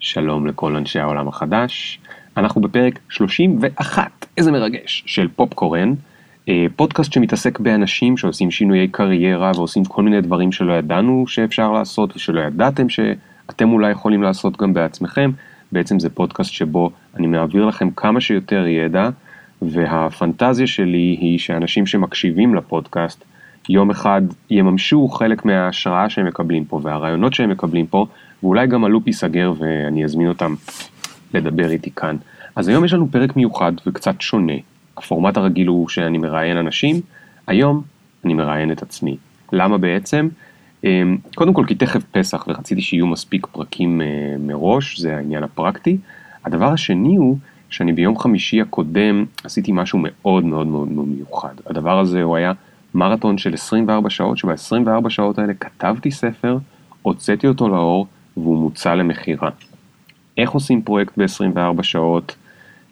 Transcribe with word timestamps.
שלום 0.00 0.46
לכל 0.46 0.76
אנשי 0.76 0.98
העולם 0.98 1.28
החדש. 1.28 1.98
אנחנו 2.36 2.60
בפרק 2.60 2.98
31, 3.08 4.26
איזה 4.36 4.52
מרגש, 4.52 5.02
של 5.06 5.28
פופקורן, 5.36 5.94
אה, 6.48 6.66
פודקאסט 6.76 7.12
שמתעסק 7.12 7.58
באנשים 7.58 8.16
שעושים 8.16 8.50
שינויי 8.50 8.88
קריירה 8.88 9.52
ועושים 9.54 9.84
כל 9.84 10.02
מיני 10.02 10.20
דברים 10.20 10.52
שלא 10.52 10.72
ידענו 10.72 11.24
שאפשר 11.26 11.72
לעשות 11.72 12.16
ושלא 12.16 12.40
ידעתם 12.40 12.88
שאתם 12.88 13.72
אולי 13.72 13.90
יכולים 13.90 14.22
לעשות 14.22 14.56
גם 14.56 14.74
בעצמכם. 14.74 15.30
בעצם 15.72 15.98
זה 15.98 16.10
פודקאסט 16.10 16.52
שבו 16.52 16.90
אני 17.16 17.26
מעביר 17.26 17.64
לכם 17.64 17.90
כמה 17.90 18.20
שיותר 18.20 18.66
ידע, 18.66 19.08
והפנטזיה 19.62 20.66
שלי 20.66 21.16
היא 21.20 21.38
שאנשים 21.38 21.86
שמקשיבים 21.86 22.54
לפודקאסט 22.54 23.24
יום 23.68 23.90
אחד 23.90 24.22
יממשו 24.50 25.08
חלק 25.08 25.44
מההשראה 25.44 26.10
שהם 26.10 26.26
מקבלים 26.26 26.64
פה 26.64 26.80
והרעיונות 26.82 27.34
שהם 27.34 27.50
מקבלים 27.50 27.86
פה, 27.86 28.06
ואולי 28.42 28.66
גם 28.66 28.84
הלופ 28.84 29.06
ייסגר 29.06 29.52
ואני 29.58 30.04
אזמין 30.04 30.28
אותם 30.28 30.54
לדבר 31.34 31.70
איתי 31.70 31.90
כאן. 31.90 32.16
אז 32.56 32.68
היום 32.68 32.84
יש 32.84 32.92
לנו 32.92 33.08
פרק 33.10 33.36
מיוחד 33.36 33.72
וקצת 33.86 34.20
שונה. 34.20 34.52
הפורמט 34.96 35.36
הרגיל 35.36 35.68
הוא 35.68 35.88
שאני 35.88 36.18
מראיין 36.18 36.56
אנשים, 36.56 37.00
היום 37.46 37.82
אני 38.24 38.34
מראיין 38.34 38.72
את 38.72 38.82
עצמי. 38.82 39.16
למה 39.52 39.78
בעצם? 39.78 40.28
אמ, 40.84 41.16
קודם 41.34 41.52
כל 41.52 41.64
כי 41.66 41.74
תכף 41.74 42.02
פסח 42.12 42.44
ורציתי 42.48 42.80
שיהיו 42.80 43.06
מספיק 43.06 43.46
פרקים 43.46 44.00
אה, 44.00 44.06
מראש, 44.38 45.00
זה 45.00 45.16
העניין 45.16 45.42
הפרקטי. 45.42 45.96
הדבר 46.44 46.72
השני 46.72 47.16
הוא 47.16 47.38
שאני 47.70 47.92
ביום 47.92 48.18
חמישי 48.18 48.60
הקודם 48.60 49.24
עשיתי 49.44 49.72
משהו 49.72 49.98
מאוד 50.02 50.44
מאוד 50.44 50.66
מאוד 50.66 50.88
מיוחד. 50.88 51.54
הדבר 51.66 51.98
הזה 51.98 52.22
הוא 52.22 52.36
היה 52.36 52.52
מרתון 52.94 53.38
של 53.38 53.54
24 53.54 54.10
שעות, 54.10 54.38
שב-24 54.38 55.10
שעות 55.10 55.38
האלה 55.38 55.54
כתבתי 55.54 56.10
ספר, 56.10 56.58
הוצאתי 57.02 57.46
אותו 57.46 57.68
לאור 57.68 58.06
והוא 58.36 58.58
מוצע 58.58 58.94
למכירה. 58.94 59.50
איך 60.38 60.50
עושים 60.50 60.82
פרויקט 60.82 61.18
ב-24 61.18 61.82
שעות? 61.82 62.36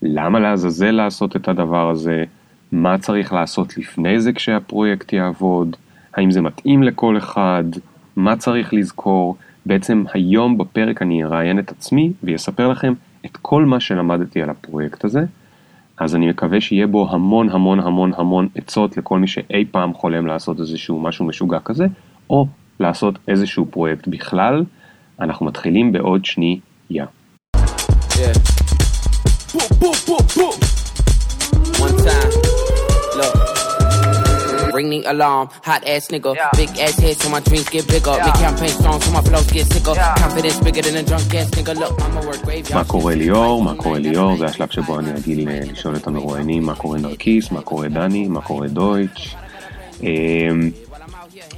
למה 0.03 0.41
לעזאזל 0.41 0.91
לעשות 0.91 1.37
את 1.37 1.49
הדבר 1.49 1.91
הזה? 1.91 2.25
מה 2.73 2.99
צריך 2.99 3.33
לעשות 3.33 3.79
לפני 3.79 4.21
זה 4.21 4.33
כשהפרויקט 4.33 5.13
יעבוד? 5.13 5.77
האם 6.15 6.31
זה 6.31 6.41
מתאים 6.41 6.83
לכל 6.83 7.19
אחד? 7.19 7.65
מה 8.17 8.37
צריך 8.37 8.75
לזכור? 8.75 9.37
בעצם 9.67 10.05
היום 10.15 10.59
בפרק 10.59 11.03
אני 11.03 11.25
אראיין 11.25 11.59
את 11.59 11.71
עצמי 11.71 12.13
ויספר 12.23 12.69
לכם 12.69 12.93
את 13.27 13.37
כל 13.43 13.65
מה 13.65 13.81
שלמדתי 13.81 14.43
על 14.43 14.51
הפרויקט 14.51 15.05
הזה. 15.05 15.25
אז 15.99 16.17
אני 16.17 16.29
מקווה 16.29 16.61
שיהיה 16.61 16.87
בו 16.87 17.09
המון 17.11 17.51
המון 17.51 17.81
המון 17.81 18.13
המון 18.17 18.49
עצות 18.55 18.97
לכל 18.97 19.19
מי 19.19 19.27
שאי 19.27 19.65
פעם 19.71 19.95
חולם 19.95 20.27
לעשות 20.27 20.61
איזשהו 20.61 21.01
משהו 21.01 21.25
משוגע 21.25 21.59
כזה, 21.65 21.87
או 22.31 22.47
לעשות 22.81 23.19
איזשהו 23.29 23.67
פרויקט 23.71 24.09
בכלל. 24.09 24.65
אנחנו 25.21 25.47
מתחילים 25.47 25.93
בעוד 25.93 26.25
שנייה. 26.25 27.07
Yeah. 28.11 28.37
Boom, 29.53 29.69
boom, 29.81 29.97
boom, 30.07 30.25
boom. 30.37 30.57
One 31.85 31.97
time. 32.05 32.56
Ring 34.77 34.91
the 34.91 35.03
alarm, 35.13 35.49
hot 35.69 35.83
ass 35.93 36.09
nigga. 36.13 36.31
Yeah. 36.35 36.51
Big 36.61 36.71
ass 36.85 36.97
head 37.05 37.17
so 37.23 37.29
my 37.31 37.41
dreams 37.47 37.69
get 37.75 37.85
bigger. 37.95 38.15
Yeah. 38.17 38.27
Make 38.27 38.39
campaign 38.47 38.73
strong 38.79 39.01
so 39.01 39.11
my 39.17 39.23
flows 39.29 39.49
get 39.57 39.67
sicker. 39.73 39.95
Yeah. 39.95 40.15
Confidence 40.23 40.59
bigger 40.67 40.83
than 40.87 40.97
a 41.03 41.05
drunk 41.11 41.35
ass 41.35 41.49
nigga. 41.57 41.73
Look, 41.83 41.95
I'ma 42.05 42.21
work 42.29 42.43
grave. 42.45 42.75
מה 42.75 42.85
קורה 42.85 43.15
ליאור? 43.15 43.63
מה 43.63 43.75
קורה 43.75 43.99
ליאור? 43.99 44.37
זה 44.37 44.47
השלב 44.47 44.71
שבו 44.71 44.99
אני 44.99 45.13
רגיל 45.13 45.49
לשאול 45.73 45.97
את 45.97 46.07
המרואיינים 46.07 46.63
מה 46.63 46.75
קורה 46.75 46.99
נרקיס, 46.99 47.51
מה 47.51 47.63
קורה 47.63 47.89
דני, 47.89 48.29
מה 48.29 48.41
קורה 48.41 48.69
דויטש. 48.69 49.37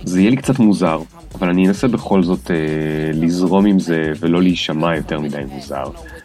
זה 0.05 0.20
יהיה 0.20 0.30
לי 0.30 0.36
קצת 0.36 0.58
מוזר, 0.58 1.00
אבל 1.34 1.48
אני 1.48 1.69
אנסה 1.69 1.88
בכל 1.88 2.22
זאת 2.22 2.50
אה, 2.50 2.56
לזרום 3.14 3.66
עם 3.66 3.78
זה 3.78 4.12
ולא 4.20 4.42
להישמע 4.42 4.97
יותר 4.97 5.20
מדי 5.20 5.44
מוזר. 5.48 5.84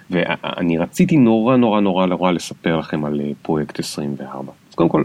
ואני 0.09 0.77
רציתי 0.77 1.17
נורא 1.17 1.57
נורא 1.57 1.81
נורא 1.81 2.05
נורא 2.05 2.31
לספר 2.31 2.77
לכם 2.77 3.05
על 3.05 3.21
אה, 3.21 3.31
פרויקט 3.41 3.79
24. 3.79 4.51
אז 4.69 4.75
קודם 4.75 4.89
כל, 4.89 5.03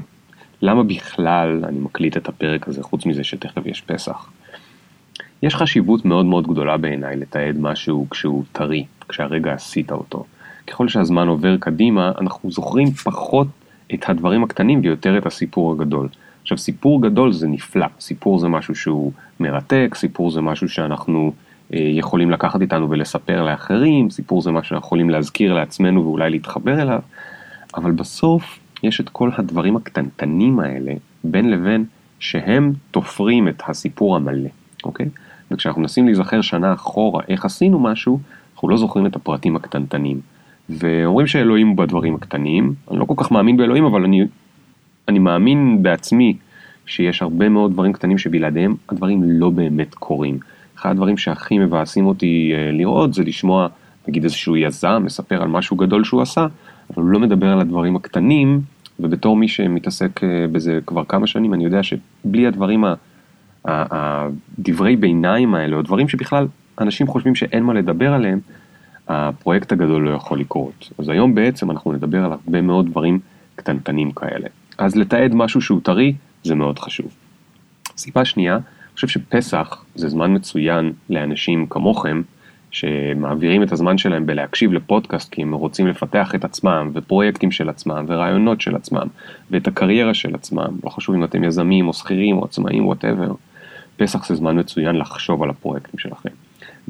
למה 0.63 0.83
בכלל 0.83 1.65
אני 1.65 1.79
מקליט 1.79 2.17
את 2.17 2.29
הפרק 2.29 2.69
הזה, 2.69 2.83
חוץ 2.83 3.07
מזה 3.07 3.25
שתכף 3.25 3.67
יש 3.67 3.81
פסח? 3.81 4.31
יש 5.43 5.55
חשיבות 5.55 6.05
מאוד 6.05 6.27
מאוד 6.27 6.47
גדולה 6.47 6.77
בעיניי 6.77 7.17
לתעד 7.17 7.57
משהו 7.59 8.07
כשהוא 8.11 8.45
טרי, 8.53 8.85
כשהרגע 9.09 9.53
עשית 9.53 9.93
אותו. 9.93 10.25
ככל 10.67 10.89
שהזמן 10.89 11.29
עובר 11.29 11.57
קדימה, 11.57 12.13
אנחנו 12.21 12.51
זוכרים 12.51 12.91
פחות 12.91 13.47
את 13.95 14.09
הדברים 14.09 14.45
הקטנים 14.45 14.81
ויותר 14.83 15.19
את 15.19 15.27
הסיפור 15.27 15.73
הגדול. 15.73 16.09
עכשיו, 16.43 16.59
סיפור 16.59 17.03
גדול 17.03 17.33
זה 17.33 17.49
נפלא, 17.49 17.87
סיפור 18.01 18.39
זה 18.39 18.49
משהו 18.49 18.75
שהוא 18.75 19.13
מרתק, 19.41 19.95
סיפור 19.95 20.31
זה 20.31 20.41
משהו 20.41 20.69
שאנחנו 20.69 21.33
אה, 21.75 21.79
יכולים 21.81 22.31
לקחת 22.31 22.61
איתנו 22.61 22.91
ולספר 22.91 23.45
לאחרים, 23.45 24.11
סיפור 24.11 24.43
זה 24.43 24.51
משהו 24.51 24.69
שאנחנו 24.69 24.87
יכולים 24.87 25.11
להזכיר 25.11 25.55
לעצמנו 25.55 26.05
ואולי 26.05 26.31
להתחבר 26.31 26.83
אליו, 26.83 27.01
אבל 27.75 27.91
בסוף 27.91 28.59
יש 28.83 29.01
את 29.01 29.09
כל 29.09 29.31
הדברים 29.37 29.77
הקטנטנים 29.77 30.61
האלה 30.61 30.93
בין 31.25 31.51
לבין 31.51 31.85
שהם 32.21 32.73
תופרים 32.91 33.49
את 33.49 33.63
הסיפור 33.67 34.17
המלא, 34.17 34.49
אוקיי? 34.85 35.07
וכשאנחנו 35.51 35.81
מנסים 35.81 36.07
להיזכר 36.07 36.41
שנה 36.41 36.73
אחורה 36.73 37.23
איך 37.29 37.45
עשינו 37.45 37.81
משהו, 37.81 38.21
אנחנו 38.55 38.69
לא 38.69 38.77
זוכרים 38.77 39.07
את 39.07 39.17
הפרטים 39.17 39.57
הקטנטנים. 39.57 40.21
ואומרים 40.69 41.27
שאלוהים 41.27 41.69
הוא 41.69 41.77
בדברים 41.77 42.15
הקטנים, 42.15 42.75
אני 42.91 42.99
לא 42.99 43.05
כל 43.05 43.15
כך 43.17 43.33
מאמין 43.33 43.57
באלוהים, 43.57 43.85
אבל 43.85 44.05
אני, 44.05 44.25
אני 45.09 45.19
מאמין 45.19 45.83
בעצמי 45.83 46.37
שיש 46.87 47.23
הרבה 47.23 47.49
מאוד 47.49 47.73
דברים 47.73 47.93
קטנים 47.93 48.19
שבלעדיהם 48.19 48.75
הדברים 48.89 49.23
לא 49.25 49.51
באמת 49.51 49.95
קורים. 49.95 50.39
אחד 50.79 50.91
הדברים 50.91 51.19
שהכי 51.19 51.59
מבאסים 51.59 52.07
אותי 52.07 52.53
אה, 52.55 52.71
לראות 52.73 53.15
זה 53.15 53.23
לשמוע 53.23 53.69
נגיד 54.09 54.25
איזשהו 54.25 54.57
יזם 54.57 55.03
מספר 55.05 55.43
על 55.43 55.49
משהו 55.49 55.77
גדול 55.77 56.05
שהוא 56.05 56.23
עשה, 56.23 56.47
אבל 56.91 57.03
הוא 57.03 57.11
לא 57.11 57.21
מדבר 57.21 57.53
על 57.53 57.61
הדברים 57.61 57.97
הקטנים, 57.97 58.61
ובתור 59.01 59.37
מי 59.37 59.49
שמתעסק 59.49 60.25
אה, 60.25 60.47
בזה 60.53 60.79
כבר 60.87 61.05
כמה 61.05 61.27
שנים, 61.27 61.55
אני 61.55 61.65
יודע 61.65 61.81
שבלי 61.83 62.47
הדברים, 62.47 62.85
הדברי 63.65 64.97
ביניים 64.97 65.55
האלה, 65.55 65.77
או 65.77 65.83
דברים 65.83 66.09
שבכלל 66.09 66.47
אנשים 66.81 67.07
חושבים 67.07 67.35
שאין 67.35 67.63
מה 67.63 67.75
לדבר 67.75 68.13
עליהם, 68.13 68.41
הפרויקט 69.09 69.73
הגדול 69.73 70.09
לא 70.09 70.11
יכול 70.11 70.41
לקרות. 70.41 70.91
אז 70.99 71.09
היום 71.09 71.35
בעצם 71.35 71.71
אנחנו 71.71 71.93
נדבר 71.93 72.25
על 72.25 72.33
הרבה 72.33 72.61
מאוד 72.61 72.87
דברים 72.87 73.21
קטנטנים 73.57 74.13
כאלה. 74.13 74.47
אז 74.79 74.97
לתעד 74.97 75.35
משהו 75.35 75.61
שהוא 75.61 75.81
טרי, 75.85 76.15
זה 76.45 76.55
מאוד 76.55 76.79
חשוב. 76.79 77.07
סיבה 77.97 78.25
שנייה, 78.25 78.55
אני 78.55 78.95
חושב 78.95 79.09
שפסח 79.09 79.85
זה 79.95 80.09
זמן 80.09 80.35
מצוין 80.35 80.93
לאנשים 81.11 81.67
כמוכם, 81.67 82.23
שמעבירים 82.71 83.63
את 83.63 83.73
הזמן 83.73 83.99
שלהם 83.99 84.27
בלהקשיב 84.27 84.73
לפודקאסט 84.73 85.33
כי 85.33 85.43
הם 85.43 85.55
רוצים 85.55 85.87
לפתח 85.87 86.35
את 86.35 86.45
עצמם 86.45 86.91
ופרויקטים 86.95 87.51
של 87.51 87.69
עצמם 87.69 88.05
ורעיונות 88.09 88.61
של 88.61 88.77
עצמם 88.77 89.07
ואת 89.51 89.67
הקריירה 89.67 90.15
של 90.15 90.35
עצמם, 90.35 90.69
לא 90.85 90.91
חשוב 90.91 91.15
אם 91.15 91.25
אתם 91.25 91.45
יזמים 91.45 91.89
או 91.89 91.93
שכירים 91.93 92.39
או 92.39 92.45
עצמאים 92.45 92.87
whatever, 92.87 93.33
פסח 93.97 94.29
זה 94.29 94.35
זמן 94.35 94.59
מצוין 94.59 94.97
לחשוב 94.97 95.43
על 95.43 95.51
הפרויקטים 95.51 95.99
שלכם. 95.99 96.31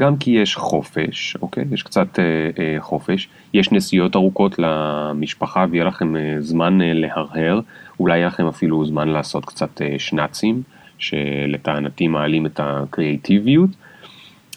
גם 0.01 0.17
כי 0.17 0.31
יש 0.31 0.57
חופש, 0.57 1.37
אוקיי? 1.43 1.65
יש 1.73 1.83
קצת 1.83 2.19
אה, 2.19 2.25
אה, 2.59 2.77
חופש, 2.81 3.29
יש 3.55 3.73
נסיעות 3.73 4.17
ארוכות 4.17 4.59
למשפחה 4.59 5.67
ויהיה 5.71 5.85
לכם 5.85 6.17
אה, 6.17 6.37
זמן 6.39 6.83
אה, 6.83 6.93
להרהר, 6.93 7.61
אולי 8.01 8.17
יהיה 8.17 8.27
לכם 8.27 8.47
אפילו 8.47 8.85
זמן 8.85 9.09
לעשות 9.09 9.45
קצת 9.45 9.83
אה, 9.83 9.95
שנאצים, 9.99 10.63
שלטענתי 10.99 12.09
מעלים 12.09 12.47
את 12.47 12.61
הקריאיטיביות. 12.63 13.71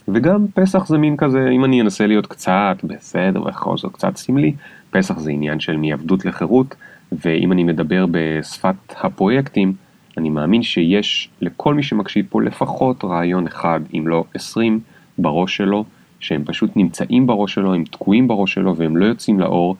וגם 0.08 0.46
פסח 0.54 0.88
זה 0.88 0.98
מין 0.98 1.18
כזה, 1.18 1.50
אם 1.50 1.66
אני 1.66 1.82
אנסה 1.82 2.08
להיות 2.08 2.28
קצת 2.28 2.78
בסדר, 2.84 3.40
בכל 3.40 3.78
זאת 3.78 3.94
קצת 3.94 4.18
סמלי, 4.18 4.54
פסח 4.90 5.20
זה 5.20 5.32
עניין 5.32 5.60
של 5.60 5.78
מעבדות 5.78 6.26
לחירות, 6.26 6.76
ואם 7.12 7.52
אני 7.52 7.64
מדבר 7.64 8.06
בשפת 8.12 8.76
הפרויקטים, 9.02 9.74
אני 10.18 10.30
מאמין 10.30 10.64
שיש 10.64 11.30
לכל 11.42 11.74
מי 11.74 11.84
שמקשיב 11.84 12.26
פה 12.30 12.42
לפחות 12.42 13.04
רעיון 13.04 13.48
אחד, 13.48 13.80
אם 13.94 14.08
לא 14.08 14.24
עשרים, 14.34 14.80
בראש 15.18 15.58
שלו, 15.58 15.86
שהם 16.20 16.44
פשוט 16.46 16.72
נמצאים 16.76 17.28
בראש 17.28 17.54
שלו, 17.54 17.74
הם 17.74 17.84
תקועים 17.84 18.28
בראש 18.28 18.54
שלו 18.54 18.76
והם 18.76 18.98
לא 18.98 19.06
יוצאים 19.06 19.40
לאור, 19.40 19.76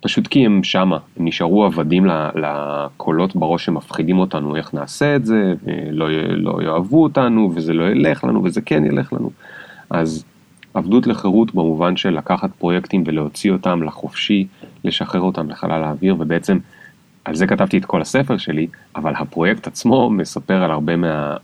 פשוט 0.00 0.26
כי 0.26 0.46
הם 0.46 0.64
שמה, 0.64 0.98
הם 1.18 1.24
נשארו 1.26 1.64
עבדים 1.64 2.06
לקולות 2.34 3.36
בראש 3.36 3.64
שמפחידים 3.64 4.18
אותנו 4.18 4.56
איך 4.56 4.74
נעשה 4.74 5.16
את 5.16 5.26
זה, 5.26 5.54
ולא 5.64 6.08
לא 6.30 6.62
יאהבו 6.62 7.02
אותנו, 7.02 7.52
וזה 7.54 7.72
לא 7.72 7.84
ילך 7.84 8.24
לנו, 8.24 8.44
וזה 8.44 8.60
כן 8.60 8.84
ילך 8.84 9.12
לנו. 9.12 9.30
אז 9.90 10.24
עבדות 10.74 11.06
לחירות 11.06 11.54
במובן 11.54 11.96
של 11.96 12.10
לקחת 12.18 12.50
פרויקטים 12.58 13.04
ולהוציא 13.06 13.52
אותם 13.52 13.82
לחופשי, 13.82 14.46
לשחרר 14.84 15.20
אותם 15.20 15.50
לחלל 15.50 15.84
האוויר, 15.84 16.16
ובעצם 16.18 16.58
על 17.24 17.34
זה 17.34 17.46
כתבתי 17.46 17.78
את 17.78 17.84
כל 17.84 18.00
הספר 18.00 18.36
שלי, 18.38 18.66
אבל 18.96 19.12
הפרויקט 19.16 19.66
עצמו 19.66 20.10
מספר 20.10 20.62
על 20.62 20.70
הרבה 20.70 20.96
מה, 20.96 21.36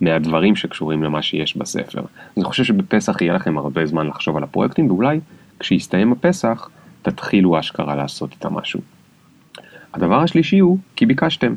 מהדברים 0.00 0.56
שקשורים 0.56 1.02
למה 1.02 1.22
שיש 1.22 1.56
בספר. 1.56 2.02
אני 2.36 2.44
חושב 2.44 2.64
שבפסח 2.64 3.22
יהיה 3.22 3.32
לכם 3.32 3.58
הרבה 3.58 3.86
זמן 3.86 4.06
לחשוב 4.06 4.36
על 4.36 4.42
הפרויקטים, 4.42 4.90
ואולי 4.90 5.20
כשיסתיים 5.60 6.12
הפסח, 6.12 6.68
תתחילו 7.02 7.60
אשכרה 7.60 7.96
לעשות 7.96 8.32
איתה 8.32 8.50
משהו. 8.50 8.80
הדבר 9.94 10.22
השלישי 10.22 10.58
הוא 10.58 10.78
כי 10.96 11.06
ביקשתם. 11.06 11.54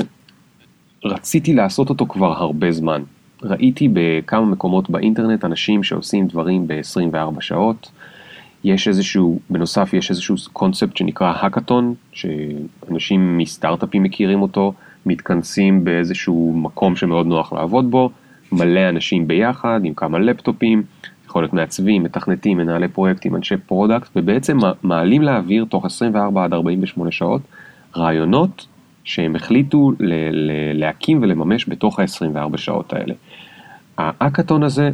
רציתי 1.04 1.54
לעשות 1.54 1.90
אותו 1.90 2.06
כבר 2.06 2.32
הרבה 2.32 2.72
זמן. 2.72 3.02
ראיתי 3.42 3.88
בכמה 3.92 4.46
מקומות 4.46 4.90
באינטרנט 4.90 5.44
אנשים 5.44 5.82
שעושים 5.82 6.26
דברים 6.26 6.66
ב-24 6.66 7.40
שעות. 7.40 7.90
יש 8.64 8.88
איזשהו, 8.88 9.38
בנוסף 9.50 9.92
יש 9.92 10.10
איזשהו 10.10 10.36
קונספט 10.52 10.96
שנקרא 10.96 11.32
האקתון, 11.36 11.94
שאנשים 12.12 13.38
מסטארט-אפים 13.38 14.02
מכירים 14.02 14.42
אותו, 14.42 14.72
מתכנסים 15.06 15.84
באיזשהו 15.84 16.52
מקום 16.56 16.96
שמאוד 16.96 17.26
נוח 17.26 17.52
לעבוד 17.52 17.90
בו, 17.90 18.10
מלא 18.52 18.88
אנשים 18.88 19.28
ביחד 19.28 19.80
עם 19.84 19.94
כמה 19.94 20.18
לפטופים, 20.18 20.82
יכול 21.36 21.44
להיות 21.44 21.52
מעצבים, 21.52 22.02
מתכנתים, 22.02 22.58
מנהלי 22.58 22.88
פרויקטים, 22.88 23.36
אנשי 23.36 23.56
product, 23.56 24.08
ובעצם 24.16 24.58
מעלים 24.82 25.22
לאוויר 25.22 25.64
תוך 25.64 25.84
24 25.84 26.44
עד 26.44 26.52
48 26.52 27.10
שעות 27.10 27.40
רעיונות 27.96 28.66
שהם 29.04 29.36
החליטו 29.36 29.92
ל- 30.00 30.30
ל- 30.32 30.78
להקים 30.80 31.22
ולממש 31.22 31.68
בתוך 31.68 32.00
ה-24 32.00 32.56
שעות 32.56 32.92
האלה. 32.92 33.14
האקתון 33.98 34.62
הזה 34.62 34.90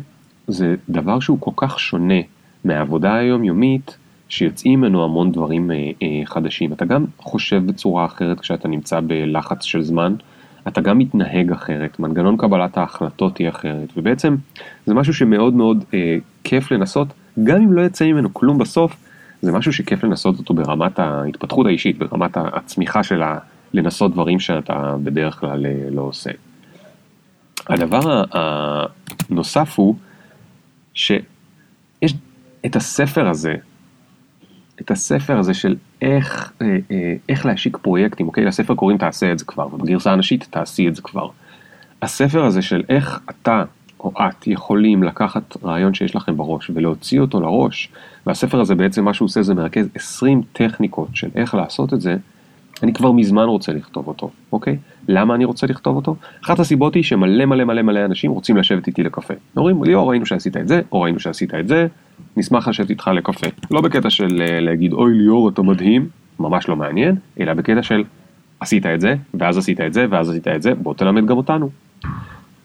זה 0.49 0.75
דבר 0.89 1.21
שהוא 1.21 1.39
כל 1.41 1.51
כך 1.57 1.81
שונה 1.81 2.21
מהעבודה 2.65 3.15
היומיומית, 3.15 3.97
שיוצאים 4.29 4.81
ממנו 4.81 5.05
המון 5.05 5.33
דברים 5.33 5.71
אה, 5.71 5.91
אה, 6.03 6.23
חדשים. 6.25 6.73
אתה 6.73 6.85
גם 6.85 7.05
חושב 7.19 7.67
בצורה 7.67 8.05
אחרת 8.05 8.41
כשאתה 8.41 8.69
נמצא 8.69 9.01
בלחץ 9.07 9.65
של 9.65 9.83
זמן, 9.83 10.15
אתה 10.69 10.81
גם 10.81 10.99
מתנהג 10.99 11.53
אחרת, 11.53 12.01
מנגנון 12.01 12.37
קבלת 12.37 12.77
ההחלטות 12.77 13.39
היא 13.39 13.49
אחרת, 13.49 13.89
ובעצם 13.97 14.37
זה 14.87 14.95
משהו 14.95 15.15
שמאוד 15.15 15.55
מאוד 15.55 15.85
אה, 15.95 16.17
כיף 16.45 16.71
לנסות, 16.71 17.09
גם 17.45 17.57
אם 17.57 17.73
לא 17.73 17.83
יצא 17.83 18.05
ממנו 18.05 18.35
כלום 18.35 18.59
בסוף, 18.59 18.97
זה 19.43 19.53
משהו 19.53 19.73
שכיף 19.73 20.05
לנסות 20.05 20.39
אותו 20.39 20.55
ברמת 20.55 20.99
ההתפתחות 20.99 21.67
האישית, 21.67 21.99
ברמת 21.99 22.37
הצמיחה 22.37 23.03
של 23.03 23.23
לנסות 23.75 24.13
דברים 24.13 24.41
שאתה 24.41 24.97
בדרך 25.03 25.41
כלל 25.41 25.67
אה, 25.67 25.91
לא 25.91 26.03
עושה. 26.03 26.31
הדבר 27.69 28.25
הנוסף 28.33 29.79
הוא 29.79 29.97
שיש 30.95 32.15
את 32.67 32.77
הספר 32.77 33.29
הזה, 33.29 33.55
את 34.81 34.91
הספר 34.91 35.39
הזה 35.39 35.55
של 35.55 35.77
איך, 36.03 36.53
אה, 36.63 36.79
אה, 36.91 37.15
איך 37.29 37.47
להשיק 37.47 37.77
פרויקטים, 37.77 38.27
אוקיי? 38.27 38.45
לספר 38.45 38.75
קוראים 38.75 38.99
תעשה 38.99 39.33
את 39.33 39.39
זה 39.39 39.45
כבר, 39.45 39.75
ובגרסה 39.75 40.13
הנשית 40.13 40.49
תעשי 40.51 40.89
את 40.89 40.97
זה 40.97 41.03
כבר. 41.03 41.29
הספר 42.03 42.45
הזה 42.45 42.63
של 42.63 42.83
איך 42.89 43.21
אתה 43.31 43.65
או 44.01 44.13
את 44.17 44.47
יכולים 44.47 45.03
לקחת 45.03 45.57
רעיון 45.65 45.95
שיש 45.95 46.17
לכם 46.17 46.37
בראש 46.37 46.71
ולהוציא 46.75 47.21
אותו 47.21 47.41
לראש, 47.41 47.89
והספר 48.27 48.61
הזה 48.61 48.75
בעצם 48.75 49.05
מה 49.05 49.15
שהוא 49.15 49.27
עושה 49.27 49.43
זה 49.43 49.55
מרכז 49.55 49.89
20 49.95 50.43
טכניקות 50.53 51.09
של 51.15 51.29
איך 51.35 51.55
לעשות 51.55 51.95
את 51.95 52.01
זה, 52.01 52.17
אני 52.83 52.93
כבר 52.93 53.13
מזמן 53.13 53.45
רוצה 53.45 53.73
לכתוב 53.73 54.09
אותו, 54.09 54.31
אוקיי? 54.53 54.77
למה 55.09 55.35
אני 55.35 55.45
רוצה 55.45 55.67
לכתוב 55.67 55.97
אותו? 55.97 56.17
אחת 56.45 56.59
הסיבות 56.59 56.95
היא 56.95 57.03
שמלא 57.03 57.45
מלא 57.45 57.65
מלא 57.65 57.83
מלא 57.83 58.05
אנשים 58.05 58.31
רוצים 58.31 58.57
לשבת 58.57 58.87
איתי 58.87 59.03
לקפה. 59.03 59.35
אומרים 59.57 59.85
ליאור 59.85 60.11
ראינו 60.11 60.27
שעשית 60.27 60.57
את 60.57 60.69
זה, 60.69 60.81
או 60.93 61.01
ראינו 61.01 61.21
שעשית 61.21 61.55
את 61.55 61.69
זה, 61.69 61.87
נשמח 62.37 62.69
לשבת 62.69 62.91
איתך 62.91 63.11
לקפה. 63.15 63.47
לא 63.71 63.81
בקטע 63.81 64.11
של 64.11 64.43
אה, 64.43 64.61
להגיד 64.61 64.93
אוי 64.93 65.15
ליאור 65.15 65.49
אתה 65.49 65.63
מדהים, 65.63 66.09
ממש 66.39 66.69
לא 66.69 66.77
מעניין, 66.77 67.15
אלא 67.41 67.55
בקטע 67.55 67.83
של 67.83 68.05
עשית 68.61 68.87
את 68.87 69.01
זה, 69.01 69.15
ואז 69.35 69.59
עשית 69.59 69.81
את 69.81 69.95
זה, 69.95 70.07
ואז 70.11 70.31
עשית 70.31 70.49
את 70.49 70.63
זה, 70.63 70.75
בוא 70.75 70.95
תלמד 70.95 71.27
גם 71.27 71.37
אותנו. 71.37 71.71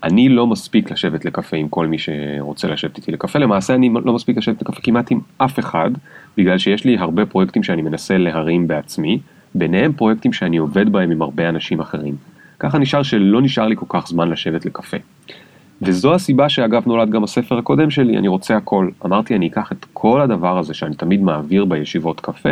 אני 0.04 0.30
לא 0.30 0.48
מספיק 0.48 0.92
לשבת 0.92 1.26
לקפה 1.26 1.58
עם 1.58 1.68
כל 1.68 1.88
מי 1.88 1.98
שרוצה 1.98 2.68
לשבת 2.68 2.98
איתי 2.98 3.12
לקפה, 3.12 3.40
למעשה 3.40 3.76
אני 3.76 3.90
לא 4.06 4.14
מספיק 4.14 4.38
לשבת 4.38 4.62
לקפה 4.62 4.82
כמעט 4.82 5.12
עם 5.12 5.20
אף 5.38 5.60
אחד, 5.60 5.92
בגלל 6.38 6.58
שיש 6.58 6.86
לי 6.86 6.98
הרבה 6.98 7.26
פרויקטים 7.26 7.64
שאני 7.64 7.82
מנסה 7.82 8.18
להרים 8.18 8.68
בעצמי, 8.68 9.20
ביניהם 9.60 9.94
פרויקטים 9.94 10.34
שאני 10.34 10.58
עובד 10.58 10.92
בהם 10.92 11.12
עם 11.12 11.22
הרבה 11.22 11.50
אנשים 11.50 11.80
אחרים. 11.80 12.16
ככה 12.60 12.78
נשאר 12.78 13.04
שלא 13.04 13.42
נשאר 13.42 13.68
לי 13.68 13.76
כל 13.76 13.86
כך 13.90 14.08
זמן 14.08 14.30
לשבת 14.30 14.66
לקפה. 14.66 14.98
וזו 15.82 16.14
הסיבה 16.14 16.50
שאגב 16.50 16.84
נולד 16.86 17.10
גם 17.10 17.24
הספר 17.24 17.58
הקודם 17.58 17.90
שלי, 17.90 18.18
אני 18.18 18.28
רוצה 18.28 18.58
הכל. 18.58 18.90
אמרתי 19.06 19.36
אני 19.36 19.48
אקח 19.48 19.72
את 19.72 19.86
כל 19.94 20.22
הדבר 20.22 20.58
הזה 20.58 20.74
שאני 20.74 20.96
תמיד 20.96 21.22
מעביר 21.22 21.66
בישיבות 21.66 22.22
קפה, 22.22 22.50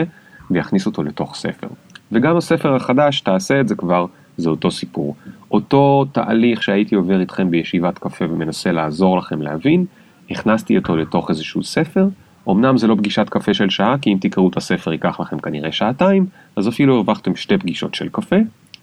ויכניס 0.51 0.85
אותו 0.85 1.03
לתוך 1.03 1.35
ספר. 1.35 1.67
וגם 2.11 2.37
הספר 2.37 2.75
החדש, 2.75 3.21
תעשה 3.21 3.59
את 3.59 3.67
זה 3.67 3.75
כבר, 3.75 4.05
זה 4.37 4.49
אותו 4.49 4.71
סיפור. 4.71 5.15
אותו 5.51 6.05
תהליך 6.11 6.63
שהייתי 6.63 6.95
עובר 6.95 7.19
איתכם 7.19 7.51
בישיבת 7.51 7.97
קפה 7.97 8.25
ומנסה 8.25 8.71
לעזור 8.71 9.17
לכם 9.17 9.41
להבין, 9.41 9.85
הכנסתי 10.31 10.77
אותו 10.77 10.95
לתוך 10.95 11.29
איזשהו 11.29 11.63
ספר, 11.63 12.07
אמנם 12.49 12.77
זה 12.77 12.87
לא 12.87 12.95
פגישת 12.95 13.29
קפה 13.29 13.53
של 13.53 13.69
שעה, 13.69 13.95
כי 14.01 14.13
אם 14.13 14.17
תקראו 14.21 14.49
את 14.49 14.57
הספר 14.57 14.91
ייקח 14.91 15.19
לכם 15.19 15.39
כנראה 15.39 15.71
שעתיים, 15.71 16.25
אז 16.55 16.67
אפילו 16.67 16.95
הרווחתם 16.95 17.35
שתי 17.35 17.57
פגישות 17.57 17.95
של 17.95 18.09
קפה, 18.09 18.35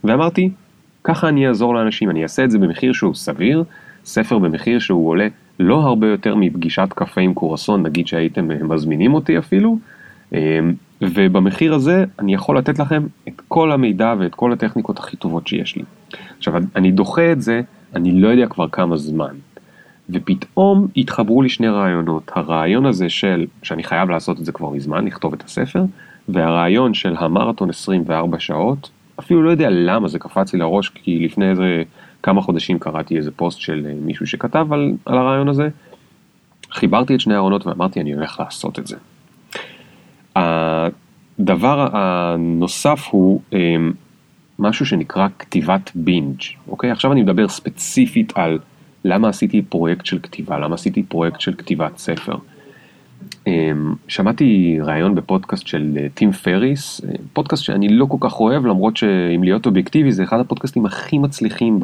ואמרתי, 0.04 0.50
ככה 1.04 1.28
אני 1.28 1.48
אעזור 1.48 1.74
לאנשים, 1.74 2.10
אני 2.10 2.22
אעשה 2.22 2.44
את 2.44 2.50
זה 2.50 2.58
במחיר 2.58 2.92
שהוא 2.92 3.14
סביר, 3.14 3.64
ספר 4.04 4.38
במחיר 4.38 4.78
שהוא 4.78 5.08
עולה 5.08 5.28
לא 5.60 5.80
הרבה 5.80 6.06
יותר 6.06 6.34
מפגישת 6.34 6.88
קפה 6.94 7.20
עם 7.20 7.34
קורסון, 7.34 7.82
נגיד 7.82 8.06
שהייתם 8.06 8.48
מזמינים 8.68 9.14
אותי 9.14 9.38
אפילו, 9.38 9.78
אמ, 10.32 10.38
ובמחיר 11.00 11.74
הזה 11.74 12.04
אני 12.18 12.34
יכול 12.34 12.58
לתת 12.58 12.78
לכם 12.78 13.06
את 13.28 13.42
כל 13.48 13.72
המידע 13.72 14.14
ואת 14.18 14.34
כל 14.34 14.52
הטכניקות 14.52 14.98
הכי 14.98 15.16
טובות 15.16 15.46
שיש 15.46 15.76
לי. 15.76 15.82
עכשיו, 16.38 16.54
אני 16.76 16.90
דוחה 16.90 17.32
את 17.32 17.42
זה, 17.42 17.60
אני 17.94 18.20
לא 18.20 18.28
יודע 18.28 18.46
כבר 18.46 18.68
כמה 18.68 18.96
זמן. 18.96 19.34
ופתאום 20.12 20.88
התחברו 20.96 21.42
לי 21.42 21.48
שני 21.48 21.68
רעיונות, 21.68 22.30
הרעיון 22.34 22.86
הזה 22.86 23.08
של, 23.08 23.46
שאני 23.62 23.84
חייב 23.84 24.10
לעשות 24.10 24.40
את 24.40 24.44
זה 24.44 24.52
כבר 24.52 24.70
מזמן, 24.70 25.06
לכתוב 25.06 25.32
את 25.32 25.44
הספר, 25.44 25.84
והרעיון 26.28 26.94
של 26.94 27.16
המרתון 27.18 27.70
24 27.70 28.38
שעות, 28.38 28.90
אפילו 29.20 29.42
לא 29.42 29.50
יודע 29.50 29.68
למה 29.70 30.08
זה 30.08 30.18
קפץ 30.18 30.52
לי 30.52 30.58
לראש, 30.58 30.88
כי 30.88 31.18
לפני 31.18 31.50
איזה 31.50 31.82
כמה 32.22 32.42
חודשים 32.42 32.78
קראתי 32.78 33.16
איזה 33.16 33.30
פוסט 33.30 33.60
של 33.60 33.86
אה, 33.88 33.94
מישהו 34.00 34.26
שכתב 34.26 34.72
על, 34.72 34.92
על 35.06 35.18
הרעיון 35.18 35.48
הזה, 35.48 35.68
חיברתי 36.70 37.14
את 37.14 37.20
שני 37.20 37.34
הרעיונות 37.34 37.66
ואמרתי 37.66 38.00
אני 38.00 38.12
הולך 38.12 38.40
לעשות 38.40 38.78
את 38.78 38.86
זה. 38.86 38.96
הדבר 40.36 41.88
הנוסף 41.92 43.06
הוא 43.10 43.40
אמ, 43.52 43.92
משהו 44.58 44.86
שנקרא 44.86 45.28
כתיבת 45.38 45.90
בינג', 45.94 46.40
אוקיי? 46.68 46.90
עכשיו 46.90 47.12
אני 47.12 47.22
מדבר 47.22 47.48
ספציפית 47.48 48.32
על 48.36 48.58
למה 49.04 49.28
עשיתי 49.28 49.62
פרויקט 49.62 50.06
של 50.06 50.18
כתיבה, 50.22 50.58
למה 50.58 50.74
עשיתי 50.74 51.02
פרויקט 51.02 51.40
של 51.40 51.54
כתיבת 51.54 51.98
ספר. 51.98 52.36
אמ, 53.46 53.94
שמעתי 54.08 54.78
ראיון 54.82 55.14
בפודקאסט 55.14 55.66
של 55.66 55.92
אה, 55.96 56.06
טים 56.14 56.32
פריס, 56.32 57.00
אה, 57.04 57.10
פודקאסט 57.32 57.64
שאני 57.64 57.88
לא 57.88 58.04
כל 58.04 58.16
כך 58.20 58.40
אוהב 58.40 58.66
למרות 58.66 58.96
שאם 58.96 59.42
להיות 59.42 59.66
אובייקטיבי 59.66 60.12
זה 60.12 60.22
אחד 60.22 60.40
הפודקאסטים 60.40 60.86
הכי 60.86 61.18
מצליחים 61.18 61.80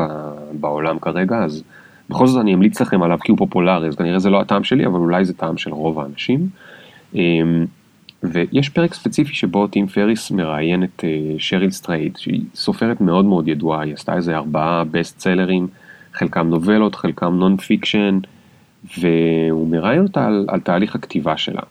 בעולם 0.53 0.99
כרגע 0.99 1.39
אז 1.45 1.63
בכל 2.11 2.27
זאת 2.27 2.41
אני 2.41 2.55
אמליץ 2.55 2.81
לכם 2.81 3.03
עליו 3.03 3.19
כי 3.19 3.33
הוא 3.33 3.39
פופולרי, 3.39 3.89
אז 3.89 3.97
כנראה 3.97 4.19
זה 4.19 4.31
לא 4.31 4.41
הטעם 4.41 4.65
שלי, 4.65 4.87
אבל 4.87 4.99
אולי 4.99 5.25
זה 5.25 5.35
טעם 5.35 5.57
של 5.57 5.73
רוב 5.73 6.01
האנשים. 6.01 6.49
אמ, 7.15 7.67
ויש 8.23 8.69
פרק 8.69 8.95
ספציפי 8.95 9.35
שבו 9.35 9.67
טים 9.67 9.87
פריס 9.87 10.31
מראיין 10.31 10.85
את 10.85 11.05
אה, 11.05 11.35
שריל 11.39 11.71
סטרייד, 11.71 12.17
שהיא 12.17 12.43
סופרת 12.55 13.01
מאוד 13.01 13.25
מאוד 13.25 13.49
ידועה, 13.49 13.83
היא 13.83 13.95
עשתה 13.95 14.17
איזה 14.17 14.37
ארבעה 14.37 14.85
בסט 14.85 15.21
סלרים, 15.21 15.67
חלקם 16.19 16.49
נובלות, 16.49 16.95
חלקם 16.95 17.35
non 17.35 17.57
fiction, 17.57 18.19
והוא 18.99 19.69
מראיין 19.69 20.03
אותה 20.03 20.27
על, 20.27 20.47
על 20.49 20.61
תהליך 20.61 20.95
הכתיבה 20.95 21.37
שלה. 21.37 21.63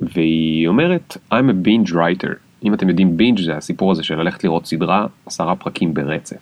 והיא 0.00 0.68
אומרת, 0.68 1.16
I'm 1.32 1.36
a 1.36 1.66
binge 1.66 1.92
writer. 1.92 2.30
אם 2.64 2.74
אתם 2.74 2.88
יודעים 2.88 3.16
בינג' 3.16 3.40
זה 3.40 3.56
הסיפור 3.56 3.92
הזה 3.92 4.02
של 4.02 4.14
ללכת 4.14 4.44
לראות 4.44 4.66
סדרה 4.66 5.06
עשרה 5.26 5.56
פרקים 5.56 5.94
ברצף. 5.94 6.36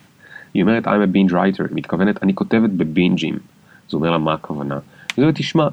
היא 0.53 0.63
אומרת 0.63 0.87
I'm 0.87 0.89
a 0.89 1.15
binge 1.15 1.31
writer, 1.31 1.63
היא 1.69 1.75
מתכוונת 1.75 2.23
אני 2.23 2.35
כותבת 2.35 2.69
בבינג'ים. 2.69 3.33
אז 3.33 3.93
הוא 3.93 3.99
אומר 3.99 4.11
לה 4.11 4.17
מה 4.17 4.33
הכוונה. 4.33 4.79
היא 5.17 5.23
אומרת 5.23 5.35
תשמע, 5.35 5.67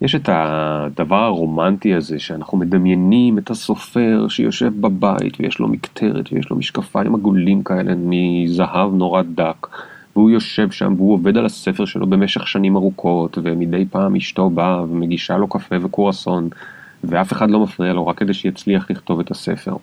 יש 0.00 0.14
את 0.14 0.28
הדבר 0.32 1.24
הרומנטי 1.24 1.94
הזה 1.94 2.18
שאנחנו 2.18 2.58
מדמיינים 2.58 3.38
את 3.38 3.50
הסופר 3.50 4.26
שיושב 4.28 4.72
בבית 4.80 5.40
ויש 5.40 5.58
לו 5.58 5.68
מקטרת 5.68 6.32
ויש 6.32 6.50
לו 6.50 6.56
משקפיים 6.56 7.14
עגולים 7.14 7.62
כאלה 7.62 7.92
מזהב 7.96 8.94
נורא 8.94 9.22
דק 9.22 9.66
והוא 10.18 10.30
יושב 10.30 10.70
שם 10.70 10.94
והוא 10.96 11.14
עובד 11.14 11.36
על 11.36 11.46
הספר 11.46 11.84
שלו 11.84 12.06
במשך 12.06 12.48
שנים 12.48 12.76
ארוכות 12.76 13.38
ומדי 13.42 13.84
פעם 13.90 14.16
אשתו 14.16 14.50
באה 14.50 14.82
ומגישה 14.82 15.36
לו 15.36 15.48
קפה 15.48 15.76
וקורסון 15.82 16.48
ואף 17.04 17.32
אחד 17.32 17.50
לא 17.50 17.60
מפריע 17.60 17.92
לו 17.92 18.06
רק 18.06 18.18
כדי 18.18 18.34
שיצליח 18.34 18.90
לכתוב 18.90 19.20
את 19.20 19.30
הספר. 19.30 19.76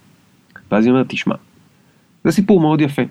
ואז 0.72 0.86
היא 0.86 0.92
אומרת 0.92 1.06
תשמע, 1.10 1.36
זה 2.24 2.32
סיפור 2.32 2.60
מאוד 2.60 2.82
יפה 2.82 3.01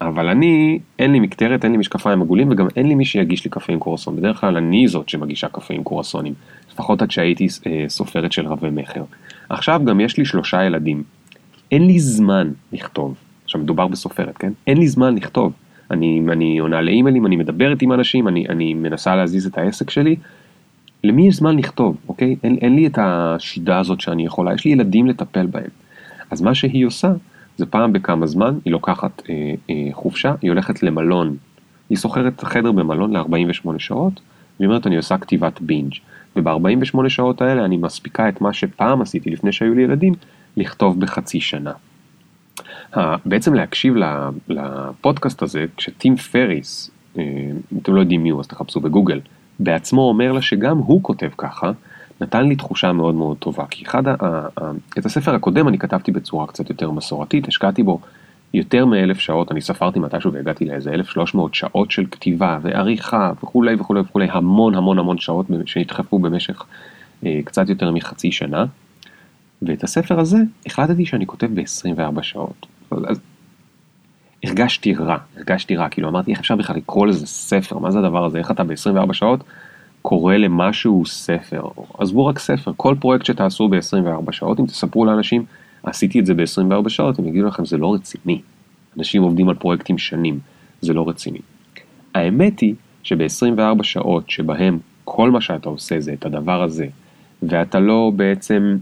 אבל 0.00 0.28
אני, 0.28 0.78
אין 0.98 1.12
לי 1.12 1.20
מקטרת, 1.20 1.64
אין 1.64 1.72
לי 1.72 1.78
משקפיים 1.78 2.22
עגולים 2.22 2.50
וגם 2.50 2.66
אין 2.76 2.88
לי 2.88 2.94
מי 2.94 3.04
שיגיש 3.04 3.44
לי 3.44 3.50
קפה 3.50 3.72
עם 3.72 3.78
קורסון. 3.78 4.16
בדרך 4.16 4.40
כלל 4.40 4.56
אני 4.56 4.88
זאת 4.88 5.08
שמגישה 5.08 5.48
קפה 5.48 5.74
עם 5.74 5.82
קורסונים, 5.82 6.34
לפחות 6.72 7.02
עד 7.02 7.10
שהייתי 7.10 7.46
אה, 7.66 7.84
סופרת 7.88 8.32
של 8.32 8.46
רבי 8.46 8.70
מכר. 8.70 9.04
עכשיו 9.48 9.80
גם 9.84 10.00
יש 10.00 10.16
לי 10.16 10.24
שלושה 10.24 10.64
ילדים. 10.64 11.02
אין 11.72 11.86
לי 11.86 11.98
זמן 11.98 12.52
לכתוב. 12.72 13.14
עכשיו 13.44 13.60
מדובר 13.60 13.86
בסופרת, 13.86 14.36
כן? 14.36 14.52
אין 14.66 14.78
לי 14.78 14.88
זמן 14.88 15.14
לכתוב. 15.14 15.52
אני, 15.90 16.22
אני 16.32 16.58
עונה 16.58 16.80
לאימיילים, 16.80 17.26
אני 17.26 17.36
מדברת 17.36 17.82
עם 17.82 17.92
אנשים, 17.92 18.28
אני, 18.28 18.46
אני 18.48 18.74
מנסה 18.74 19.16
להזיז 19.16 19.46
את 19.46 19.58
העסק 19.58 19.90
שלי. 19.90 20.16
למי 21.04 21.28
יש 21.28 21.36
זמן 21.36 21.58
לכתוב, 21.58 21.96
אוקיי? 22.08 22.36
אין, 22.42 22.58
אין 22.60 22.76
לי 22.76 22.86
את 22.86 22.98
השידה 23.02 23.78
הזאת 23.78 24.00
שאני 24.00 24.26
יכולה, 24.26 24.54
יש 24.54 24.64
לי 24.64 24.70
ילדים 24.70 25.06
לטפל 25.06 25.46
בהם. 25.46 25.70
אז 26.30 26.42
מה 26.42 26.54
שהיא 26.54 26.86
עושה, 26.86 27.12
זה 27.56 27.66
פעם 27.66 27.92
בכמה 27.92 28.26
זמן, 28.26 28.58
היא 28.64 28.72
לוקחת 28.72 29.22
אה, 29.28 29.54
אה, 29.70 29.88
חופשה, 29.92 30.34
היא 30.42 30.50
הולכת 30.50 30.82
למלון, 30.82 31.36
היא 31.90 31.98
שוכרת 31.98 32.44
חדר 32.44 32.72
במלון 32.72 33.16
ל-48 33.16 33.78
שעות, 33.78 34.20
והיא 34.58 34.68
אומרת 34.68 34.86
אני 34.86 34.96
עושה 34.96 35.18
כתיבת 35.18 35.60
בינג', 35.60 35.92
וב-48 36.36 37.08
שעות 37.08 37.42
האלה 37.42 37.64
אני 37.64 37.76
מספיקה 37.76 38.28
את 38.28 38.40
מה 38.40 38.52
שפעם 38.52 39.02
עשיתי 39.02 39.30
לפני 39.30 39.52
שהיו 39.52 39.74
לי 39.74 39.82
ילדים, 39.82 40.14
לכתוב 40.56 41.00
בחצי 41.00 41.40
שנה. 41.40 41.72
בעצם 43.24 43.54
להקשיב 43.54 43.94
לפודקאסט 44.48 45.42
הזה, 45.42 45.64
כשטים 45.76 46.16
פריס, 46.16 46.90
אה, 47.18 47.22
אתם 47.82 47.94
לא 47.94 48.00
יודעים 48.00 48.22
מי 48.22 48.30
הוא 48.30 48.40
אז 48.40 48.46
תחפשו 48.46 48.80
בגוגל, 48.80 49.20
בעצמו 49.58 50.08
אומר 50.08 50.32
לה 50.32 50.42
שגם 50.42 50.78
הוא 50.78 51.02
כותב 51.02 51.30
ככה, 51.38 51.70
נתן 52.20 52.48
לי 52.48 52.56
תחושה 52.56 52.92
מאוד 52.92 53.14
מאוד 53.14 53.36
טובה, 53.36 53.64
כי 53.70 53.84
אחד, 53.84 54.08
ה, 54.08 54.14
ה, 54.20 54.46
ה, 54.60 54.70
את 54.98 55.06
הספר 55.06 55.34
הקודם 55.34 55.68
אני 55.68 55.78
כתבתי 55.78 56.12
בצורה 56.12 56.46
קצת 56.46 56.70
יותר 56.70 56.90
מסורתית, 56.90 57.48
השקעתי 57.48 57.82
בו 57.82 58.00
יותר 58.54 58.86
מאלף 58.86 59.18
שעות, 59.18 59.52
אני 59.52 59.60
ספרתי 59.60 59.98
מתישהו 59.98 60.32
והגעתי 60.32 60.64
לאיזה 60.64 60.90
1300 60.90 61.54
שעות 61.54 61.90
של 61.90 62.06
כתיבה 62.10 62.58
ועריכה 62.62 63.32
וכולי 63.42 63.74
וכולי 63.74 64.00
וכולי, 64.00 64.28
המון 64.30 64.74
המון 64.74 64.98
המון 64.98 65.18
שעות 65.18 65.46
שנדחפו 65.66 66.18
במשך 66.18 66.64
אה, 67.26 67.40
קצת 67.44 67.68
יותר 67.68 67.90
מחצי 67.90 68.32
שנה, 68.32 68.64
ואת 69.62 69.84
הספר 69.84 70.20
הזה 70.20 70.38
החלטתי 70.66 71.06
שאני 71.06 71.26
כותב 71.26 71.48
ב-24 71.54 72.22
שעות. 72.22 72.66
אז 72.90 73.20
הרגשתי 74.44 74.94
רע, 74.94 75.16
הרגשתי 75.36 75.76
רע, 75.76 75.88
כאילו 75.88 76.08
אמרתי 76.08 76.30
איך 76.30 76.40
אפשר 76.40 76.56
בכלל 76.56 76.76
לקרוא 76.76 77.06
לזה 77.06 77.26
ספר, 77.26 77.78
מה 77.78 77.90
זה 77.90 77.98
הדבר 77.98 78.24
הזה, 78.24 78.38
איך 78.38 78.50
אתה 78.50 78.64
ב-24 78.64 79.12
שעות 79.12 79.44
קורא 80.02 80.36
למשהו 80.36 81.06
ספר, 81.06 81.68
עזבו 81.98 82.26
רק 82.26 82.38
ספר, 82.38 82.72
כל 82.76 82.94
פרויקט 83.00 83.24
שתעשו 83.24 83.68
ב-24 83.68 84.32
שעות, 84.32 84.60
אם 84.60 84.66
תספרו 84.66 85.04
לאנשים, 85.04 85.44
עשיתי 85.82 86.20
את 86.20 86.26
זה 86.26 86.34
ב-24 86.34 86.88
שעות, 86.88 87.18
הם 87.18 87.28
יגידו 87.28 87.46
לכם 87.46 87.64
זה 87.64 87.76
לא 87.76 87.94
רציני. 87.94 88.40
אנשים 88.98 89.22
עובדים 89.22 89.48
על 89.48 89.54
פרויקטים 89.54 89.98
שנים, 89.98 90.38
זה 90.80 90.92
לא 90.92 91.08
רציני. 91.08 91.38
האמת 92.14 92.60
היא 92.60 92.74
שב-24 93.02 93.82
שעות 93.82 94.30
שבהם 94.30 94.78
כל 95.04 95.30
מה 95.30 95.40
שאתה 95.40 95.68
עושה 95.68 96.00
זה 96.00 96.12
את 96.12 96.26
הדבר 96.26 96.62
הזה, 96.62 96.86
ואתה 97.42 97.80
לא 97.80 98.12
בעצם 98.16 98.76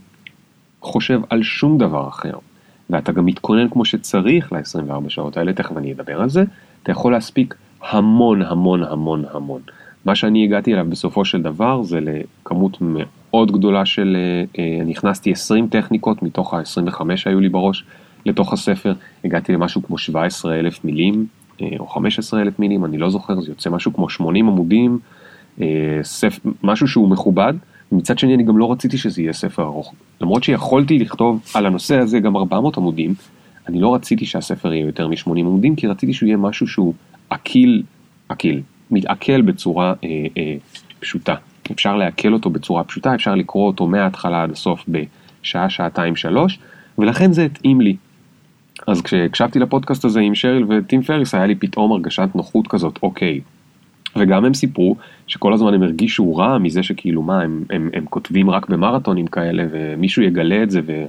חושב 0.85 1.21
על 1.31 1.43
שום 1.43 1.79
דבר 1.79 2.09
אחר, 2.09 2.35
ואתה 2.91 3.13
גם 3.13 3.27
מתכונן 3.27 3.69
כמו 3.69 3.85
שצריך 3.85 4.53
ל-24 4.53 5.09
שעות 5.09 5.37
האלה, 5.37 5.53
תכף 5.53 5.77
אני 5.77 5.93
אדבר 5.93 6.21
על 6.21 6.29
זה, 6.29 6.45
אתה 6.83 6.93
יכול 6.93 7.13
להספיק 7.13 7.55
המון 7.91 8.43
המון 8.43 8.83
המון 8.83 9.25
המון. 9.31 9.61
מה 10.05 10.15
שאני 10.15 10.45
הגעתי 10.45 10.73
אליו 10.73 10.87
בסופו 10.89 11.25
של 11.25 11.43
דבר 11.43 11.83
זה 11.83 11.99
לכמות 12.01 12.79
מאוד 12.81 13.53
גדולה 13.53 13.87
של, 13.87 14.17
אה, 14.17 14.63
אה, 14.63 14.85
נכנסתי 14.85 15.33
20 15.33 15.69
טכניקות 15.69 16.23
מתוך 16.23 16.55
ה-25 16.55 17.17
שהיו 17.17 17.41
לי 17.41 17.49
בראש 17.49 17.85
לתוך 18.27 18.53
הספר, 18.53 18.93
הגעתי 19.25 19.53
למשהו 19.53 19.83
כמו 19.83 19.99
17 19.99 20.59
אלף 20.59 20.85
מילים 20.85 21.27
אה, 21.63 21.69
או 21.79 21.87
15 21.87 22.43
אלף 22.43 22.59
מילים, 22.59 22.85
אני 22.85 22.99
לא 22.99 23.11
זוכר, 23.11 23.41
זה 23.41 23.51
יוצא 23.51 23.71
משהו 23.71 23.93
כמו 23.93 24.09
80 24.11 24.49
עמודים, 24.49 24.99
ספ... 26.03 26.39
משהו 26.63 26.89
שהוא 26.89 27.09
מכובד, 27.09 27.55
ומצד 27.93 28.19
שני 28.19 28.35
אני 28.35 28.43
גם 28.43 28.59
לא 28.59 28.73
רציתי 28.73 28.99
שזה 28.99 29.23
יהיה 29.23 29.33
ספר 29.33 29.63
ארוך. 29.63 29.95
למרות 30.21 30.45
שיכולתי 30.45 30.99
לכתוב 30.99 31.41
על 31.55 31.67
הנושא 31.67 31.99
הזה 31.99 32.21
גם 32.21 32.37
400 32.37 32.77
עמודים, 32.77 33.15
אני 33.69 33.81
לא 33.81 33.95
רציתי 33.95 34.27
שהספר 34.27 34.73
יהיה 34.73 34.87
יותר 34.87 35.09
מ-80 35.09 35.31
עמודים, 35.31 35.77
כי 35.77 35.87
רציתי 35.87 36.13
שהוא 36.13 36.27
יהיה 36.27 36.37
משהו 36.37 36.67
שהוא 36.67 36.95
עקיל, 37.31 37.83
עקיל, 38.29 38.63
מתעכל 38.91 39.43
בצורה 39.43 39.95
אה, 40.05 40.09
אה, 40.37 40.57
פשוטה. 41.01 41.35
אפשר 41.73 41.97
לעכל 41.97 42.33
אותו 42.33 42.51
בצורה 42.51 42.85
פשוטה, 42.85 43.15
אפשר 43.15 43.35
לקרוא 43.35 43.67
אותו 43.67 43.87
מההתחלה 43.87 44.43
עד 44.43 44.51
הסוף 44.51 44.85
בשעה, 44.89 45.71
שעתיים, 45.71 46.17
שלוש, 46.17 46.59
ולכן 46.99 47.33
זה 47.33 47.45
התאים 47.45 47.81
לי. 47.81 47.97
אז 48.87 49.03
כשהקשבתי 49.03 49.59
לפודקאסט 49.59 50.05
הזה 50.05 50.21
עם 50.21 50.35
שריל 50.35 50.65
וטים 50.69 51.03
פריס, 51.03 51.35
היה 51.35 51.47
לי 51.47 51.55
פתאום 51.55 51.93
הרגשת 51.93 52.29
נוחות 52.35 52.69
כזאת, 52.69 52.99
אוקיי. 53.03 53.41
וגם 54.17 54.45
הם 54.45 54.55
סיפרו 54.55 54.97
שכל 55.27 55.53
הזמן 55.53 55.75
הם 55.75 55.83
הרגישו 55.83 56.37
רע 56.37 56.59
מזה 56.59 56.83
שכאילו 56.83 57.23
מה, 57.23 57.41
הם, 57.41 57.65
הם, 57.71 57.91
הם 57.93 58.05
כותבים 58.11 58.51
רק 58.51 58.69
במרתונים 58.69 59.27
כאלה, 59.27 59.65
ומישהו 59.71 60.23
יגלה 60.23 60.63
את 60.63 60.71
זה 60.71 60.81
ו, 60.87 61.05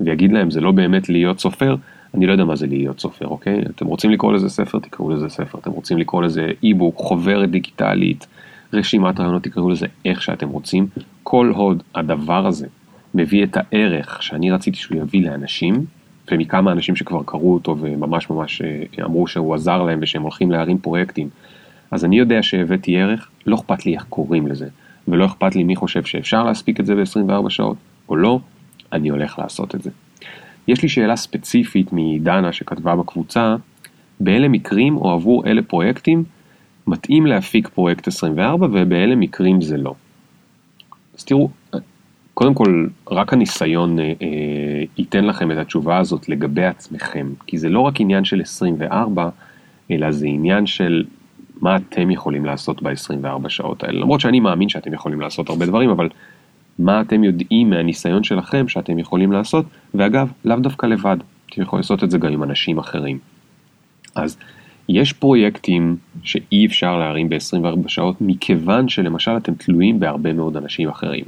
ויגיד 0.00 0.32
להם 0.32 0.50
זה 0.50 0.60
לא 0.60 0.72
באמת 0.72 1.08
להיות 1.08 1.40
סופר, 1.40 1.76
אני 2.14 2.26
לא 2.26 2.32
יודע 2.32 2.44
מה 2.44 2.56
זה 2.56 2.66
להיות 2.66 3.00
סופר, 3.00 3.26
אוקיי? 3.26 3.62
אתם 3.62 3.86
רוצים 3.86 4.10
לקרוא 4.10 4.32
לזה 4.32 4.48
ספר, 4.48 4.78
תקראו 4.78 5.10
לזה 5.10 5.28
ספר. 5.28 5.58
אתם 5.58 5.70
רוצים 5.70 5.98
לקרוא 5.98 6.22
לזה 6.22 6.50
אי-בוק, 6.62 6.96
חוברת 6.96 7.50
דיגיטלית, 7.50 8.26
רשימת 8.72 9.20
רעיונות, 9.20 9.42
תקראו 9.42 9.70
לזה 9.70 9.86
איך 10.04 10.22
שאתם 10.22 10.48
רוצים. 10.48 10.86
כל 11.22 11.52
עוד 11.54 11.82
הדבר 11.94 12.46
הזה 12.46 12.66
מביא 13.14 13.44
את 13.44 13.56
הערך 13.56 14.22
שאני 14.22 14.50
רציתי 14.50 14.78
שהוא 14.78 14.98
יביא 14.98 15.30
לאנשים, 15.30 15.84
ומכמה 16.30 16.72
אנשים 16.72 16.96
שכבר 16.96 17.22
קראו 17.26 17.54
אותו 17.54 17.76
וממש 17.80 18.30
ממש 18.30 18.62
אה, 18.62 19.04
אמרו 19.04 19.26
שהוא 19.26 19.54
עזר 19.54 19.82
להם 19.82 19.98
ושהם 20.02 20.22
הולכים 20.22 20.50
להרים 20.50 20.78
פרויקטים, 20.78 21.28
אז 21.90 22.04
אני 22.04 22.18
יודע 22.18 22.42
שהבאתי 22.42 22.96
ערך, 22.96 23.28
לא 23.46 23.56
אכפת 23.56 23.86
לי 23.86 23.94
איך 23.94 24.04
קוראים 24.08 24.46
לזה, 24.46 24.68
ולא 25.08 25.26
אכפת 25.26 25.54
לי 25.54 25.64
מי 25.64 25.76
חושב 25.76 26.04
שאפשר 26.04 26.44
להספיק 26.44 26.80
את 26.80 26.86
זה 26.86 26.94
ב-24 26.94 27.50
שעות 27.50 27.76
או 28.08 28.16
לא, 28.16 28.40
אני 28.92 29.08
הולך 29.08 29.38
לעשות 29.38 29.74
את 29.74 29.82
זה. 29.82 29.90
יש 30.68 30.82
לי 30.82 30.88
שאלה 30.88 31.16
ספציפית 31.16 31.88
מדנה 31.92 32.52
שכתבה 32.52 32.96
בקבוצה, 32.96 33.56
באילו 34.20 34.48
מקרים 34.50 34.96
או 34.96 35.10
עבור 35.10 35.46
אלה 35.46 35.62
פרויקטים 35.62 36.24
מתאים 36.86 37.26
להפיק 37.26 37.68
פרויקט 37.68 38.08
24 38.08 38.66
ובאילו 38.66 39.16
מקרים 39.16 39.60
זה 39.60 39.76
לא. 39.76 39.94
אז 41.18 41.24
תראו, 41.24 41.50
קודם 42.34 42.54
כל 42.54 42.86
רק 43.10 43.32
הניסיון 43.32 43.98
אה, 43.98 44.04
אה, 44.04 44.84
ייתן 44.98 45.24
לכם 45.24 45.52
את 45.52 45.56
התשובה 45.56 45.98
הזאת 45.98 46.28
לגבי 46.28 46.64
עצמכם, 46.64 47.28
כי 47.46 47.58
זה 47.58 47.68
לא 47.68 47.80
רק 47.80 48.00
עניין 48.00 48.24
של 48.24 48.40
24, 48.40 49.28
אלא 49.90 50.10
זה 50.10 50.26
עניין 50.26 50.66
של 50.66 51.04
מה 51.62 51.76
אתם 51.76 52.10
יכולים 52.10 52.44
לעשות 52.44 52.82
ב-24 52.82 53.48
שעות 53.48 53.84
האלה. 53.84 54.00
למרות 54.00 54.20
שאני 54.20 54.40
מאמין 54.40 54.68
שאתם 54.68 54.94
יכולים 54.94 55.20
לעשות 55.20 55.48
הרבה 55.48 55.66
דברים, 55.66 55.90
אבל 55.90 56.08
מה 56.78 57.00
אתם 57.00 57.24
יודעים 57.24 57.70
מהניסיון 57.70 58.24
שלכם 58.24 58.68
שאתם 58.68 58.98
יכולים 58.98 59.32
לעשות, 59.32 59.66
ואגב, 59.94 60.32
לאו 60.44 60.56
דווקא 60.56 60.86
לבד, 60.86 61.16
אתם 61.50 61.62
יכולים 61.62 61.80
לעשות 61.80 62.04
את 62.04 62.10
זה 62.10 62.18
גם 62.18 62.32
עם 62.32 62.42
אנשים 62.42 62.78
אחרים. 62.78 63.18
אז 64.14 64.38
יש 64.88 65.12
פרויקטים 65.12 65.96
שאי 66.22 66.66
אפשר 66.66 66.98
להרים 66.98 67.28
ב-24 67.28 67.88
שעות, 67.88 68.16
מכיוון 68.20 68.88
שלמשל 68.88 69.36
אתם 69.36 69.54
תלויים 69.54 70.00
בהרבה 70.00 70.32
מאוד 70.32 70.56
אנשים 70.56 70.88
אחרים. 70.88 71.24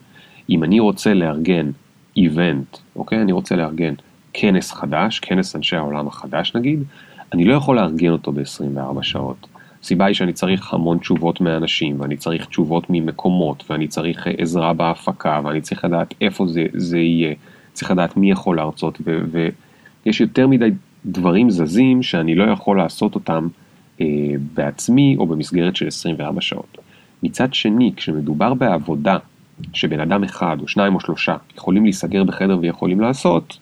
אם 0.50 0.64
אני 0.64 0.80
רוצה 0.80 1.14
לארגן 1.14 1.70
איבנט, 2.16 2.76
אוקיי? 2.96 3.22
אני 3.22 3.32
רוצה 3.32 3.56
לארגן 3.56 3.94
כנס 4.32 4.72
חדש, 4.72 5.18
כנס 5.18 5.56
אנשי 5.56 5.76
העולם 5.76 6.08
החדש 6.08 6.54
נגיד, 6.54 6.82
אני 7.32 7.44
לא 7.44 7.54
יכול 7.54 7.76
לארגן 7.76 8.10
אותו 8.10 8.32
ב-24 8.32 9.02
שעות. 9.02 9.46
הסיבה 9.82 10.06
היא 10.06 10.14
שאני 10.14 10.32
צריך 10.32 10.74
המון 10.74 10.98
תשובות 10.98 11.40
מאנשים, 11.40 12.00
ואני 12.00 12.16
צריך 12.16 12.46
תשובות 12.46 12.84
ממקומות, 12.90 13.64
ואני 13.70 13.88
צריך 13.88 14.26
עזרה 14.38 14.72
בהפקה, 14.72 15.40
ואני 15.44 15.60
צריך 15.60 15.84
לדעת 15.84 16.14
איפה 16.20 16.46
זה, 16.46 16.66
זה 16.74 16.98
יהיה, 16.98 17.34
צריך 17.72 17.90
לדעת 17.90 18.16
מי 18.16 18.30
יכול 18.30 18.56
להרצות, 18.56 19.00
ויש 20.04 20.20
יותר 20.20 20.46
מדי 20.46 20.70
דברים 21.06 21.50
זזים 21.50 22.02
שאני 22.02 22.34
לא 22.34 22.44
יכול 22.44 22.78
לעשות 22.78 23.14
אותם 23.14 23.48
אה, 24.00 24.06
בעצמי 24.54 25.16
או 25.18 25.26
במסגרת 25.26 25.76
של 25.76 25.86
24 25.86 26.40
שעות. 26.40 26.78
מצד 27.22 27.54
שני, 27.54 27.92
כשמדובר 27.96 28.54
בעבודה 28.54 29.16
שבן 29.72 30.00
אדם 30.00 30.24
אחד 30.24 30.56
או 30.60 30.68
שניים 30.68 30.94
או 30.94 31.00
שלושה 31.00 31.36
יכולים 31.56 31.84
להיסגר 31.84 32.24
בחדר 32.24 32.58
ויכולים 32.60 33.00
לעשות, 33.00 33.58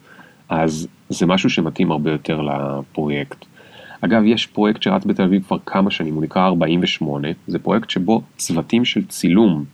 אז 0.49 0.87
זה 1.09 1.25
משהו 1.25 1.49
שמתאים 1.49 1.91
הרבה 1.91 2.11
יותר 2.11 2.41
לפרויקט. 2.41 3.45
אגב, 4.01 4.23
יש 4.25 4.47
פרויקט 4.47 4.81
שרץ 4.81 5.05
בתל 5.05 5.23
אביב 5.23 5.43
כבר 5.43 5.57
כמה 5.65 5.91
שנים, 5.91 6.15
הוא 6.15 6.23
נקרא 6.23 6.45
48, 6.45 7.27
זה 7.47 7.59
פרויקט 7.59 7.89
שבו 7.89 8.21
צוותים 8.37 8.85
של 8.85 9.05
צילום 9.05 9.65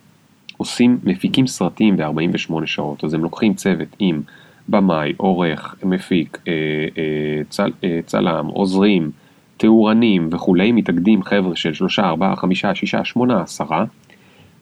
עושים, 0.58 0.98
מפיקים 1.04 1.48
סרטים 1.48 1.98
ב-48 1.98 2.66
שעות, 2.66 3.04
אז 3.04 3.14
הם 3.14 3.24
לוקחים 3.24 3.54
צוות 3.54 3.88
עם 4.00 4.22
במאי, 4.70 5.14
עורך, 5.18 5.76
מפיק, 5.84 6.38
אה, 6.48 6.54
אה, 6.98 7.42
צל, 7.50 7.72
אה, 7.84 8.00
צלם, 8.06 8.46
עוזרים, 8.48 9.12
תאורנים 9.58 10.30
וכולי, 10.32 10.72
מתאגדים 10.72 11.24
חבר'ה 11.24 11.56
של 11.56 11.74
שלושה, 11.74 12.06
ארבעה, 12.06 12.36
חמישה, 12.36 12.76
שישה, 12.76 13.06
שמונה, 13.06 13.42
עשרה, 13.42 13.86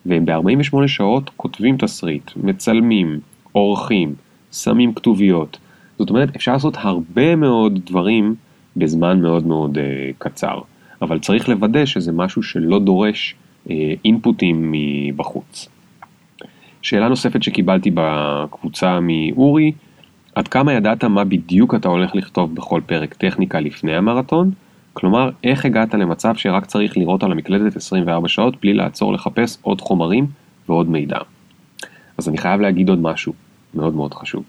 והם 0.06 0.26
ב-48 0.26 0.86
שעות 0.86 1.30
כותבים 1.36 1.76
תסריט, 1.76 2.30
מצלמים, 2.36 3.20
עורכים, 3.52 4.14
שמים 4.52 4.94
כתוביות. 4.94 5.58
זאת 5.98 6.10
אומרת, 6.10 6.36
אפשר 6.36 6.52
לעשות 6.52 6.74
הרבה 6.78 7.36
מאוד 7.36 7.80
דברים 7.86 8.34
בזמן 8.76 9.20
מאוד 9.20 9.46
מאוד 9.46 9.78
uh, 9.78 9.80
קצר, 10.18 10.58
אבל 11.02 11.18
צריך 11.18 11.48
לוודא 11.48 11.84
שזה 11.84 12.12
משהו 12.12 12.42
שלא 12.42 12.78
דורש 12.78 13.34
uh, 13.66 13.70
אינפוטים 14.04 14.72
מבחוץ. 14.72 15.68
שאלה 16.82 17.08
נוספת 17.08 17.42
שקיבלתי 17.42 17.90
בקבוצה 17.94 18.98
מאורי, 19.02 19.72
עד 20.34 20.48
כמה 20.48 20.72
ידעת 20.72 21.04
מה 21.04 21.24
בדיוק 21.24 21.74
אתה 21.74 21.88
הולך 21.88 22.14
לכתוב 22.14 22.54
בכל 22.54 22.80
פרק 22.86 23.14
טכניקה 23.14 23.60
לפני 23.60 23.96
המרתון? 23.96 24.50
כלומר, 24.92 25.30
איך 25.44 25.64
הגעת 25.64 25.94
למצב 25.94 26.34
שרק 26.36 26.66
צריך 26.66 26.96
לראות 26.96 27.22
על 27.22 27.32
המקלדת 27.32 27.76
24 27.76 28.28
שעות 28.28 28.60
בלי 28.60 28.74
לעצור 28.74 29.12
לחפש 29.12 29.58
עוד 29.62 29.80
חומרים 29.80 30.26
ועוד 30.68 30.88
מידע? 30.88 31.18
אז 32.18 32.28
אני 32.28 32.38
חייב 32.38 32.60
להגיד 32.60 32.88
עוד 32.88 32.98
משהו 32.98 33.32
מאוד 33.74 33.94
מאוד 33.94 34.14
חשוב. 34.14 34.44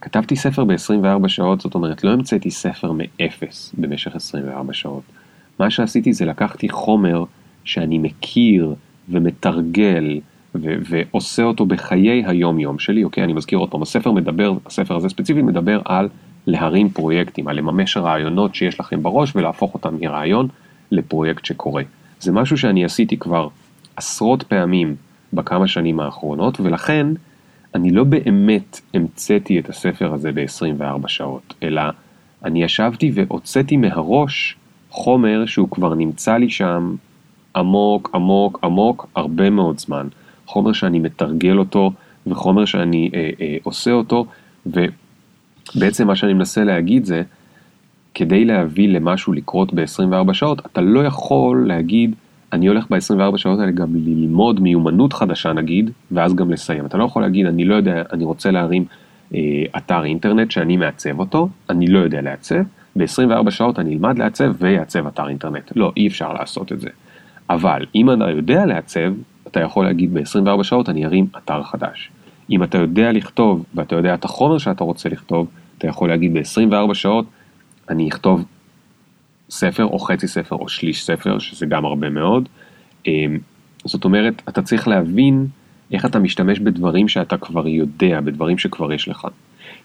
כתבתי 0.00 0.36
ספר 0.36 0.64
ב-24 0.64 1.28
שעות, 1.28 1.60
זאת 1.60 1.74
אומרת 1.74 2.04
לא 2.04 2.12
המצאתי 2.12 2.50
ספר 2.50 2.92
מאפס 2.94 3.74
במשך 3.78 4.16
24 4.16 4.72
שעות. 4.72 5.02
מה 5.58 5.70
שעשיתי 5.70 6.12
זה 6.12 6.24
לקחתי 6.24 6.68
חומר 6.68 7.24
שאני 7.64 7.98
מכיר 7.98 8.74
ומתרגל 9.08 10.20
ו- 10.54 10.74
ועושה 10.88 11.42
אותו 11.42 11.66
בחיי 11.66 12.24
היום 12.26 12.58
יום 12.58 12.78
שלי, 12.78 13.04
אוקיי? 13.04 13.24
אני 13.24 13.32
מזכיר 13.32 13.58
עוד 13.58 13.70
פעם, 13.70 13.82
הספר 13.82 14.12
מדבר, 14.12 14.52
הספר 14.66 14.96
הזה 14.96 15.08
ספציפית 15.08 15.44
מדבר 15.44 15.80
על 15.84 16.08
להרים 16.46 16.90
פרויקטים, 16.90 17.48
על 17.48 17.56
לממש 17.56 17.96
רעיונות 17.96 18.54
שיש 18.54 18.80
לכם 18.80 19.02
בראש 19.02 19.36
ולהפוך 19.36 19.74
אותם 19.74 19.96
מרעיון 20.00 20.48
לפרויקט 20.90 21.44
שקורה. 21.44 21.82
זה 22.20 22.32
משהו 22.32 22.58
שאני 22.58 22.84
עשיתי 22.84 23.16
כבר 23.16 23.48
עשרות 23.96 24.42
פעמים 24.42 24.96
בכמה 25.32 25.68
שנים 25.68 26.00
האחרונות, 26.00 26.60
ולכן 26.60 27.06
אני 27.76 27.90
לא 27.90 28.04
באמת 28.04 28.80
המצאתי 28.94 29.58
את 29.58 29.68
הספר 29.68 30.12
הזה 30.14 30.30
ב-24 30.34 31.08
שעות, 31.08 31.54
אלא 31.62 31.82
אני 32.44 32.62
ישבתי 32.64 33.10
והוצאתי 33.14 33.76
מהראש 33.76 34.56
חומר 34.90 35.46
שהוא 35.46 35.68
כבר 35.70 35.94
נמצא 35.94 36.36
לי 36.36 36.50
שם 36.50 36.94
עמוק, 37.56 38.10
עמוק, 38.14 38.58
עמוק, 38.64 39.06
הרבה 39.14 39.50
מאוד 39.50 39.78
זמן. 39.78 40.08
חומר 40.46 40.72
שאני 40.72 40.98
מתרגל 40.98 41.58
אותו 41.58 41.92
וחומר 42.26 42.64
שאני 42.64 43.10
אה, 43.14 43.30
אה, 43.40 43.56
עושה 43.62 43.92
אותו, 43.92 44.26
ובעצם 44.66 46.06
מה 46.06 46.16
שאני 46.16 46.32
מנסה 46.32 46.64
להגיד 46.64 47.04
זה, 47.04 47.22
כדי 48.14 48.44
להביא 48.44 48.88
למשהו 48.88 49.32
לקרות 49.32 49.74
ב-24 49.74 50.32
שעות, 50.32 50.66
אתה 50.66 50.80
לא 50.80 51.04
יכול 51.04 51.64
להגיד, 51.68 52.14
אני 52.52 52.66
הולך 52.66 52.86
ב-24 52.90 53.36
שעות 53.36 53.58
האלה 53.58 53.72
גם 53.72 53.94
ללמוד 53.94 54.60
מיומנות 54.60 55.12
חדשה 55.12 55.52
נגיד, 55.52 55.90
ואז 56.10 56.34
גם 56.34 56.50
לסיים. 56.50 56.86
אתה 56.86 56.98
לא 56.98 57.04
יכול 57.04 57.22
להגיד, 57.22 57.46
אני 57.46 57.64
לא 57.64 57.74
יודע, 57.74 58.02
אני 58.12 58.24
רוצה 58.24 58.50
להרים 58.50 58.84
אה, 59.34 59.40
אתר 59.76 60.04
אינטרנט 60.04 60.50
שאני 60.50 60.76
מעצב 60.76 61.18
אותו, 61.18 61.48
אני 61.70 61.86
לא 61.86 61.98
יודע 61.98 62.20
לעצב, 62.20 62.62
ב-24 62.96 63.50
שעות 63.50 63.78
אני 63.78 63.94
אלמד 63.94 64.18
לעצב 64.18 64.52
ויעצב 64.58 65.06
אתר 65.06 65.28
אינטרנט. 65.28 65.72
לא, 65.76 65.92
אי 65.96 66.06
אפשר 66.06 66.32
לעשות 66.32 66.72
את 66.72 66.80
זה. 66.80 66.88
אבל 67.50 67.84
אם 67.94 68.10
אתה 68.10 68.30
יודע 68.30 68.66
לעצב, 68.66 69.12
אתה 69.46 69.60
יכול 69.60 69.84
להגיד 69.84 70.14
ב-24 70.14 70.62
שעות 70.62 70.88
אני 70.88 71.06
ארים 71.06 71.26
אתר 71.36 71.62
חדש. 71.62 72.10
אם 72.50 72.62
אתה 72.62 72.78
יודע 72.78 73.12
לכתוב 73.12 73.64
ואתה 73.74 73.96
יודע 73.96 74.14
את 74.14 74.24
החומר 74.24 74.58
שאתה 74.58 74.84
רוצה 74.84 75.08
לכתוב, 75.08 75.46
אתה 75.78 75.86
יכול 75.86 76.08
להגיד 76.08 76.34
ב-24 76.34 76.94
שעות 76.94 77.26
אני 77.88 78.08
אכתוב 78.08 78.44
ספר 79.50 79.84
או 79.84 79.98
חצי 79.98 80.28
ספר 80.28 80.56
או 80.56 80.68
שליש 80.68 81.04
ספר, 81.04 81.38
שזה 81.38 81.66
גם 81.66 81.84
הרבה 81.84 82.10
מאוד. 82.10 82.48
אמ, 83.06 83.38
זאת 83.84 84.04
אומרת, 84.04 84.42
אתה 84.48 84.62
צריך 84.62 84.88
להבין 84.88 85.46
איך 85.92 86.06
אתה 86.06 86.18
משתמש 86.18 86.58
בדברים 86.58 87.08
שאתה 87.08 87.36
כבר 87.36 87.68
יודע, 87.68 88.20
בדברים 88.20 88.58
שכבר 88.58 88.92
יש 88.92 89.08
לך. 89.08 89.26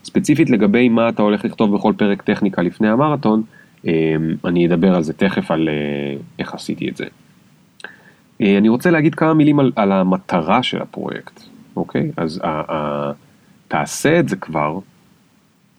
ספציפית 0.04 0.50
לגבי 0.50 0.90
מה 0.90 1.10
אתה 1.10 1.22
הולך 1.22 1.46
לכתוב 1.46 1.76
בכל 1.76 1.94
פרק 1.98 2.22
טכניקה 2.22 2.62
לפני 2.62 2.90
המרתון, 2.90 3.44
אמ, 3.86 3.92
אני 4.46 4.68
אדבר 4.68 4.96
על 4.96 5.04
זה 5.04 5.14
תכף, 5.14 5.52
על 5.52 5.70
אה, 5.70 6.22
איך 6.40 6.54
עשיתי 6.54 6.90
את 6.90 6.98
זה. 6.98 7.06
אה, 8.42 8.58
אני 8.58 8.70
רוצה 8.70 8.92
להגיד 8.92 9.16
כמה 9.16 9.34
מילים 9.34 9.60
על, 9.60 9.72
על 9.76 9.92
המטרה 9.92 10.64
של 10.64 10.82
הפרויקט, 10.82 11.42
אוקיי? 11.76 12.12
אז 12.18 12.40
ה, 12.44 12.74
ה, 12.74 13.12
תעשה 13.68 14.20
את 14.20 14.30
זה 14.30 14.36
כבר, 14.36 14.80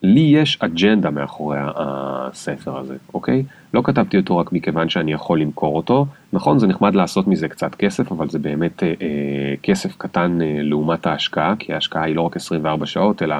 לי 0.03 0.21
יש 0.21 0.59
אג'נדה 0.61 1.11
מאחורי 1.11 1.59
הספר 1.61 2.79
הזה, 2.79 2.97
אוקיי? 3.15 3.45
לא 3.75 3.83
כתבתי 3.85 4.17
אותו 4.17 4.38
רק 4.38 4.53
מכיוון 4.53 4.88
שאני 4.88 5.12
יכול 5.12 5.41
למכור 5.41 5.77
אותו. 5.77 6.07
נכון, 6.33 6.59
זה 6.59 6.67
נחמד 6.67 6.95
לעשות 6.95 7.27
מזה 7.27 7.49
קצת 7.49 7.75
כסף, 7.75 8.12
אבל 8.12 8.29
זה 8.29 8.38
באמת 8.38 8.83
אה, 8.83 8.88
אה, 8.88 9.55
כסף 9.62 9.97
קטן 9.97 10.38
אה, 10.43 10.59
לעומת 10.62 11.07
ההשקעה, 11.07 11.55
כי 11.59 11.73
ההשקעה 11.73 12.05
היא 12.05 12.17
לא 12.17 12.23
רק 12.23 12.37
24 12.37 12.87
שעות, 12.87 13.23
אלא 13.23 13.37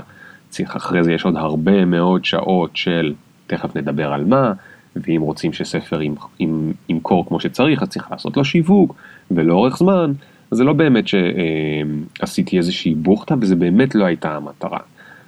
צריך 0.49 0.77
אחרי 0.77 1.05
זה 1.05 1.13
יש 1.13 1.25
עוד 1.25 1.37
הרבה 1.37 1.85
מאוד 1.85 2.25
שעות 2.25 2.77
של, 2.77 3.15
תכף 3.47 3.77
נדבר 3.77 4.13
על 4.13 4.25
מה, 4.25 4.53
ואם 4.97 5.21
רוצים 5.21 5.53
שספר 5.53 6.01
ימכור 6.89 7.27
כמו 7.29 7.41
שצריך, 7.41 7.83
אז 7.83 7.89
צריך 7.89 8.11
לעשות 8.11 8.37
לו 8.37 8.45
שיווק, 8.45 8.95
ולאורך 9.31 9.77
זמן, 9.77 10.13
זה 10.51 10.65
לא 10.65 10.73
באמת 10.73 11.05
שעשיתי 11.09 12.59
איזושהי 12.59 12.95
בוכטה, 12.95 13.35
וזה 13.41 13.57
באמת 13.57 13.95
לא 13.95 14.05
הייתה 14.05 14.37
המטרה. 14.37 14.79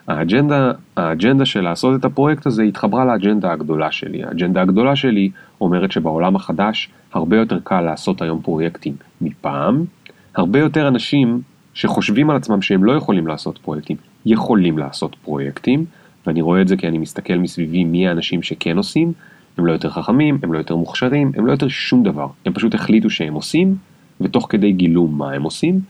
האג'נדה, 0.07 0.73
האג'נדה 0.97 1.45
של 1.45 1.61
לעשות 1.61 2.01
את 2.01 2.05
הפרויקט 2.05 2.47
הזה 2.47 2.63
התחברה 2.63 3.05
לאג'נדה 3.05 3.53
הגדולה 3.53 3.93
שלי. 3.93 4.25
האג'נדה 4.25 4.63
הגדולה 4.63 4.97
שלי 4.97 5.31
אומרת 5.61 5.93
שבעולם 5.93 6.37
החדש 6.37 6.91
הרבה 7.13 7.37
יותר 7.37 7.59
קל 7.65 7.81
לעשות 7.81 8.23
היום 8.23 8.43
פרויקטים 8.43 8.95
מפעם. 9.21 9.85
הרבה 10.35 10.59
יותר 10.59 10.89
אנשים 10.89 11.41
שחושבים 11.75 12.31
על 12.31 12.37
עצמם 12.37 12.63
שהם 12.63 12.85
לא 12.85 12.93
יכולים 12.93 13.27
לעשות 13.27 13.59
פרויקטים, 13.59 13.97
יכולים 14.27 14.79
לעשות 14.79 15.17
פרויקטים, 15.25 15.85
ואני 16.27 16.43
רואה 16.43 16.61
את 16.63 16.69
זה 16.69 16.77
כי 16.77 16.89
אני 16.89 16.99
מסתכל 16.99 17.35
מסביבי 17.35 17.85
מי 17.85 18.09
האנשים 18.09 18.43
שכן 18.43 18.77
עושים, 18.77 19.13
הם 19.59 19.67
לא 19.67 19.73
יותר 19.73 19.91
חכמים, 19.91 20.39
הם 20.43 20.53
לא 20.53 20.59
יותר 20.59 20.77
מוכשרים, 20.77 21.33
הם 21.37 21.47
לא 21.47 21.53
יותר 21.53 21.69
שום 21.69 22.03
דבר, 22.03 22.27
הם 22.47 22.53
פשוט 22.53 22.75
החליטו 22.75 23.11
שהם 23.11 23.35
עושים, 23.35 23.77
ותוך 24.21 24.47
כדי 24.51 24.73
גילו 24.73 25.07
מה 25.07 25.33
הם 25.33 25.43
עושים. 25.43 25.81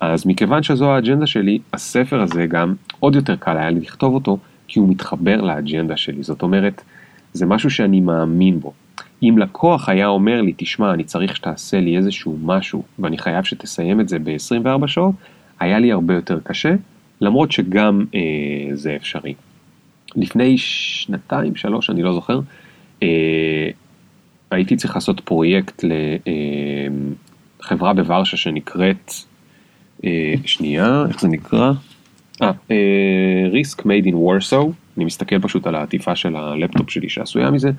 אז 0.00 0.26
מכיוון 0.26 0.62
שזו 0.62 0.90
האג'נדה 0.90 1.26
שלי, 1.26 1.58
הספר 1.72 2.20
הזה 2.20 2.46
גם 2.46 2.74
עוד 3.00 3.14
יותר 3.14 3.36
קל 3.36 3.56
היה 3.56 3.70
לי 3.70 3.80
לכתוב 3.80 4.14
אותו, 4.14 4.38
כי 4.68 4.78
הוא 4.78 4.88
מתחבר 4.88 5.40
לאג'נדה 5.40 5.96
שלי. 5.96 6.22
זאת 6.22 6.42
אומרת, 6.42 6.82
זה 7.32 7.46
משהו 7.46 7.70
שאני 7.70 8.00
מאמין 8.00 8.60
בו. 8.60 8.72
אם 9.22 9.38
לקוח 9.38 9.88
היה 9.88 10.06
אומר 10.06 10.42
לי, 10.42 10.52
תשמע, 10.56 10.94
אני 10.94 11.04
צריך 11.04 11.36
שתעשה 11.36 11.80
לי 11.80 11.96
איזשהו 11.96 12.38
משהו, 12.42 12.82
ואני 12.98 13.18
חייב 13.18 13.44
שתסיים 13.44 14.00
את 14.00 14.08
זה 14.08 14.18
ב-24 14.18 14.86
שעות, 14.86 15.14
היה 15.60 15.78
לי 15.78 15.92
הרבה 15.92 16.14
יותר 16.14 16.38
קשה, 16.44 16.74
למרות 17.20 17.52
שגם 17.52 18.04
אה, 18.14 18.20
זה 18.74 18.96
אפשרי. 18.96 19.34
לפני 20.16 20.58
שנתיים, 20.58 21.56
שלוש, 21.56 21.90
אני 21.90 22.02
לא 22.02 22.12
זוכר, 22.12 22.40
אה, 23.02 23.68
הייתי 24.50 24.76
צריך 24.76 24.94
לעשות 24.94 25.20
פרויקט 25.20 25.84
לחברה 27.60 27.88
אה, 27.88 27.94
בוורשה 27.94 28.36
שנקראת 28.36 29.12
שנייה, 30.44 31.04
איך 31.08 31.20
זה 31.20 31.28
נקרא? 31.28 31.72
אה, 32.42 33.48
ריסק 33.50 33.86
מייד 33.86 34.06
אין 34.06 34.14
וורסו, 34.14 34.72
אני 34.96 35.04
מסתכל 35.04 35.38
פשוט 35.38 35.66
על 35.66 35.74
העטיפה 35.74 36.16
של 36.16 36.36
הלפטופ 36.36 36.90
שלי 36.90 37.08
שעשויה 37.08 37.50
מזה, 37.50 37.70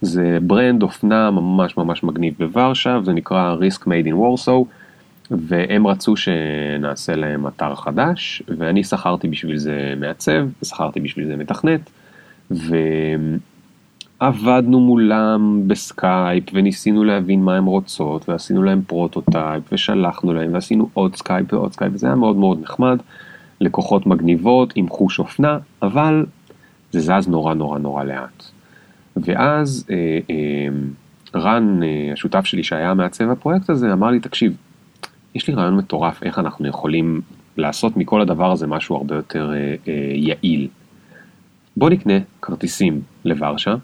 זה 0.00 0.38
brand 0.42 0.82
אופנה 0.82 1.30
ממש 1.30 1.76
ממש 1.76 2.02
מגניב 2.02 2.34
בוורשה, 2.38 2.98
זה 3.04 3.12
נקרא 3.12 3.52
Risk 3.52 3.86
Made 3.86 4.06
in 4.06 4.14
Warsaw, 4.14 4.66
והם 5.30 5.86
רצו 5.86 6.16
שנעשה 6.16 7.14
להם 7.16 7.46
אתר 7.46 7.74
חדש, 7.74 8.42
ואני 8.48 8.84
שכרתי 8.84 9.28
בשביל 9.28 9.56
זה 9.56 9.94
מעצב, 10.00 10.46
ושכרתי 10.62 11.00
בשביל 11.00 11.26
זה 11.26 11.36
מתכנת, 11.36 11.90
ו... 12.50 12.76
עבדנו 14.20 14.80
מולם 14.80 15.62
בסקייפ 15.66 16.44
וניסינו 16.52 17.04
להבין 17.04 17.44
מה 17.44 17.56
הם 17.56 17.64
רוצות 17.64 18.28
ועשינו 18.28 18.62
להם 18.62 18.82
prototype 18.86 19.62
ושלחנו 19.72 20.34
להם 20.34 20.54
ועשינו 20.54 20.88
עוד 20.94 21.16
סקייפ 21.16 21.52
ועוד 21.52 21.72
סקייפ 21.72 21.92
וזה 21.94 22.06
היה 22.06 22.16
מאוד 22.16 22.36
מאוד 22.36 22.62
נחמד. 22.62 22.98
לקוחות 23.60 24.06
מגניבות 24.06 24.72
עם 24.76 24.88
חוש 24.88 25.18
אופנה 25.18 25.58
אבל 25.82 26.26
זה 26.92 27.00
זז 27.00 27.28
נורא 27.28 27.54
נורא 27.54 27.78
נורא 27.78 28.04
לאט. 28.04 28.44
ואז 29.16 29.86
אה, 29.90 30.18
אה, 30.30 31.40
רן 31.40 31.82
אה, 31.82 32.10
השותף 32.12 32.44
שלי 32.44 32.62
שהיה 32.62 32.94
מעצב 32.94 33.30
הפרויקט 33.30 33.70
הזה 33.70 33.92
אמר 33.92 34.10
לי 34.10 34.20
תקשיב 34.20 34.56
יש 35.34 35.48
לי 35.48 35.54
רעיון 35.54 35.76
מטורף 35.76 36.22
איך 36.22 36.38
אנחנו 36.38 36.68
יכולים 36.68 37.20
לעשות 37.56 37.96
מכל 37.96 38.20
הדבר 38.20 38.52
הזה 38.52 38.66
משהו 38.66 38.96
הרבה 38.96 39.14
יותר 39.14 39.52
אה, 39.52 39.74
אה, 39.88 40.12
יעיל. 40.14 40.68
בוא 41.76 41.90
נקנה 41.90 42.14
כרטיסים 42.42 43.00
לוורשה, 43.24 43.74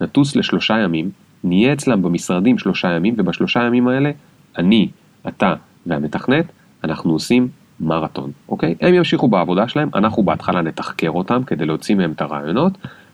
נטוס 0.00 0.36
לשלושה 0.36 0.78
ימים, 0.78 1.10
נהיה 1.44 1.72
אצלם 1.72 2.02
במשרדים 2.02 2.58
שלושה 2.58 2.88
ימים, 2.88 3.14
ובשלושה 3.18 3.62
ימים 3.62 3.88
האלה, 3.88 4.10
אני, 4.58 4.88
אתה 5.28 5.54
והמתכנת, 5.86 6.44
אנחנו 6.84 7.12
עושים 7.12 7.48
מרתון, 7.80 8.30
אוקיי? 8.48 8.74
הם 8.80 8.94
ימשיכו 8.94 9.28
בעבודה 9.28 9.68
שלהם, 9.68 9.88
אנחנו 9.94 10.22
בהתחלה 10.22 10.62
נתחקר 10.62 11.10
אותם 11.10 11.42
כדי 11.46 11.66
להוציא 11.66 11.94
מהם 11.94 12.12
את 12.12 12.20
הרעיונות, 12.20 12.72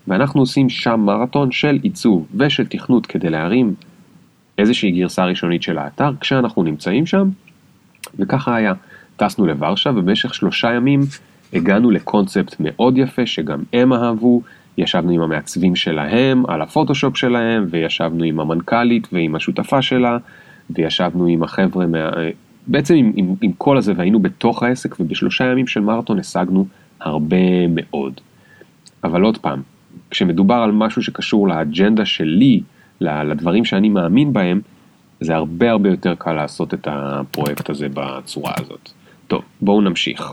ואנחנו 0.08 0.40
עושים 0.40 0.68
שם 0.68 1.00
מרתון 1.00 1.52
של 1.52 1.78
עיצוב 1.82 2.26
ושל 2.34 2.66
תכנות 2.66 3.06
כדי 3.06 3.30
להרים 3.30 3.74
איזושהי 4.58 4.90
גרסה 4.90 5.24
ראשונית 5.24 5.62
של 5.62 5.78
האתר 5.78 6.10
כשאנחנו 6.20 6.62
נמצאים 6.62 7.06
שם, 7.06 7.28
וככה 8.18 8.56
היה. 8.56 8.72
טסנו 9.16 9.46
לוורשה 9.46 9.90
ובמשך 9.90 10.34
שלושה 10.34 10.72
ימים 10.72 11.00
הגענו 11.52 11.90
לקונספט 11.90 12.56
מאוד 12.60 12.98
יפה 12.98 13.26
שגם 13.26 13.62
הם 13.72 13.92
אהבו, 13.92 14.42
ישבנו 14.78 15.10
עם 15.10 15.20
המעצבים 15.20 15.76
שלהם 15.76 16.46
על 16.46 16.62
הפוטושופ 16.62 17.16
שלהם 17.16 17.66
וישבנו 17.70 18.24
עם 18.24 18.40
המנכ"לית 18.40 19.08
ועם 19.12 19.34
השותפה 19.34 19.82
שלה 19.82 20.18
וישבנו 20.70 21.26
עם 21.26 21.42
החבר'ה, 21.42 21.86
מה... 21.86 22.10
בעצם 22.66 22.94
עם, 22.94 23.12
עם, 23.16 23.34
עם 23.42 23.52
כל 23.58 23.78
הזה 23.78 23.92
והיינו 23.96 24.20
בתוך 24.20 24.62
העסק 24.62 25.00
ובשלושה 25.00 25.44
ימים 25.44 25.66
של 25.66 25.80
מרתון 25.80 26.18
השגנו 26.18 26.66
הרבה 27.00 27.66
מאוד. 27.68 28.20
אבל 29.04 29.22
עוד 29.22 29.38
פעם, 29.38 29.62
כשמדובר 30.10 30.54
על 30.54 30.72
משהו 30.72 31.02
שקשור 31.02 31.48
לאג'נדה 31.48 32.04
שלי, 32.04 32.60
לדברים 33.00 33.64
שאני 33.64 33.88
מאמין 33.88 34.32
בהם, 34.32 34.60
זה 35.20 35.34
הרבה 35.34 35.70
הרבה 35.70 35.88
יותר 35.88 36.14
קל 36.14 36.32
לעשות 36.32 36.74
את 36.74 36.88
הפרויקט 36.90 37.70
הזה 37.70 37.86
בצורה 37.94 38.52
הזאת. 38.56 38.90
טוב, 39.26 39.42
בואו 39.60 39.80
נמשיך. 39.80 40.32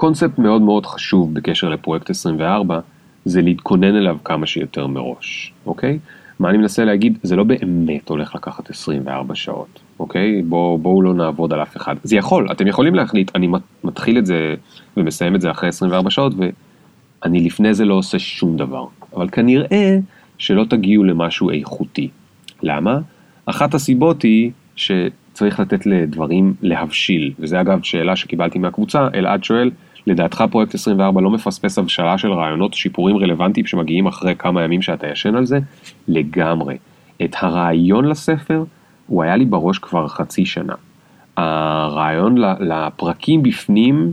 קונספט 0.00 0.38
מאוד 0.38 0.62
מאוד 0.62 0.86
חשוב 0.86 1.34
בקשר 1.34 1.68
לפרויקט 1.68 2.10
24 2.10 2.80
זה 3.24 3.42
להתכונן 3.42 3.96
אליו 3.96 4.16
כמה 4.24 4.46
שיותר 4.46 4.86
מראש, 4.86 5.52
אוקיי? 5.66 5.98
מה 6.38 6.50
אני 6.50 6.58
מנסה 6.58 6.84
להגיד? 6.84 7.18
זה 7.22 7.36
לא 7.36 7.44
באמת 7.44 8.08
הולך 8.08 8.34
לקחת 8.34 8.70
24 8.70 9.34
שעות, 9.34 9.80
אוקיי? 9.98 10.42
בואו 10.42 10.78
בוא 10.78 11.04
לא 11.04 11.14
נעבוד 11.14 11.52
על 11.52 11.62
אף 11.62 11.76
אחד. 11.76 11.96
זה 12.02 12.16
יכול, 12.16 12.48
אתם 12.52 12.66
יכולים 12.66 12.94
להחליט, 12.94 13.30
אני 13.34 13.48
מתחיל 13.84 14.18
את 14.18 14.26
זה 14.26 14.54
ומסיים 14.96 15.34
את 15.34 15.40
זה 15.40 15.50
אחרי 15.50 15.68
24 15.68 16.10
שעות 16.10 16.32
ואני 16.38 17.44
לפני 17.44 17.74
זה 17.74 17.84
לא 17.84 17.94
עושה 17.94 18.18
שום 18.18 18.56
דבר. 18.56 18.86
אבל 19.16 19.28
כנראה 19.28 19.98
שלא 20.38 20.64
תגיעו 20.64 21.04
למשהו 21.04 21.50
איכותי. 21.50 22.08
למה? 22.62 22.98
אחת 23.46 23.74
הסיבות 23.74 24.22
היא 24.22 24.50
שצריך 24.76 25.60
לתת 25.60 25.86
לדברים 25.86 26.54
להבשיל, 26.62 27.32
וזה 27.38 27.60
אגב 27.60 27.82
שאלה 27.82 28.16
שקיבלתי 28.16 28.58
מהקבוצה, 28.58 29.08
אלעד 29.14 29.44
שואל, 29.44 29.70
לדעתך 30.06 30.44
פרויקט 30.50 30.74
24 30.74 31.20
לא 31.20 31.30
מפספס 31.30 31.78
הבשלה 31.78 32.18
של 32.18 32.32
רעיונות 32.32 32.74
שיפורים 32.74 33.16
רלוונטיים 33.16 33.66
שמגיעים 33.66 34.06
אחרי 34.06 34.34
כמה 34.38 34.62
ימים 34.64 34.82
שאתה 34.82 35.06
ישן 35.06 35.34
על 35.34 35.46
זה? 35.46 35.58
לגמרי. 36.08 36.76
את 37.24 37.36
הרעיון 37.38 38.04
לספר, 38.04 38.64
הוא 39.06 39.22
היה 39.22 39.36
לי 39.36 39.44
בראש 39.44 39.78
כבר 39.78 40.08
חצי 40.08 40.46
שנה. 40.46 40.74
הרעיון 41.36 42.34
לפרקים 42.60 43.42
בפנים 43.42 44.12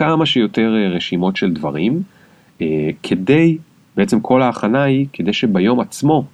כמה 0.00 0.26
שיותר 0.26 0.74
אה, 0.76 0.88
רשימות 0.88 1.36
של 1.36 1.52
דברים, 1.52 2.02
אה, 2.62 2.90
כדי, 3.02 3.58
בעצם 3.96 4.20
כל 4.20 4.42
ההכנה 4.42 4.82
היא 4.82 5.06
כדי 5.12 5.32
שביום 5.32 5.80
עצמו, 5.80 6.24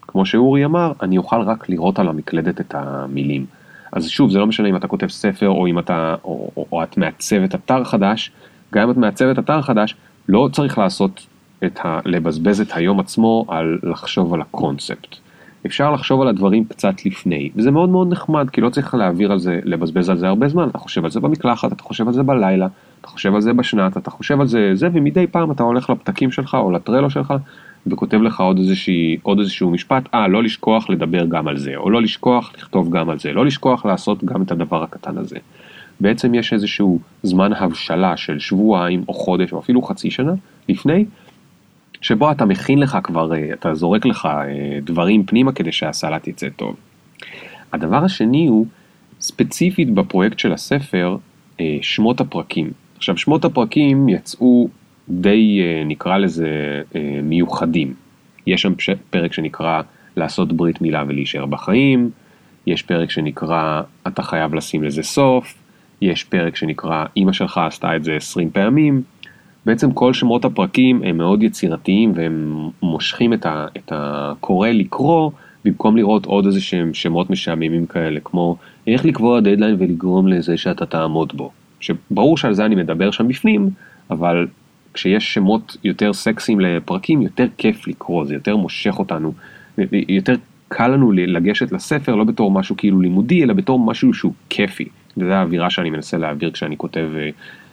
כמו 0.00 0.26
שאורי 0.26 0.64
אמר, 0.64 0.92
אני 1.02 1.18
אוכל 1.18 1.40
רק 1.40 1.68
לראות 1.68 1.98
על 1.98 2.08
המקלדת 2.08 2.60
את 2.60 2.74
המילים. 2.74 3.46
אז 3.92 4.08
שוב, 4.08 4.30
זה 4.30 4.38
לא 4.38 4.46
משנה 4.46 4.68
אם 4.68 4.76
אתה 4.76 4.88
כותב 4.88 5.06
ספר 5.06 5.48
או 5.48 5.66
אם 5.66 5.78
אתה, 5.78 6.14
או, 6.24 6.50
או, 6.56 6.66
או 6.72 6.82
את 6.82 6.96
מעצבת 6.96 7.54
אתר 7.54 7.84
חדש, 7.84 8.30
גם 8.72 8.82
אם 8.82 8.90
את 8.90 8.96
מעצבת 8.96 9.38
אתר 9.38 9.62
חדש, 9.62 9.94
לא 10.28 10.48
צריך 10.52 10.78
לעשות 10.78 11.26
את 11.64 11.78
ה... 11.84 12.00
לבזבז 12.04 12.60
את 12.60 12.68
היום 12.74 13.00
עצמו 13.00 13.44
על 13.48 13.78
לחשוב 13.82 14.34
על 14.34 14.40
הקונספט. 14.40 15.16
אפשר 15.66 15.92
לחשוב 15.92 16.20
על 16.20 16.28
הדברים 16.28 16.64
קצת 16.64 17.06
לפני, 17.06 17.50
וזה 17.56 17.70
מאוד 17.70 17.88
מאוד 17.88 18.12
נחמד, 18.12 18.50
כי 18.50 18.60
לא 18.60 18.70
צריך 18.70 18.94
להעביר 18.94 19.32
על 19.32 19.38
זה, 19.38 19.60
לבזבז 19.64 20.08
על 20.08 20.18
זה 20.18 20.28
הרבה 20.28 20.48
זמן, 20.48 20.68
אתה 20.68 20.78
חושב 20.78 21.04
על 21.04 21.10
זה 21.10 21.20
במקלחת, 21.20 21.72
אתה 21.72 21.82
חושב 21.82 22.08
על 22.08 22.14
זה 22.14 22.22
בלילה, 22.22 22.66
אתה 23.00 23.08
חושב 23.08 23.34
על 23.34 23.40
זה 23.40 23.52
בשנת, 23.52 23.96
אתה 23.96 24.10
חושב 24.10 24.40
על 24.40 24.46
זה 24.46 24.70
זה, 24.74 24.88
ומדי 24.92 25.26
פעם 25.26 25.50
אתה 25.50 25.62
הולך 25.62 25.90
לפתקים 25.90 26.30
שלך 26.30 26.54
או 26.54 26.70
לטרלו 26.70 27.10
שלך, 27.10 27.34
וכותב 27.86 28.22
לך 28.22 28.40
עוד, 28.40 28.58
איזושהי, 28.58 29.16
עוד 29.22 29.38
איזשהו 29.38 29.70
משפט, 29.70 30.02
אה, 30.14 30.28
לא 30.28 30.42
לשכוח 30.42 30.90
לדבר 30.90 31.26
גם 31.26 31.48
על 31.48 31.58
זה, 31.58 31.76
או 31.76 31.90
לא 31.90 32.02
לשכוח 32.02 32.52
לכתוב 32.58 32.90
גם 32.90 33.10
על 33.10 33.18
זה, 33.18 33.32
לא 33.32 33.46
לשכוח 33.46 33.86
לעשות 33.86 34.24
גם 34.24 34.42
את 34.42 34.50
הדבר 34.50 34.82
הקטן 34.82 35.18
הזה. 35.18 35.36
בעצם 36.00 36.34
יש 36.34 36.52
איזשהו 36.52 36.98
זמן 37.22 37.52
הבשלה 37.52 38.16
של 38.16 38.38
שבועיים 38.38 39.04
או 39.08 39.14
חודש 39.14 39.52
או 39.52 39.58
אפילו 39.58 39.82
חצי 39.82 40.10
שנה 40.10 40.32
לפני, 40.68 41.04
שבו 42.02 42.30
אתה 42.30 42.44
מכין 42.44 42.78
לך 42.78 42.98
כבר, 43.02 43.34
אה, 43.34 43.52
אתה 43.52 43.74
זורק 43.74 44.06
לך 44.06 44.26
אה, 44.26 44.78
דברים 44.82 45.26
פנימה 45.26 45.52
כדי 45.52 45.72
שהסלט 45.72 46.28
יצא 46.28 46.48
טוב. 46.48 46.76
הדבר 47.72 48.04
השני 48.04 48.46
הוא, 48.46 48.66
ספציפית 49.20 49.90
בפרויקט 49.94 50.38
של 50.38 50.52
הספר, 50.52 51.16
אה, 51.60 51.78
שמות 51.82 52.20
הפרקים. 52.20 52.70
עכשיו, 52.96 53.18
שמות 53.18 53.44
הפרקים 53.44 54.08
יצאו 54.08 54.68
די, 55.08 55.60
נקרא 55.86 56.18
לזה, 56.18 56.82
מיוחדים. 57.22 57.94
יש 58.46 58.62
שם 58.62 58.72
פרק 59.10 59.32
שנקרא 59.32 59.82
לעשות 60.16 60.52
ברית 60.52 60.80
מילה 60.80 61.04
ולהישאר 61.08 61.46
בחיים, 61.46 62.10
יש 62.66 62.82
פרק 62.82 63.10
שנקרא 63.10 63.82
אתה 64.06 64.22
חייב 64.22 64.54
לשים 64.54 64.82
לזה 64.82 65.02
סוף, 65.02 65.54
יש 66.02 66.24
פרק 66.24 66.56
שנקרא 66.56 67.04
אמא 67.16 67.32
שלך 67.32 67.58
עשתה 67.58 67.96
את 67.96 68.04
זה 68.04 68.16
20 68.16 68.50
פעמים. 68.50 69.02
בעצם 69.66 69.92
כל 69.92 70.12
שמות 70.12 70.44
הפרקים 70.44 71.02
הם 71.04 71.16
מאוד 71.16 71.42
יצירתיים 71.42 72.12
והם 72.14 72.68
מושכים 72.82 73.32
את, 73.32 73.46
ה, 73.46 73.66
את 73.76 73.92
הקורא 73.94 74.68
לקרוא 74.68 75.30
במקום 75.64 75.96
לראות 75.96 76.26
עוד 76.26 76.46
איזה 76.46 76.60
שהם 76.60 76.94
שמות 76.94 77.30
משעממים 77.30 77.86
כאלה 77.86 78.20
כמו 78.24 78.56
איך 78.86 79.04
לקבוע 79.04 79.40
דדליין 79.40 79.76
ולגרום 79.78 80.28
לזה 80.28 80.56
שאתה 80.56 80.86
תעמוד 80.86 81.32
בו. 81.36 81.50
שברור 81.80 82.36
שעל 82.36 82.54
זה 82.54 82.64
אני 82.64 82.74
מדבר 82.74 83.10
שם 83.10 83.28
בפנים 83.28 83.70
אבל 84.10 84.46
כשיש 84.94 85.34
שמות 85.34 85.76
יותר 85.84 86.12
סקסיים 86.12 86.60
לפרקים 86.60 87.22
יותר 87.22 87.46
כיף 87.58 87.88
לקרוא 87.88 88.24
זה 88.24 88.34
יותר 88.34 88.56
מושך 88.56 88.98
אותנו 88.98 89.32
יותר 89.92 90.34
קל 90.68 90.88
לנו 90.88 91.12
לגשת 91.12 91.72
לספר 91.72 92.14
לא 92.14 92.24
בתור 92.24 92.50
משהו 92.50 92.76
כאילו 92.76 93.00
לימודי 93.00 93.42
אלא 93.42 93.54
בתור 93.54 93.78
משהו 93.78 94.14
שהוא 94.14 94.32
כיפי. 94.48 94.88
וזה 95.16 95.36
האווירה 95.36 95.70
שאני 95.70 95.90
מנסה 95.90 96.16
להעביר 96.16 96.50
כשאני 96.50 96.76
כותב, 96.76 97.10
אה, 97.16 97.30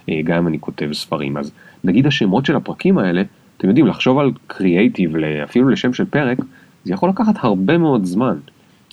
אה, 0.10 0.22
גם 0.24 0.38
אם 0.38 0.48
אני 0.48 0.60
כותב 0.60 0.90
ספרים. 0.94 1.38
אז 1.38 1.52
נגיד 1.84 2.08
השמות 2.08 2.46
של 2.46 2.56
הפרקים 2.56 2.98
האלה, 2.98 3.24
אתם 3.58 3.68
יודעים, 3.68 3.88
לחשוב 3.88 4.20
על 4.20 4.32
קריאייטיב 4.48 5.16
אפילו 5.44 5.70
לשם 5.70 5.94
של 5.94 6.06
פרק, 6.06 6.38
זה 6.84 6.94
יכול 6.94 7.10
לקחת 7.10 7.36
הרבה 7.40 7.78
מאוד 7.78 8.06
זמן. 8.06 8.38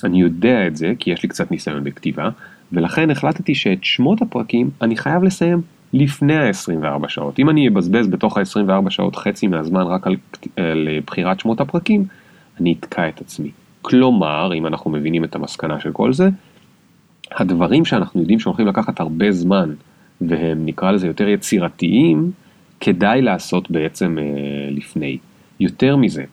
אני 0.04 0.20
יודע 0.20 0.66
את 0.66 0.76
זה, 0.76 0.92
כי 0.98 1.10
יש 1.10 1.22
לי 1.22 1.28
קצת 1.28 1.50
ניסיון 1.50 1.84
בכתיבה, 1.84 2.28
ולכן 2.72 3.10
החלטתי 3.10 3.54
שאת 3.54 3.84
שמות 3.84 4.22
הפרקים 4.22 4.70
אני 4.82 4.96
חייב 4.96 5.22
לסיים 5.22 5.62
לפני 5.92 6.36
ה-24 6.36 7.08
שעות. 7.08 7.38
אם 7.38 7.50
אני 7.50 7.68
אבזבז 7.68 8.06
בתוך 8.06 8.38
ה-24 8.38 8.90
שעות 8.90 9.16
חצי 9.16 9.46
מהזמן 9.46 9.82
רק 9.82 10.06
על, 10.06 10.16
על 10.56 10.88
בחירת 11.06 11.40
שמות 11.40 11.60
הפרקים, 11.60 12.04
אני 12.60 12.74
אתקע 12.78 13.08
את 13.08 13.20
עצמי. 13.20 13.50
כלומר, 13.82 14.54
אם 14.54 14.66
אנחנו 14.66 14.90
מבינים 14.90 15.24
את 15.24 15.34
המסקנה 15.34 15.80
של 15.80 15.92
כל 15.92 16.12
זה, 16.12 16.28
הדברים 17.32 17.84
שאנחנו 17.84 18.20
יודעים 18.20 18.40
שהולכים 18.40 18.66
לקחת 18.66 19.00
הרבה 19.00 19.32
זמן, 19.32 19.70
והם 20.20 20.66
נקרא 20.66 20.90
לזה 20.90 21.06
יותר 21.06 21.28
יצירתיים, 21.28 22.30
כדאי 22.80 23.22
לעשות 23.22 23.70
בעצם 23.70 24.18
אה, 24.18 24.24
לפני. 24.70 25.18
יותר 25.60 25.96
מזה, 25.96 26.24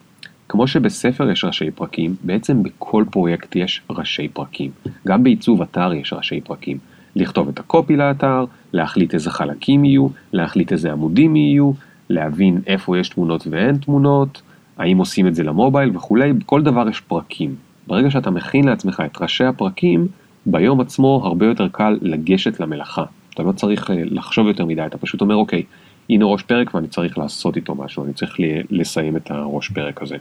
כמו 0.50 0.68
שבספר 0.68 1.30
יש 1.30 1.44
ראשי 1.44 1.72
פרקים, 1.72 2.16
בעצם 2.24 2.64
בכל 2.64 3.06
פרויקט 3.12 3.56
יש 3.56 3.82
ראשי 3.90 4.28
פרקים. 4.28 4.72
גם 5.08 5.24
בעיצוב 5.24 5.62
אתר 5.62 5.94
יש 5.94 6.14
ראשי 6.14 6.42
פרקים. 6.42 6.78
לכתוב 7.16 7.50
את 7.50 7.60
הקופי 7.60 7.96
לאתר, 7.96 8.46
להחליט 8.74 9.14
איזה 9.14 9.30
חלקים 9.30 9.86
יהיו, 9.86 10.08
להחליט 10.34 10.72
איזה 10.72 10.92
עמודים 10.92 11.36
יהיו, 11.36 11.72
להבין 12.10 12.62
איפה 12.68 12.98
יש 12.98 13.10
תמונות 13.10 13.48
ואין 13.50 13.78
תמונות, 13.78 14.42
האם 14.78 14.98
עושים 14.98 15.28
את 15.28 15.36
זה 15.36 15.44
למובייל 15.44 15.98
וכולי, 15.98 16.34
בכל 16.34 16.62
דבר 16.62 16.90
יש 16.90 17.02
פרקים. 17.02 17.56
ברגע 17.88 18.12
שאתה 18.12 18.32
מכין 18.32 18.64
לעצמך 18.64 19.04
את 19.06 19.22
ראשי 19.22 19.44
הפרקים, 19.44 20.08
ביום 20.46 20.82
עצמו 20.82 21.22
הרבה 21.24 21.46
יותר 21.46 21.68
קל 21.68 21.98
לגשת 22.02 22.60
למלאכה. 22.60 23.04
אתה 23.34 23.44
לא 23.44 23.52
צריך 23.52 23.92
אה, 23.92 23.96
לחשוב 24.06 24.48
יותר 24.48 24.66
מדי, 24.66 24.86
אתה 24.86 24.98
פשוט 24.98 25.22
אומר 25.22 25.36
אוקיי, 25.36 25.64
הנה 26.10 26.26
ראש 26.26 26.44
פרק 26.44 26.74
ואני 26.74 26.88
צריך 26.88 27.18
לעשות 27.18 27.56
איתו 27.56 27.76
משהו, 27.76 28.06
אני 28.06 28.14
צריך 28.14 28.36
לסיים 28.70 29.18
את 29.18 29.32
הראש 29.32 29.70
פרק 29.70 30.02
הזה. 30.02 30.18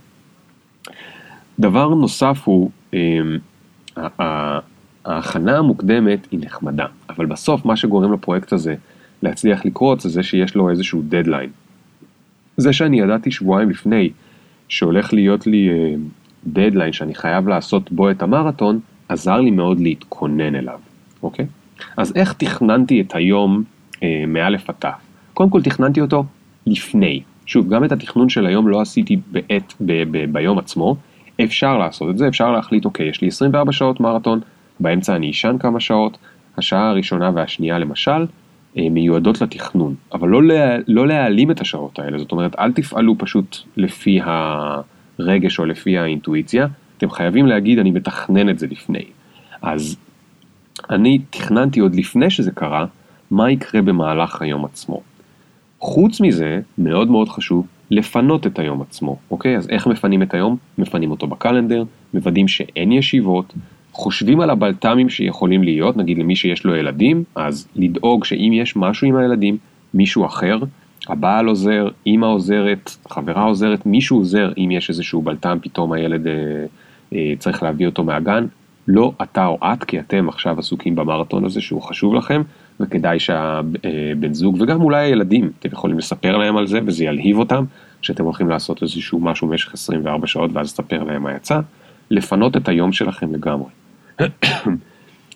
דבר 1.59 1.89
נוסף 1.89 2.41
הוא, 2.45 2.71
אמ, 2.93 3.39
ההכנה 5.05 5.59
המוקדמת 5.59 6.29
היא 6.31 6.41
נחמדה, 6.43 6.87
אבל 7.09 7.27
בסוף 7.27 7.65
מה 7.65 7.77
שגורם 7.77 8.13
לפרויקט 8.13 8.53
הזה 8.53 8.75
להצליח 9.23 9.65
לקרות 9.65 10.01
זה 10.01 10.09
זה 10.09 10.23
שיש 10.23 10.55
לו 10.55 10.71
איזשהו 10.71 11.03
דדליין. 11.09 11.51
זה 12.57 12.73
שאני 12.73 13.01
ידעתי 13.01 13.31
שבועיים 13.31 13.71
לפני 13.71 14.11
שהולך 14.69 15.13
להיות 15.13 15.47
לי 15.47 15.69
דדליין 16.47 16.89
אה, 16.89 16.93
שאני 16.93 17.15
חייב 17.15 17.49
לעשות 17.49 17.93
בו 17.93 18.11
את 18.11 18.23
המרתון, 18.23 18.81
עזר 19.09 19.41
לי 19.41 19.51
מאוד 19.51 19.81
להתכונן 19.81 20.55
אליו, 20.55 20.79
אוקיי? 21.23 21.47
אז 21.97 22.13
איך 22.17 22.33
תכננתי 22.33 23.01
את 23.01 23.15
היום 23.15 23.63
אה, 24.03 24.25
מאלף 24.27 24.71
עד 24.71 24.77
תף? 24.79 25.02
קודם 25.35 25.51
כל 25.51 25.63
תכננתי 25.63 26.01
אותו 26.01 26.25
לפני. 26.67 27.23
שוב, 27.47 27.69
גם 27.69 27.85
את 27.85 27.93
התכנון 27.93 28.29
של 28.29 28.47
היום 28.47 28.69
לא 28.69 28.81
עשיתי 28.81 29.17
בעת, 29.31 29.75
ב, 29.81 30.03
ב, 30.11 30.33
ביום 30.33 30.59
עצמו, 30.59 30.97
אפשר 31.45 31.79
לעשות 31.79 32.11
את 32.11 32.19
זה, 32.19 32.29
אפשר 32.29 32.51
להחליט, 32.53 32.85
אוקיי, 32.85 33.09
יש 33.09 33.21
לי 33.21 33.29
24 33.29 33.73
שעות 33.73 34.01
מרתון, 34.01 34.41
באמצע 34.81 35.17
אני 35.17 35.31
אשן 35.31 35.57
כמה 35.61 35.81
שעות, 35.81 36.19
השעה 36.57 36.91
הראשונה 36.91 37.31
והשנייה 37.35 37.79
למשל, 37.79 38.27
אה, 38.79 38.89
מיועדות 38.91 39.41
לתכנון, 39.41 39.95
אבל 40.15 40.29
לא, 40.29 40.41
לא 40.89 41.07
להעלים 41.07 41.51
את 41.51 41.61
השעות 41.61 41.99
האלה, 41.99 42.19
זאת 42.19 42.33
אומרת, 42.33 42.59
אל 42.59 42.73
תפעלו 42.73 43.19
פשוט 43.19 43.57
לפי 43.77 44.21
הרגש 44.25 45.59
או 45.59 45.65
לפי 45.65 45.99
האינטואיציה, 45.99 46.67
אתם 46.99 47.11
חייבים 47.11 47.47
להגיד, 47.47 47.79
אני 47.79 47.91
מתכנן 47.91 48.49
את 48.49 48.59
זה 48.59 48.67
לפני. 48.71 49.05
אז 49.63 49.97
אני 50.91 51.19
תכננתי 51.31 51.81
עוד 51.81 51.95
לפני 51.95 52.31
שזה 52.31 52.51
קרה, 52.51 52.87
מה 53.31 53.51
יקרה 53.51 53.83
במהלך 53.83 54.43
היום 54.43 54.65
עצמו. 54.65 55.01
חוץ 55.83 56.21
מזה, 56.21 56.61
מאוד 56.79 57.11
מאוד 57.11 57.29
חשוב 57.29 57.67
לפנות 57.91 58.47
את 58.47 58.59
היום 58.59 58.83
עצמו, 58.83 59.17
אוקיי? 59.31 59.57
אז 59.57 59.69
איך 59.69 59.87
מפנים 59.87 60.23
את 60.23 60.35
היום? 60.35 60.57
מפנים 60.79 61.11
אותו 61.11 61.27
בקלנדר, 61.27 61.85
מוודאים 62.15 62.49
שאין 62.49 62.93
ישיבות, 62.93 63.55
חושבים 63.93 64.41
על 64.41 64.51
הבלת"מים 64.51 65.09
שיכולים 65.09 65.63
להיות, 65.63 65.97
נגיד 65.97 66.19
למי 66.19 66.37
שיש 66.37 66.65
לו 66.65 66.77
ילדים, 66.77 67.25
אז 67.35 67.69
לדאוג 67.77 68.25
שאם 68.25 68.51
יש 68.55 68.77
משהו 68.77 69.07
עם 69.07 69.17
הילדים, 69.17 69.57
מישהו 69.95 70.27
אחר, 70.27 70.59
הבעל 71.09 71.47
עוזר, 71.47 71.89
אימא 72.07 72.27
עוזרת, 72.27 72.97
חברה 73.09 73.45
עוזרת, 73.45 73.87
מישהו 73.87 74.19
עוזר 74.19 74.53
אם 74.59 74.71
יש 74.71 74.91
איזשהו 74.91 75.23
בלת"ם, 75.23 75.59
פתאום 75.63 75.93
הילד 75.93 76.27
אה, 76.27 76.33
אה, 77.15 77.33
צריך 77.39 77.63
להביא 77.63 77.87
אותו 77.87 78.05
מהגן, 78.05 78.47
לא 78.89 79.13
אתה 79.23 79.47
או 79.47 79.59
את, 79.63 79.85
כי 79.85 80.01
אתם 80.01 80.29
עכשיו 80.29 80.59
עסוקים 80.59 80.95
במרתון 80.95 81.45
הזה 81.45 81.61
שהוא 81.61 81.83
חשוב 81.83 82.15
לכם, 82.15 82.43
וכדאי 82.81 83.19
שהבן 83.19 84.33
זוג 84.33 84.57
וגם 84.61 84.81
אולי 84.81 85.05
הילדים, 85.05 85.51
אתם 85.59 85.69
יכולים 85.73 85.99
לספר 85.99 86.37
להם 86.37 86.57
על 86.57 86.67
זה 86.67 86.81
וזה 86.87 87.05
ילהיב 87.05 87.39
אותם, 87.39 87.65
שאתם 88.03 88.25
הולכים 88.25 88.49
לעשות 88.49 88.83
איזשהו 88.83 89.21
משהו 89.21 89.49
במשך 89.49 89.75
24 89.75 90.27
שעות 90.27 90.51
ואז 90.55 90.67
לספר 90.67 91.05
להם 91.05 91.23
מה 91.23 91.33
יצא, 91.33 91.61
לפנות 92.11 92.57
את 92.57 92.69
היום 92.69 92.93
שלכם 92.93 93.35
לגמרי. 93.35 93.69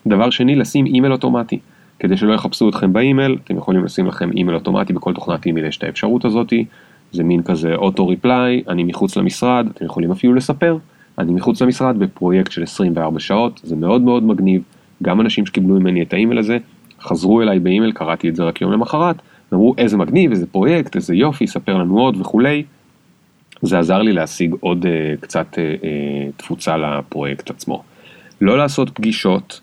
דבר 0.07 0.29
שני, 0.29 0.55
לשים 0.55 0.85
אימייל 0.85 1.13
אוטומטי. 1.13 1.59
כדי 1.99 2.17
שלא 2.17 2.33
יחפשו 2.33 2.69
אתכם 2.69 2.93
באימייל, 2.93 3.37
אתם 3.43 3.57
יכולים 3.57 3.85
לשים 3.85 4.07
לכם 4.07 4.31
אימייל 4.31 4.55
אוטומטי, 4.55 4.93
בכל 4.93 5.13
תוכנת 5.13 5.45
אימייל 5.45 5.65
יש 5.65 5.77
את 5.77 5.83
האפשרות 5.83 6.25
הזאתי, 6.25 6.65
זה 7.11 7.23
מין 7.23 7.43
כזה 7.43 7.75
auto 7.75 8.07
reply, 8.07 8.63
אני 8.67 8.83
מחוץ 8.83 9.17
למשרד, 9.17 9.67
אתם 9.75 9.85
יכולים 9.85 10.11
אפילו 10.11 10.33
לספר, 10.33 10.77
אני 11.17 11.33
מחוץ 11.33 11.61
למשרד 11.61 11.99
בפרויקט 11.99 12.51
של 12.51 12.63
24 12.63 13.19
שעות, 13.19 13.61
זה 13.63 13.75
מאוד 13.75 14.01
מאוד 14.01 14.23
מגניב, 14.23 14.61
גם 15.03 15.21
אנשים 15.21 15.45
שקיבלו 15.45 15.79
ממני 15.79 16.01
את 16.01 16.13
האימייל 16.13 16.39
הזה, 16.39 16.57
חזרו 17.01 17.41
אליי 17.41 17.59
באימייל, 17.59 17.91
קראתי 17.91 18.29
את 18.29 18.35
זה 18.35 18.43
רק 18.43 18.61
יום 18.61 18.71
למחרת, 18.71 19.15
ואמרו 19.51 19.75
איזה 19.77 19.97
מגניב, 19.97 20.31
איזה 20.31 20.47
פרויקט, 20.47 20.95
איזה 20.95 21.15
יופי, 21.15 21.47
ספר 21.47 21.77
לנו 21.77 21.99
עוד 21.99 22.21
וכולי. 22.21 22.63
זה 23.61 23.79
עזר 23.79 24.01
לי 24.01 24.13
להשיג 24.13 24.55
עוד 24.59 24.85
uh, 24.85 25.21
קצת 25.21 25.47
uh, 25.53 25.55
uh, 25.55 25.85
תפוצה 26.37 26.77
לפרויקט 26.77 27.49
עצמו. 27.49 27.83
לא 28.41 28.57
לעשות 28.57 28.89
פגישות, 28.89 29.61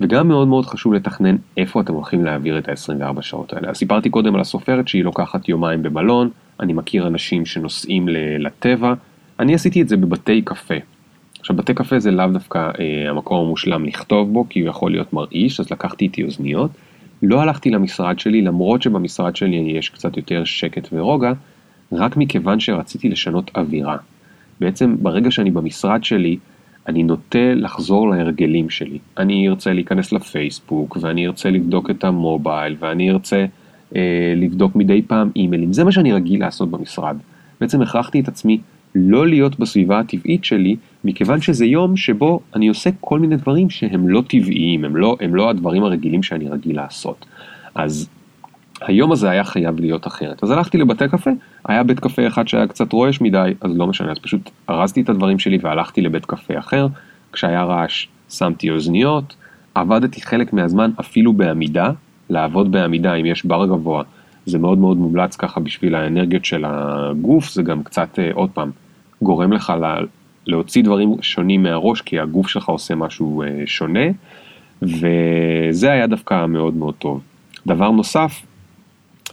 וגם 0.00 0.28
מאוד 0.28 0.48
מאוד 0.48 0.66
חשוב 0.66 0.94
לתכנן 0.94 1.36
איפה 1.56 1.80
אתם 1.80 1.92
הולכים 1.92 2.24
להעביר 2.24 2.58
את 2.58 2.68
ה-24 2.68 3.22
שעות 3.22 3.52
האלה. 3.52 3.70
אז 3.70 3.76
סיפרתי 3.76 4.10
קודם 4.10 4.34
על 4.34 4.40
הסופרת 4.40 4.88
שהיא 4.88 5.04
לוקחת 5.04 5.48
יומיים 5.48 5.82
במלון, 5.82 6.30
אני 6.60 6.72
מכיר 6.72 7.06
אנשים 7.06 7.46
שנוסעים 7.46 8.08
לטבע, 8.38 8.94
אני 9.40 9.54
עשיתי 9.54 9.82
את 9.82 9.88
זה 9.88 9.96
בבתי 9.96 10.42
קפה. 10.42 10.74
עכשיו 11.46 11.56
בתי 11.56 11.74
קפה 11.74 11.98
זה 11.98 12.10
לאו 12.10 12.26
דווקא 12.32 12.58
אה, 12.58 13.10
המקום 13.10 13.46
המושלם 13.46 13.84
לכתוב 13.84 14.32
בו, 14.32 14.48
כי 14.48 14.60
הוא 14.60 14.68
יכול 14.68 14.90
להיות 14.90 15.12
מרעיש, 15.12 15.60
אז 15.60 15.70
לקחתי 15.70 16.04
איתי 16.04 16.24
אוזניות. 16.24 16.70
לא 17.22 17.42
הלכתי 17.42 17.70
למשרד 17.70 18.18
שלי, 18.18 18.42
למרות 18.42 18.82
שבמשרד 18.82 19.36
שלי 19.36 19.56
יש 19.56 19.88
קצת 19.88 20.16
יותר 20.16 20.44
שקט 20.44 20.88
ורוגע, 20.92 21.32
רק 21.92 22.16
מכיוון 22.16 22.60
שרציתי 22.60 23.08
לשנות 23.08 23.50
אווירה. 23.56 23.96
בעצם 24.60 24.96
ברגע 25.02 25.30
שאני 25.30 25.50
במשרד 25.50 26.04
שלי, 26.04 26.36
אני 26.88 27.02
נוטה 27.02 27.54
לחזור 27.54 28.10
להרגלים 28.10 28.70
שלי. 28.70 28.98
אני 29.18 29.48
ארצה 29.48 29.72
להיכנס 29.72 30.12
לפייסבוק, 30.12 30.98
ואני 31.00 31.26
ארצה 31.26 31.50
לבדוק 31.50 31.90
את 31.90 32.04
המובייל, 32.04 32.76
ואני 32.78 33.10
ארצה 33.10 33.44
אה, 33.96 34.34
לבדוק 34.36 34.76
מדי 34.76 35.02
פעם 35.02 35.30
אימיילים. 35.36 35.72
זה 35.72 35.84
מה 35.84 35.92
שאני 35.92 36.12
רגיל 36.12 36.40
לעשות 36.40 36.70
במשרד. 36.70 37.16
בעצם 37.60 37.82
הכרחתי 37.82 38.20
את 38.20 38.28
עצמי 38.28 38.58
לא 38.94 39.26
להיות 39.26 39.58
בסביבה 39.58 39.98
הטבעית 39.98 40.44
שלי, 40.44 40.76
מכיוון 41.04 41.40
שזה 41.40 41.66
יום 41.66 41.96
שבו 41.96 42.40
אני 42.54 42.68
עושה 42.68 42.90
כל 43.00 43.18
מיני 43.18 43.36
דברים 43.36 43.70
שהם 43.70 44.08
לא 44.08 44.22
טבעיים, 44.28 44.84
הם 44.84 44.96
לא, 44.96 45.16
הם 45.20 45.34
לא 45.34 45.50
הדברים 45.50 45.82
הרגילים 45.82 46.22
שאני 46.22 46.48
רגיל 46.48 46.76
לעשות. 46.76 47.26
אז 47.74 48.08
היום 48.80 49.12
הזה 49.12 49.30
היה 49.30 49.44
חייב 49.44 49.80
להיות 49.80 50.06
אחרת. 50.06 50.42
אז 50.42 50.50
הלכתי 50.50 50.78
לבתי 50.78 51.08
קפה, 51.08 51.30
היה 51.64 51.82
בית 51.82 52.00
קפה 52.00 52.26
אחד 52.26 52.48
שהיה 52.48 52.66
קצת 52.66 52.92
רועש 52.92 53.20
מדי, 53.20 53.54
אז 53.60 53.76
לא 53.76 53.86
משנה, 53.86 54.12
אז 54.12 54.18
פשוט 54.18 54.50
ארזתי 54.70 55.00
את 55.00 55.08
הדברים 55.08 55.38
שלי 55.38 55.58
והלכתי 55.62 56.00
לבית 56.00 56.26
קפה 56.26 56.58
אחר, 56.58 56.86
כשהיה 57.32 57.64
רעש 57.64 58.06
שמתי 58.28 58.70
אוזניות, 58.70 59.36
עבדתי 59.74 60.20
חלק 60.20 60.52
מהזמן 60.52 60.90
אפילו 61.00 61.32
בעמידה, 61.32 61.90
לעבוד 62.30 62.72
בעמידה 62.72 63.14
אם 63.14 63.26
יש 63.26 63.46
בר 63.46 63.66
גבוה, 63.66 64.02
זה 64.46 64.58
מאוד 64.58 64.78
מאוד 64.78 64.96
מומלץ 64.96 65.36
ככה 65.36 65.60
בשביל 65.60 65.94
האנרגיות 65.94 66.44
של 66.44 66.64
הגוף, 66.68 67.50
זה 67.50 67.62
גם 67.62 67.82
קצת, 67.82 68.18
אה, 68.18 68.30
עוד 68.34 68.50
פעם, 68.50 68.70
גורם 69.22 69.52
לך 69.52 69.72
לה, 69.80 69.98
להוציא 70.46 70.82
דברים 70.84 71.14
שונים 71.20 71.62
מהראש, 71.62 72.00
כי 72.00 72.20
הגוף 72.20 72.48
שלך 72.48 72.68
עושה 72.68 72.94
משהו 72.94 73.42
אה, 73.42 73.62
שונה, 73.66 74.06
וזה 74.82 75.92
היה 75.92 76.06
דווקא 76.06 76.46
מאוד 76.46 76.74
מאוד 76.74 76.94
טוב. 76.94 77.20
דבר 77.66 77.90
נוסף, 77.90 78.42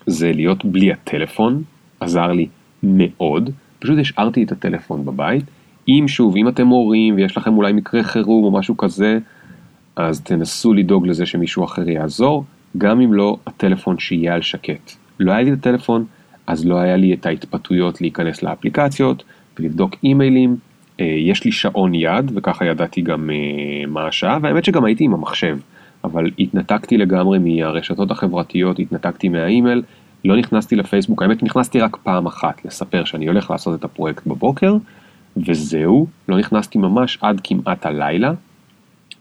זה 0.08 0.32
להיות 0.34 0.65
בלי 0.65 0.91
הטלפון, 0.91 1.63
עזר 1.99 2.28
לי 2.28 2.47
מאוד, 2.84 3.49
פשוט 3.80 3.99
השארתי 3.99 4.43
את 4.43 4.52
הטלפון 4.52 5.06
בבית. 5.06 5.43
אם 5.88 6.06
שוב, 6.08 6.36
אם 6.36 6.47
אתם 6.47 6.67
הורים 6.67 7.15
ויש 7.15 7.38
לכם 7.38 7.58
אולי 7.58 7.73
מקרה 7.73 8.04
חירום 8.04 8.43
או 8.43 8.52
משהו 8.52 8.78
כזה, 8.78 9.19
אז 9.95 10.21
תנסו 10.21 10.73
לדאוג 10.73 11.08
לזה 11.08 11.26
שמישהו 11.26 11.63
אחר 11.63 11.89
יעזור, 11.89 12.45
גם 12.78 13.02
אם 13.02 13.13
לא, 13.13 13.38
הטלפון 13.47 13.99
שיהיה 13.99 14.34
על 14.34 14.41
שקט. 14.41 15.02
לא 15.19 15.32
היה 15.32 15.41
לי 15.41 15.54
את 15.54 15.58
הטלפון, 15.58 16.06
אז 16.47 16.65
לא 16.65 16.78
היה 16.78 16.95
לי 16.97 17.13
את 17.13 17.26
ההתפתויות 17.26 18.02
להיכנס 18.02 18.43
לאפליקציות 18.43 19.23
ולבדוק 19.60 19.95
אימיילים. 20.04 20.58
אה, 20.99 21.06
יש 21.06 21.43
לי 21.43 21.52
שעון 21.52 21.95
יד, 21.95 22.32
וככה 22.36 22.65
ידעתי 22.65 23.02
גם 23.02 23.30
אה, 23.30 23.86
מה 23.88 24.08
השעה, 24.08 24.38
והאמת 24.41 24.65
שגם 24.65 24.86
הייתי 24.86 25.04
עם 25.04 25.13
המחשב. 25.13 25.58
אבל 26.04 26.32
התנתקתי 26.39 26.97
לגמרי 26.97 27.39
מהרשתות 27.39 28.12
החברתיות, 28.12 28.80
התנתקתי 28.80 29.30
מהאימייל, 29.30 29.84
לא 30.26 30.36
נכנסתי 30.36 30.76
לפייסבוק, 30.76 31.21
האמת 31.21 31.43
נכנסתי 31.43 31.80
רק 31.80 31.97
פעם 32.04 32.26
אחת 32.26 32.65
לספר 32.65 33.06
שאני 33.06 33.28
הולך 33.28 33.52
לעשות 33.52 33.80
את 33.80 33.84
הפרויקט 33.84 34.28
בבוקר, 34.28 34.76
וזהו, 35.38 36.08
לא 36.28 36.38
נכנסתי 36.38 36.78
ממש 36.78 37.17
עד 37.21 37.41
כמעט 37.43 37.86
הלילה, 37.86 38.34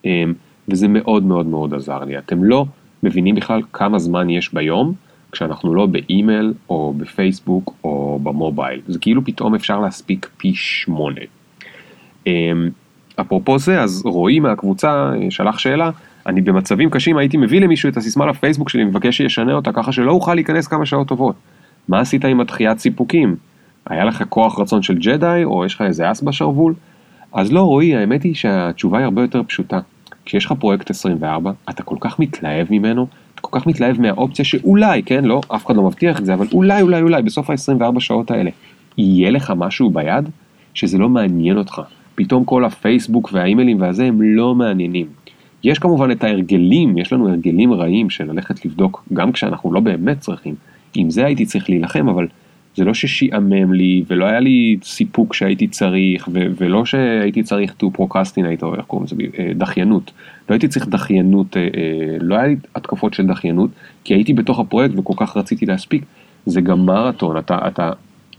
אמ, 0.04 0.34
וזה 0.68 0.88
מאוד 0.88 1.22
מאוד 1.22 1.46
מאוד 1.46 1.74
עזר 1.74 2.04
לי. 2.04 2.18
אתם 2.18 2.44
לא 2.44 2.66
מבינים 3.02 3.34
בכלל 3.34 3.62
כמה 3.72 3.98
זמן 3.98 4.30
יש 4.30 4.54
ביום, 4.54 4.94
כשאנחנו 5.32 5.74
לא 5.74 5.86
באימייל 5.86 6.54
או 6.68 6.94
בפייסבוק 6.96 7.74
או 7.84 8.18
במובייל. 8.22 8.80
זה 8.88 8.98
כאילו 8.98 9.24
פתאום 9.24 9.54
אפשר 9.54 9.80
להספיק 9.80 10.30
פי 10.36 10.52
שמונה. 10.54 11.20
אמ, 12.26 12.68
אפרופו 13.20 13.58
זה, 13.58 13.80
אז 13.80 14.02
רועי 14.04 14.40
מהקבוצה 14.40 15.12
אה, 15.14 15.30
שלח 15.30 15.58
שאלה, 15.58 15.90
אני 16.26 16.40
במצבים 16.40 16.90
קשים 16.90 17.16
הייתי 17.16 17.36
מביא 17.36 17.60
למישהו 17.60 17.88
את 17.88 17.96
הסיסמה 17.96 18.26
לפייסבוק 18.26 18.68
שלי, 18.68 18.84
מבקש 18.84 19.16
שישנה 19.16 19.52
אותה 19.52 19.72
ככה 19.72 19.92
שלא 19.92 20.12
אוכל 20.12 20.34
להיכנס 20.34 20.66
כמה 20.66 20.86
שעות 20.86 21.08
טובות. 21.08 21.34
מה 21.88 22.00
עשית 22.00 22.24
עם 22.24 22.40
הדחיית 22.40 22.78
סיפוקים? 22.78 23.36
היה 23.86 24.04
לך 24.04 24.24
כוח 24.28 24.58
רצון 24.58 24.82
של 24.82 24.98
ג'די, 24.98 25.40
או 25.44 25.64
יש 25.64 25.74
לך 25.74 25.82
איזה 25.82 26.10
אס 26.10 26.22
בשרוול? 26.22 26.74
אז 27.32 27.52
לא 27.52 27.60
רועי, 27.60 27.96
האמת 27.96 28.22
היא 28.22 28.34
שהתשובה 28.34 28.98
היא 28.98 29.04
הרבה 29.04 29.22
יותר 29.22 29.42
פשוטה. 29.42 29.80
כשיש 30.24 30.44
לך 30.44 30.52
פרויקט 30.52 30.90
24, 30.90 31.52
אתה 31.70 31.82
כל 31.82 31.96
כך 32.00 32.18
מתלהב 32.18 32.66
ממנו, 32.70 33.06
כל 33.42 33.60
כך 33.60 33.66
מתלהב 33.66 34.00
מהאופציה 34.00 34.44
שאולי, 34.44 35.02
כן, 35.02 35.24
לא, 35.24 35.40
אף 35.48 35.66
אחד 35.66 35.76
לא 35.76 35.82
מבטיח 35.82 36.20
את 36.20 36.26
זה, 36.26 36.34
אבל 36.34 36.46
אולי, 36.52 36.82
אולי, 36.82 37.02
אולי, 37.02 37.22
בסוף 37.22 37.50
ה-24 37.50 38.00
שעות 38.00 38.30
האלה, 38.30 38.50
יהיה 38.98 39.30
לך 39.30 39.52
משהו 39.56 39.90
ביד 39.90 40.28
שזה 40.74 40.98
לא 40.98 41.08
מעניין 41.08 41.58
אותך. 41.58 41.82
פתאום 42.14 42.44
כל 42.44 42.64
הפייסבוק 42.64 43.30
והאימיילים 43.32 43.80
והזה 43.80 44.04
הם 44.04 44.22
לא 44.22 44.54
מעניינים. 44.54 45.06
יש 45.64 45.78
כמובן 45.78 46.10
את 46.10 46.24
ההרגלים, 46.24 46.98
יש 46.98 47.12
לנו 47.12 47.28
הרגלים 47.28 47.72
רעים 47.72 48.10
של 48.10 48.32
ללכת 48.32 48.64
לבדוק 48.64 49.04
גם 49.12 49.32
כשאנחנו 49.32 49.72
לא 49.72 49.80
באמת 49.80 50.20
צריכים. 50.20 50.54
עם 50.94 51.10
זה 51.10 51.24
הייתי 51.26 51.46
צריך 51.46 51.70
להילחם, 51.70 52.08
אבל 52.08 52.26
זה 52.76 52.84
לא 52.84 52.94
ששיעמם 52.94 53.72
לי 53.72 54.04
ולא 54.06 54.24
היה 54.24 54.40
לי 54.40 54.76
סיפוק 54.82 55.34
שהייתי 55.34 55.68
צריך 55.68 56.28
ו- 56.32 56.46
ולא 56.56 56.84
שהייתי 56.84 57.42
צריך 57.42 57.74
to 57.82 57.86
procrastinate 57.98 58.62
או 58.62 58.74
איך 58.74 58.84
קוראים 58.86 59.06
לזה, 59.06 59.16
אה, 59.38 59.52
דחיינות. 59.54 60.12
לא 60.48 60.54
הייתי 60.54 60.68
צריך 60.68 60.88
דחיינות, 60.88 61.56
אה, 61.56 61.62
אה, 61.62 62.16
לא 62.20 62.34
היה 62.34 62.46
לי 62.46 62.56
התקפות 62.74 63.14
של 63.14 63.26
דחיינות, 63.26 63.70
כי 64.04 64.14
הייתי 64.14 64.32
בתוך 64.32 64.58
הפרויקט 64.58 64.94
וכל 64.98 65.14
כך 65.16 65.36
רציתי 65.36 65.66
להספיק. 65.66 66.04
זה 66.46 66.60
גם 66.60 66.86
מרתון, 66.86 67.38
אתה, 67.38 67.58
אתה, 67.68 67.90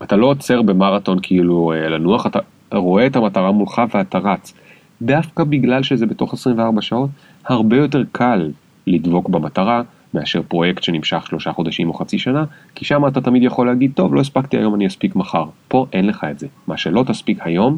אתה 0.04 0.16
לא 0.16 0.26
עוצר 0.26 0.62
במרתון 0.62 1.18
כאילו 1.22 1.74
לנוח, 1.76 2.28
אתה 2.28 2.39
רואה 2.74 3.08
את 3.08 3.16
המטרה 3.16 3.52
מולך 3.52 3.82
ואתה 3.94 4.18
רץ. 4.18 4.54
דווקא 5.02 5.44
בגלל 5.44 5.84
שזה 5.84 6.06
בתוך 6.06 6.34
24 6.34 6.82
שעות, 6.82 7.10
הרבה 7.46 7.78
יותר 7.78 8.04
קל 8.12 8.52
לדבוק 8.88 9.30
במטרה 9.30 9.82
מאשר 10.13 10.42
פרויקט 10.48 10.84
שנמשך 10.84 11.28
שלושה 11.28 11.54
חודשים 11.54 11.89
או 11.89 11.94
חצי 11.94 12.20
שנה, 12.20 12.46
כי 12.76 12.86
שם 12.86 13.08
אתה 13.08 13.22
תמיד 13.22 13.44
יכול 13.44 13.68
להגיד, 13.68 13.92
טוב, 13.96 14.16
לא 14.16 14.20
הספקתי 14.20 14.58
היום, 14.58 14.76
אני 14.76 14.88
אספיק 14.88 15.16
מחר. 15.16 15.46
פה 15.68 15.86
אין 15.94 16.08
לך 16.08 16.26
את 16.32 16.39
זה. 16.39 16.48
מה 16.68 16.78
שלא 16.78 17.04
תספיק 17.08 17.38
היום, 17.42 17.78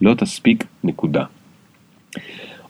לא 0.00 0.14
תספיק 0.14 0.64
נקודה. 0.84 1.24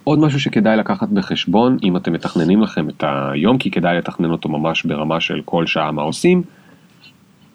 עוד 0.09 0.19
משהו 0.19 0.41
שכדאי 0.41 0.77
לקחת 0.77 1.09
בחשבון, 1.09 1.77
אם 1.83 1.97
אתם 1.97 2.13
מתכננים 2.13 2.63
לכם 2.63 2.89
את 2.89 3.05
היום, 3.07 3.59
כי 3.59 3.71
כדאי 3.71 3.97
לתכנן 3.97 4.31
אותו 4.31 4.49
ממש 4.49 4.85
ברמה 4.85 5.21
של 5.21 5.41
כל 5.45 5.67
שעה 5.67 5.93
מה 5.93 6.03
עושים, 6.03 6.43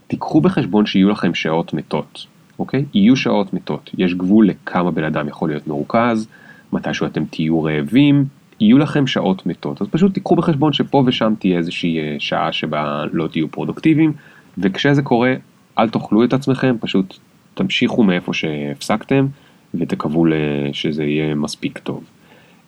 תיקחו 0.08 0.42
בחשבון 0.42 0.86
שיהיו 0.86 1.10
לכם 1.10 1.34
שעות 1.34 1.74
מתות, 1.74 2.26
אוקיי? 2.60 2.86
יהיו 2.94 3.16
שעות 3.16 3.54
מתות. 3.54 3.90
יש 3.98 4.14
גבול 4.14 4.48
לכמה 4.48 4.92
בן 4.92 5.04
אדם 5.04 5.28
יכול 5.28 5.50
להיות 5.50 5.68
מרוכז, 5.68 6.28
מתישהו 6.74 7.06
אתם 7.06 7.26
תהיו 7.26 7.64
רעבים, 7.64 8.26
יהיו 8.60 8.78
לכם 8.78 9.08
שעות 9.08 9.46
מתות, 9.46 9.82
אז 9.82 9.88
פשוט 9.88 10.14
תיקחו 10.14 10.36
בחשבון 10.36 10.74
שפה 10.74 11.04
ושם 11.06 11.34
תהיה 11.40 11.58
איזושהי 11.58 12.00
אה, 12.00 12.16
שעה 12.20 12.52
שבה 12.52 13.04
לא 13.12 13.28
תהיו 13.28 13.52
פרודוקטיביים, 13.52 14.14
וכשזה 14.58 15.02
קורה, 15.02 15.34
אל 15.80 15.90
תאכלו 15.90 16.24
את 16.24 16.34
עצמכם, 16.34 16.76
פשוט 16.80 17.18
תמשיכו 17.54 18.04
מאיפה 18.04 18.34
שהפסקתם, 18.34 19.28
ותקוו 19.74 20.26
שזה 20.74 21.04
יהיה 21.04 21.36
מספיק 21.36 21.78
טוב. 21.78 22.04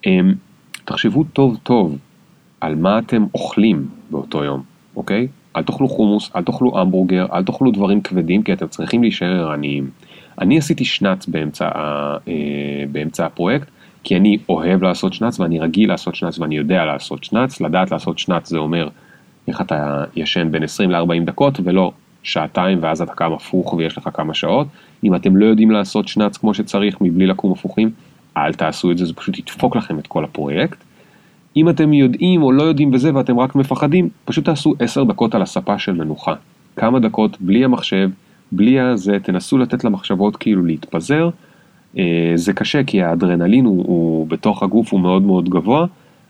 אמ, 0.05 0.33
תחשבו 0.85 1.23
טוב 1.23 1.57
טוב 1.63 1.97
על 2.61 2.75
מה 2.75 2.99
אתם 2.99 3.25
אוכלים 3.33 3.87
באותו 4.11 4.43
יום, 4.43 4.63
אוקיי? 4.95 5.27
אל 5.55 5.63
תאכלו 5.63 5.87
חומוס, 5.87 6.31
אל 6.35 6.43
תאכלו 6.43 6.79
המבורגר, 6.79 7.25
אל 7.33 7.43
תאכלו 7.43 7.71
דברים 7.71 8.01
כבדים, 8.01 8.43
כי 8.43 8.53
אתם 8.53 8.67
צריכים 8.67 9.01
להישאר 9.01 9.49
ערניים. 9.49 9.89
אני 10.41 10.57
עשיתי 10.57 10.85
שנץ 10.85 11.27
באמצע, 11.27 11.69
אה, 12.27 12.83
באמצע 12.91 13.25
הפרויקט, 13.25 13.67
כי 14.03 14.17
אני 14.17 14.37
אוהב 14.49 14.83
לעשות 14.83 15.13
שנץ 15.13 15.39
ואני 15.39 15.59
רגיל 15.59 15.89
לעשות 15.89 16.15
שנץ 16.15 16.39
ואני 16.39 16.57
יודע 16.57 16.85
לעשות 16.85 17.23
שנץ, 17.23 17.61
לדעת 17.61 17.91
לעשות 17.91 18.19
שנץ 18.19 18.49
זה 18.49 18.57
אומר 18.57 18.89
איך 19.47 19.61
אתה 19.61 20.03
ישן 20.15 20.51
בין 20.51 20.63
20 20.63 20.91
ל-40 20.91 21.25
דקות 21.25 21.59
ולא 21.63 21.91
שעתיים 22.23 22.79
ואז 22.81 23.01
אתה 23.01 23.13
קם 23.13 23.33
הפוך 23.33 23.73
ויש 23.73 23.97
לך 23.97 24.09
כמה 24.13 24.33
שעות. 24.33 24.67
אם 25.03 25.15
אתם 25.15 25.35
לא 25.35 25.45
יודעים 25.45 25.71
לעשות 25.71 26.07
שנץ 26.07 26.37
כמו 26.37 26.53
שצריך 26.53 26.97
מבלי 27.01 27.27
לקום 27.27 27.51
הפוכים, 27.51 27.91
אל 28.37 28.53
תעשו 28.53 28.91
את 28.91 28.97
זה, 28.97 29.05
זה 29.05 29.13
פשוט 29.13 29.39
ידפוק 29.39 29.75
לכם 29.75 29.99
את 29.99 30.07
כל 30.07 30.23
הפרויקט. 30.23 30.77
אם 31.55 31.69
אתם 31.69 31.93
יודעים 31.93 32.43
או 32.43 32.51
לא 32.51 32.63
יודעים 32.63 32.93
וזה 32.93 33.15
ואתם 33.15 33.39
רק 33.39 33.55
מפחדים, 33.55 34.09
פשוט 34.25 34.45
תעשו 34.45 34.73
10 34.79 35.03
דקות 35.03 35.35
על 35.35 35.41
הספה 35.41 35.79
של 35.79 35.93
מנוחה. 35.93 36.33
כמה 36.75 36.99
דקות 36.99 37.41
בלי 37.41 37.65
המחשב, 37.65 38.09
בלי 38.51 38.79
הזה, 38.79 39.17
תנסו 39.23 39.57
לתת 39.57 39.83
למחשבות 39.83 40.37
כאילו 40.37 40.65
להתפזר. 40.65 41.29
אה, 41.97 42.31
זה 42.35 42.53
קשה 42.53 42.83
כי 42.83 43.01
האדרנלין 43.01 43.65
הוא, 43.65 43.83
הוא 43.87 44.27
בתוך 44.27 44.63
הגוף 44.63 44.91
הוא 44.91 44.99
מאוד 44.99 45.21
מאוד 45.21 45.49
גבוה, 45.49 45.85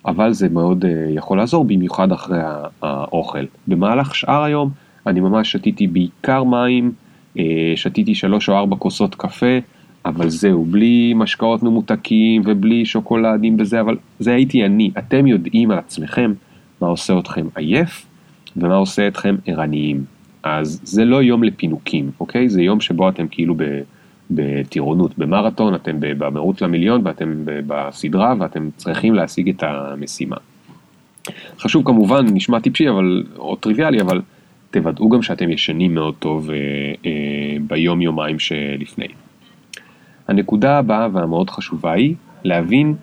אבל 0.06 0.34
זה 0.34 0.50
מאוד 0.50 0.86
אה, 0.86 0.92
יכול 1.10 1.38
לעזור, 1.38 1.66
במיוחד 1.66 2.12
אחרי 2.12 2.40
האוכל. 2.82 3.46
במהלך 3.68 4.16
שאר 4.16 4.44
היום 4.44 4.70
אני 5.08 5.20
ממש 5.20 5.52
שתיתי 5.52 5.88
בעיקר 5.88 6.44
מים, 6.44 6.92
אה, 7.40 7.74
שתיתי 7.76 8.16
שלוש 8.16 8.50
או 8.50 8.58
ארבע 8.58 8.76
כוסות 8.76 9.16
קפה, 9.16 9.58
אבל 10.06 10.30
זהו, 10.30 10.66
בלי 10.66 11.14
משקאות 11.16 11.64
ממותקים 11.64 12.42
ובלי 12.46 12.86
שוקולדים 12.86 13.56
וזה, 13.60 13.82
אבל 13.82 13.98
זה 14.20 14.34
הייתי 14.34 14.66
אני. 14.66 14.92
אתם 14.98 15.28
יודעים 15.28 15.72
על 15.72 15.78
עצמכם 15.78 16.34
מה 16.82 16.88
עושה 16.88 17.20
אתכם 17.20 17.48
עייף 17.56 18.06
ומה 18.58 18.76
עושה 18.76 19.08
אתכם 19.08 19.36
ערניים. 19.46 20.04
אז 20.44 20.82
זה 20.84 21.06
לא 21.06 21.24
יום 21.24 21.44
לפינוקים, 21.44 22.12
אוקיי? 22.20 22.50
זה 22.50 22.62
יום 22.62 22.82
שבו 22.82 23.10
אתם 23.10 23.28
כאילו. 23.28 23.56
בטירונות, 24.32 25.18
במרתון, 25.18 25.76
אתם 25.76 25.96
במרוץ 26.00 26.62
למיליון 26.62 27.02
ואתם 27.04 27.44
בסדרה 27.46 28.34
ואתם 28.40 28.70
צריכים 28.78 29.14
להשיג 29.14 29.50
את 29.50 29.64
המשימה. 29.64 30.36
חשוב 31.60 31.86
כמובן, 31.86 32.26
נשמע 32.34 32.60
טיפשי 32.60 32.90
אבל, 32.90 33.24
או 33.38 33.56
טריוויאלי, 33.56 34.02
אבל 34.02 34.22
תוודאו 34.72 35.10
גם 35.10 35.22
שאתם 35.22 35.52
ישנים 35.52 35.96
מאוד 35.96 36.14
טוב 36.20 36.50
אה, 36.50 36.56
אה, 37.06 37.58
ביום 37.68 38.02
יומיים 38.02 38.40
שלפני. 38.40 39.08
הנקודה 40.28 40.78
הבאה 40.78 41.08
והמאוד 41.14 41.50
חשובה 41.50 41.92
היא 41.92 42.16
להבין 42.44 42.96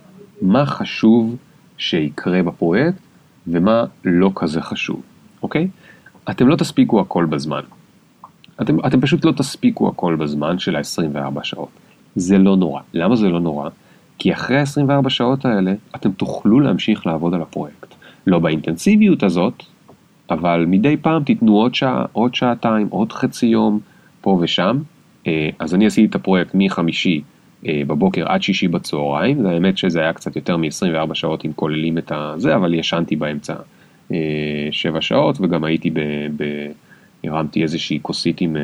מה 0.42 0.66
חשוב 0.66 1.37
שיקרה 1.78 2.42
בפרויקט 2.42 2.98
ומה 3.46 3.85
לא 4.04 4.30
כזה 4.35 4.61
חשוב, 4.61 5.02
אוקיי? 5.42 5.68
אתם 6.30 6.48
לא 6.48 6.56
תספיקו 6.56 7.00
הכל 7.00 7.24
בזמן. 7.24 7.61
אתם, 8.62 8.87
אתם 8.87 9.00
פשוט 9.00 9.24
לא 9.24 9.33
תספיקו 9.33 9.88
הכל 9.88 10.16
בזמן 10.16 10.59
של 10.59 10.76
ה-24 10.76 11.42
שעות. 11.42 11.68
זה 12.16 12.38
לא 12.38 12.56
נורא. 12.56 12.80
למה 12.94 13.16
זה 13.16 13.28
לא 13.28 13.40
נורא? 13.40 13.70
כי 14.18 14.33
אחרי 14.33 14.59
ה-24 14.59 15.09
שעות 15.09 15.44
האלה, 15.44 15.74
אתם 15.96 16.12
תוכלו 16.12 16.61
להמשיך 16.61 17.06
לעבוד 17.06 17.35
על 17.35 17.42
הפרויקט. 17.42 17.94
לא 18.26 18.38
באינטנסיביות 18.38 19.22
הזאת, 19.22 19.62
אבל 20.30 20.64
מדי 20.68 20.96
פעם 20.96 21.24
תיתנו 21.24 21.56
עוד 21.56 21.74
שעה, 21.74 22.04
עוד 22.12 22.35
שעתיים, 22.35 22.87
עוד 22.90 23.12
חצי 23.12 23.46
יום, 23.46 23.80
פה 24.20 24.38
ושם. 24.40 24.78
אה, 25.26 25.50
אז 25.59 25.74
אני 25.74 25.87
עשיתי 25.87 26.06
את 26.09 26.14
הפרויקט 26.14 26.50
מחמישי 26.54 27.22
אה, 27.66 27.83
בבוקר 27.87 28.33
עד 28.33 28.42
שישי 28.42 28.68
בצהריים, 28.68 29.46
האמת 29.46 29.78
שזה 29.78 30.00
היה 30.00 30.12
קצת 30.12 30.37
יותר 30.37 30.56
מ-24 30.56 31.14
שעות 31.14 31.44
אם 31.44 31.52
כוללים 31.52 31.98
את 31.98 32.12
הזה, 32.14 32.54
אבל 32.54 32.74
ישנתי 32.74 33.16
באמצע 33.16 33.54
7 34.70 34.96
אה, 34.96 35.00
שעות 35.00 35.40
וגם 35.40 35.64
הייתי 35.64 35.90
ב... 35.90 36.00
ב 36.37 36.44
הרמתי 37.24 37.62
איזושהי 37.62 37.98
כוסית 38.02 38.40
עם 38.40 38.56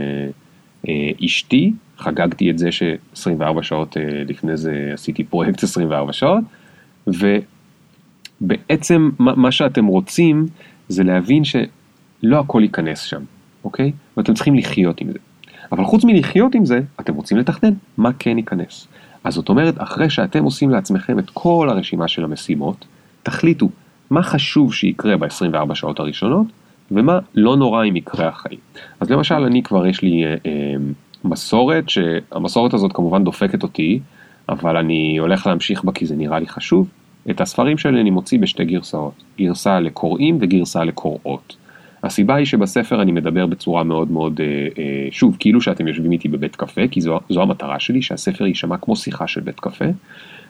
אשתי, 1.25 1.73
חגגתי 1.99 2.51
את 2.51 2.59
זה 2.59 2.73
ש-24 2.73 3.63
שעות 3.63 3.97
לפני 4.29 4.57
זה 4.57 4.91
עשיתי 4.93 5.25
פרויקט 5.25 5.63
24 5.63 6.13
שעות, 6.13 6.45
ובעצם 8.41 9.11
מה 9.19 9.53
שאתם 9.53 9.87
רוצים 9.87 10.47
זה 10.89 11.05
להבין 11.05 11.45
שלא 11.45 12.39
הכל 12.39 12.61
ייכנס 12.63 13.01
שם, 13.01 13.23
אוקיי? 13.65 13.93
ואתם 14.17 14.35
צריכים 14.35 14.55
לחיות 14.55 15.01
עם 15.01 15.13
זה. 15.13 15.19
אבל 15.73 15.85
חוץ 15.85 16.05
מלחיות 16.05 16.55
עם 16.55 16.65
זה, 16.65 16.81
אתם 17.01 17.15
רוצים 17.15 17.39
לתכנן 17.39 17.73
מה 17.97 18.11
כן 18.19 18.39
ייכנס. 18.39 18.89
אז 19.25 19.35
זאת 19.35 19.49
אומרת, 19.49 19.75
אחרי 19.79 20.11
שאתם 20.11 20.45
עושים 20.45 20.71
לעצמכם 20.71 21.19
את 21.19 21.31
כל 21.31 21.69
הרשימה 21.71 22.09
של 22.09 22.25
המשימות, 22.25 22.85
תחליטו 23.23 23.69
מה 24.11 24.23
חשוב 24.23 24.75
שיקרה 24.75 25.17
ב-24 25.17 25.75
שעות 25.75 26.01
הראשונות, 26.01 26.47
ומה 26.91 27.19
לא 27.35 27.57
נורא 27.57 27.85
אם 27.85 27.97
יקרה 27.97 28.29
החיים. 28.29 28.59
אז 29.01 29.11
למשל 29.11 29.35
אני 29.35 29.63
כבר 29.63 29.87
יש 29.87 30.03
לי 30.03 30.25
אה, 30.25 30.35
אה, 30.47 30.75
מסורת 31.25 31.89
שהמסורת 31.89 32.75
הזאת 32.75 32.93
כמובן 32.93 33.25
דופקת 33.25 33.63
אותי 33.63 34.01
אבל 34.49 34.77
אני 34.77 35.17
הולך 35.19 35.47
להמשיך 35.47 35.85
בה 35.85 35.93
כי 35.93 36.07
זה 36.07 36.17
נראה 36.17 36.39
לי 36.39 36.49
חשוב. 36.49 36.89
את 37.31 37.41
הספרים 37.41 37.79
שלי 37.79 38.01
אני 38.01 38.11
מוציא 38.11 38.39
בשתי 38.39 38.65
גרסאות, 38.65 39.23
גרסה 39.39 39.81
לקוראים 39.81 40.39
וגרסה 40.41 40.85
לקוראות. 40.85 41.57
הסיבה 42.07 42.35
היא 42.35 42.47
שבספר 42.47 43.03
אני 43.03 43.13
מדבר 43.13 43.47
בצורה 43.47 43.85
מאוד 43.85 44.11
מאוד, 44.11 44.41
אה, 44.41 44.47
אה, 44.79 45.09
שוב, 45.11 45.37
כאילו 45.41 45.61
שאתם 45.61 45.89
יושבים 45.89 46.13
איתי 46.13 46.29
בבית 46.29 46.57
קפה, 46.57 46.89
כי 46.91 47.01
זו, 47.01 47.21
זו 47.29 47.43
המטרה 47.43 47.81
שלי, 47.81 48.03
שהספר 48.03 48.47
יישמע 48.47 48.77
כמו 48.77 48.97
שיחה 48.97 49.27
של 49.27 49.41
בית 49.41 49.61
קפה, 49.61 49.85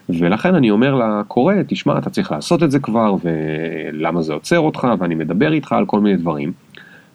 ולכן 0.08 0.54
אני 0.54 0.70
אומר 0.70 0.94
לקורא, 0.94 1.54
תשמע, 1.66 1.98
אתה 1.98 2.10
צריך 2.10 2.32
לעשות 2.32 2.62
את 2.62 2.70
זה 2.70 2.78
כבר, 2.78 3.14
ולמה 3.24 4.22
זה 4.22 4.32
עוצר 4.32 4.58
אותך, 4.58 4.86
ואני 4.98 5.14
מדבר 5.14 5.52
איתך 5.52 5.72
על 5.72 5.86
כל 5.86 6.00
מיני 6.00 6.16
דברים. 6.16 6.52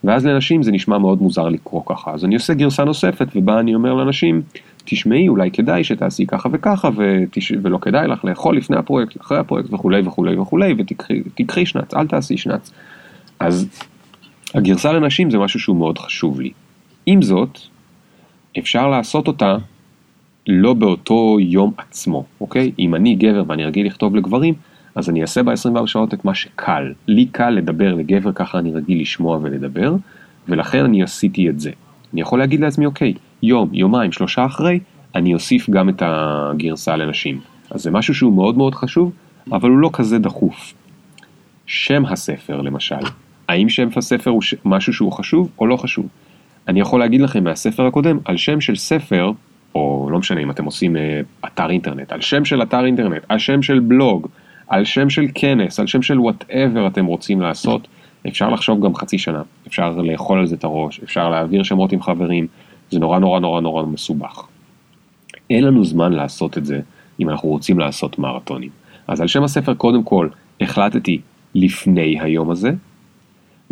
ואז 0.03 0.25
לנשים 0.25 0.63
זה 0.63 0.71
נשמע 0.71 0.97
מאוד 0.97 1.21
מוזר 1.21 1.49
לקרוא 1.49 1.81
ככה, 1.85 2.11
אז 2.11 2.25
אני 2.25 2.35
עושה 2.35 2.53
גרסה 2.53 2.83
נוספת 2.83 3.27
ובה 3.35 3.59
אני 3.59 3.75
אומר 3.75 3.93
לאנשים, 3.93 4.41
תשמעי 4.85 5.27
אולי 5.27 5.51
כדאי 5.51 5.83
שתעשי 5.83 6.25
ככה 6.25 6.49
וככה 6.51 6.89
ותש... 6.95 7.51
ולא 7.61 7.77
כדאי 7.77 8.07
לך 8.07 8.25
לאכול 8.25 8.57
לפני 8.57 8.77
הפרויקט, 8.77 9.21
אחרי 9.21 9.37
הפרויקט 9.37 9.73
וכולי 9.73 10.01
וכולי 10.05 10.37
וכולי 10.37 10.75
ותקחי 10.77 11.65
שנץ, 11.65 11.93
אל 11.93 12.07
תעשי 12.07 12.37
שנץ. 12.37 12.71
אז 13.39 13.69
הגרסה 14.53 14.93
לנשים 14.93 15.31
זה 15.31 15.37
משהו 15.37 15.59
שהוא 15.59 15.77
מאוד 15.77 15.97
חשוב 15.97 16.41
לי. 16.41 16.51
עם 17.05 17.21
זאת, 17.21 17.59
אפשר 18.59 18.87
לעשות 18.87 19.27
אותה 19.27 19.57
לא 20.47 20.73
באותו 20.73 21.37
יום 21.39 21.73
עצמו, 21.77 22.25
אוקיי? 22.41 22.71
אם 22.79 22.95
אני 22.95 23.15
גבר 23.15 23.43
ואני 23.47 23.65
רגיל 23.65 23.85
לכתוב 23.85 24.15
לגברים, 24.15 24.53
אז 24.95 25.09
אני 25.09 25.21
אעשה 25.21 25.43
ב-24 25.43 25.87
שעות 25.87 26.13
את 26.13 26.25
מה 26.25 26.35
שקל. 26.35 26.93
לי 27.07 27.25
קל 27.25 27.49
לדבר 27.49 27.95
לגבר, 27.95 28.31
ככה 28.31 28.59
אני 28.59 28.71
רגיל 28.71 29.01
לשמוע 29.01 29.39
ולדבר, 29.41 29.95
ולכן 30.49 30.85
אני 30.85 31.03
עשיתי 31.03 31.49
את 31.49 31.59
זה. 31.59 31.71
אני 32.13 32.21
יכול 32.21 32.39
להגיד 32.39 32.59
לעצמי, 32.59 32.85
אוקיי, 32.85 33.13
יום, 33.43 33.69
יומיים, 33.73 34.11
שלושה 34.11 34.45
אחרי, 34.45 34.79
אני 35.15 35.33
אוסיף 35.33 35.69
גם 35.69 35.89
את 35.89 36.03
הגרסה 36.05 36.97
לנשים. 36.97 37.39
אז 37.69 37.81
זה 37.81 37.91
משהו 37.91 38.15
שהוא 38.15 38.33
מאוד 38.33 38.57
מאוד 38.57 38.75
חשוב, 38.75 39.11
אבל 39.51 39.69
הוא 39.69 39.77
לא 39.77 39.89
כזה 39.93 40.19
דחוף. 40.19 40.73
שם 41.65 42.05
הספר, 42.05 42.61
למשל, 42.61 42.95
האם 43.51 43.69
שם 43.69 43.87
הספר 43.95 44.31
הוא 44.31 44.41
משהו 44.65 44.93
שהוא 44.93 45.11
חשוב 45.11 45.49
או 45.59 45.67
לא 45.67 45.77
חשוב? 45.77 46.07
אני 46.67 46.79
יכול 46.79 46.99
להגיד 46.99 47.21
לכם 47.21 47.43
מהספר 47.43 47.85
הקודם, 47.85 48.17
על 48.25 48.37
שם 48.37 48.61
של 48.61 48.75
ספר, 48.75 49.31
או 49.75 50.09
לא 50.11 50.19
משנה 50.19 50.41
אם 50.41 50.51
אתם 50.51 50.65
עושים 50.65 50.95
אה, 50.95 51.21
אתר 51.45 51.69
אינטרנט, 51.69 52.11
על 52.11 52.21
שם 52.21 52.45
של 52.45 52.61
אתר 52.61 52.85
אינטרנט, 52.85 53.23
על 53.29 53.39
שם 53.39 53.61
של 53.61 53.79
בלוג, 53.79 54.27
על 54.67 54.85
שם 54.85 55.09
של 55.09 55.25
כנס, 55.35 55.79
על 55.79 55.87
שם 55.87 56.01
של 56.01 56.19
whatever 56.19 56.87
אתם 56.87 57.05
רוצים 57.05 57.41
לעשות, 57.41 57.87
אפשר 58.27 58.49
לחשוב 58.49 58.85
גם 58.85 58.95
חצי 58.95 59.17
שנה, 59.17 59.41
אפשר 59.67 59.89
לאכול 59.89 60.39
על 60.39 60.47
זה 60.47 60.55
את 60.55 60.63
הראש, 60.63 60.99
אפשר 61.03 61.29
להעביר 61.29 61.63
שמות 61.63 61.91
עם 61.91 62.01
חברים, 62.01 62.47
זה 62.91 62.99
נורא 62.99 63.19
נורא 63.19 63.39
נורא 63.39 63.61
נורא 63.61 63.85
מסובך. 63.85 64.47
אין 65.49 65.63
לנו 65.63 65.85
זמן 65.85 66.13
לעשות 66.13 66.57
את 66.57 66.65
זה 66.65 66.79
אם 67.19 67.29
אנחנו 67.29 67.49
רוצים 67.49 67.79
לעשות 67.79 68.19
מרתונים. 68.19 68.69
אז 69.07 69.21
על 69.21 69.27
שם 69.27 69.43
הספר 69.43 69.73
קודם 69.73 70.03
כל 70.03 70.27
החלטתי 70.61 71.21
לפני 71.55 72.19
היום 72.19 72.51
הזה, 72.51 72.71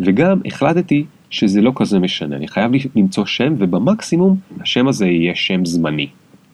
וגם 0.00 0.40
החלטתי 0.44 1.04
שזה 1.30 1.60
לא 1.60 1.72
כזה 1.76 1.98
משנה, 1.98 2.36
אני 2.36 2.48
חייב 2.48 2.72
למצוא 2.96 3.26
שם 3.26 3.54
ובמקסימום 3.58 4.36
השם 4.60 4.88
הזה 4.88 5.06
יהיה 5.06 5.34
שם 5.34 5.64
זמני, 5.64 6.08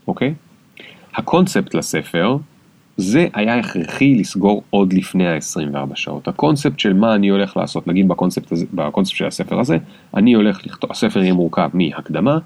אוקיי? 0.09 0.35
הקונספט 1.15 1.75
לספר 1.75 2.37
זה 2.97 3.27
היה 3.35 3.59
הכרחי 3.59 4.15
לסגור 4.15 4.63
עוד 4.71 4.93
לפני 4.93 5.29
ה-24 5.29 5.95
שעות. 5.95 6.29
הקונספט 6.29 6.79
של 6.79 6.93
מה 6.93 7.15
אני 7.15 7.29
הולך 7.29 7.57
לעשות, 7.57 7.87
נגיד 7.87 8.09
בקונספט, 8.09 8.53
הזה, 8.53 8.67
בקונספט 8.75 9.17
של 9.17 9.27
הספר 9.27 9.61
הזה, 9.61 9.79
אני 10.15 10.33
הולך 10.33 10.67
לכתוב, 10.67 10.91
הספר 10.93 11.23
יהיה 11.23 11.33
מורכב 11.33 11.71
מהקדמה, 11.75 12.39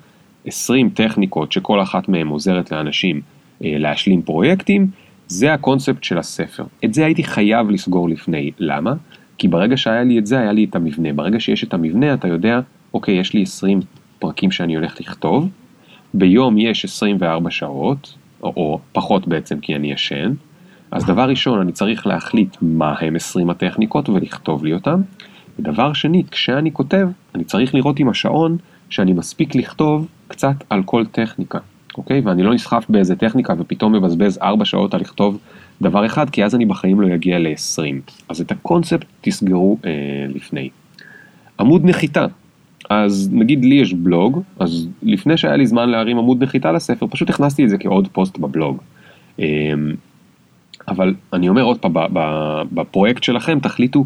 20 0.47 0.91
טכניקות 0.91 1.53
שכל 1.53 1.83
אחת 1.83 2.09
מהן 2.09 2.27
עוזרת 2.27 2.73
לאנשים 2.73 3.21
אה, 3.65 3.75
להשלים 3.79 4.23
פרויקטים, 4.23 4.87
זה 5.29 5.55
הקונספט 5.55 6.05
של 6.05 6.19
הספר. 6.19 6.65
את 6.85 6.95
זה 6.95 7.05
הייתי 7.05 7.25
חייב 7.25 7.71
לסגור 7.71 8.09
לפני. 8.09 8.51
למה? 8.59 8.95
כי 9.41 9.49
ברגע 9.49 9.77
שהיה 9.77 10.05
לי 10.05 10.19
את 10.19 10.27
זה, 10.27 10.41
היה 10.41 10.53
לי 10.53 10.65
את 10.65 10.77
המבנה. 10.77 11.13
ברגע 11.13 11.41
שיש 11.41 11.65
את 11.65 11.75
המבנה, 11.75 12.15
אתה 12.15 12.29
יודע, 12.29 12.61
אוקיי, 12.95 13.15
יש 13.15 13.35
לי 13.35 13.43
20 13.43 13.81
פרקים 14.19 14.51
שאני 14.51 14.75
הולך 14.75 15.01
לכתוב, 15.01 15.49
ביום 16.15 16.59
יש 16.59 16.85
24 16.85 17.51
שעות, 17.51 18.15
או, 18.43 18.53
או 18.57 18.81
פחות 18.93 19.29
בעצם 19.29 19.61
כי 19.61 19.77
אני 19.77 19.93
ישן, 19.93 20.33
אז 20.91 21.05
דבר 21.05 21.29
ראשון, 21.29 21.61
אני 21.61 21.73
צריך 21.73 22.07
להחליט 22.07 22.57
מה 22.63 22.95
הם 23.01 23.17
20 23.17 23.51
הטכניקות 23.51 24.09
ולכתוב 24.09 24.65
לי 24.65 24.73
אותם. 24.73 25.01
ודבר 25.59 25.93
שני, 25.93 26.25
כשאני 26.31 26.73
כותב, 26.73 27.09
אני 27.35 27.45
צריך 27.45 27.75
לראות 27.75 27.99
עם 27.99 28.09
השעון 28.09 28.57
שאני 28.89 29.13
מספיק 29.13 29.55
לכתוב 29.55 30.09
קצת 30.29 30.65
על 30.71 30.83
כל 30.83 31.07
טכניקה, 31.07 31.59
אוקיי? 32.01 32.21
ואני 32.21 32.43
לא 32.43 32.55
נסחף 32.55 32.85
באיזה 32.89 33.17
טכניקה 33.17 33.55
ופתאום 33.59 33.93
מבזבז 33.93 34.39
4 34.43 34.65
שעות 34.65 34.95
על 34.95 35.01
לכתוב 35.01 35.39
דבר 35.83 36.07
אחד, 36.07 36.31
כי 36.31 36.45
אז 36.45 36.55
אני 36.55 36.67
בחיים 36.67 37.01
לא 37.01 37.15
אגיע 37.15 37.39
ל-20. 37.39 38.13
אז 38.29 38.41
את 38.41 38.51
הקונספט 38.51 39.07
תסגרו 39.21 39.79
אה, 39.85 39.91
לפני. 40.35 40.69
עמוד 41.61 41.85
נחיתה. 41.85 42.27
אז 42.91 43.29
נגיד 43.33 43.65
לי 43.65 43.75
יש 43.75 43.95
בלוג, 43.95 44.43
אז 44.59 44.87
לפני 45.03 45.37
שהיה 45.37 45.57
לי 45.57 45.67
זמן 45.67 45.89
להרים 45.89 46.19
עמוד 46.19 46.43
נחיתה 46.43 46.73
לספר, 46.73 47.07
פשוט 47.11 47.31
הכנסתי 47.31 47.65
את 47.65 47.71
זה 47.71 47.79
כעוד 47.79 48.09
פוסט 48.13 48.39
בבלוג. 48.39 48.79
אה, 49.41 49.47
אבל 50.89 51.15
אני 51.33 51.49
אומר 51.49 51.63
עוד 51.63 51.79
פעם, 51.79 51.93
בפרויקט 52.73 53.23
שלכם 53.23 53.61
תחליטו 53.61 54.05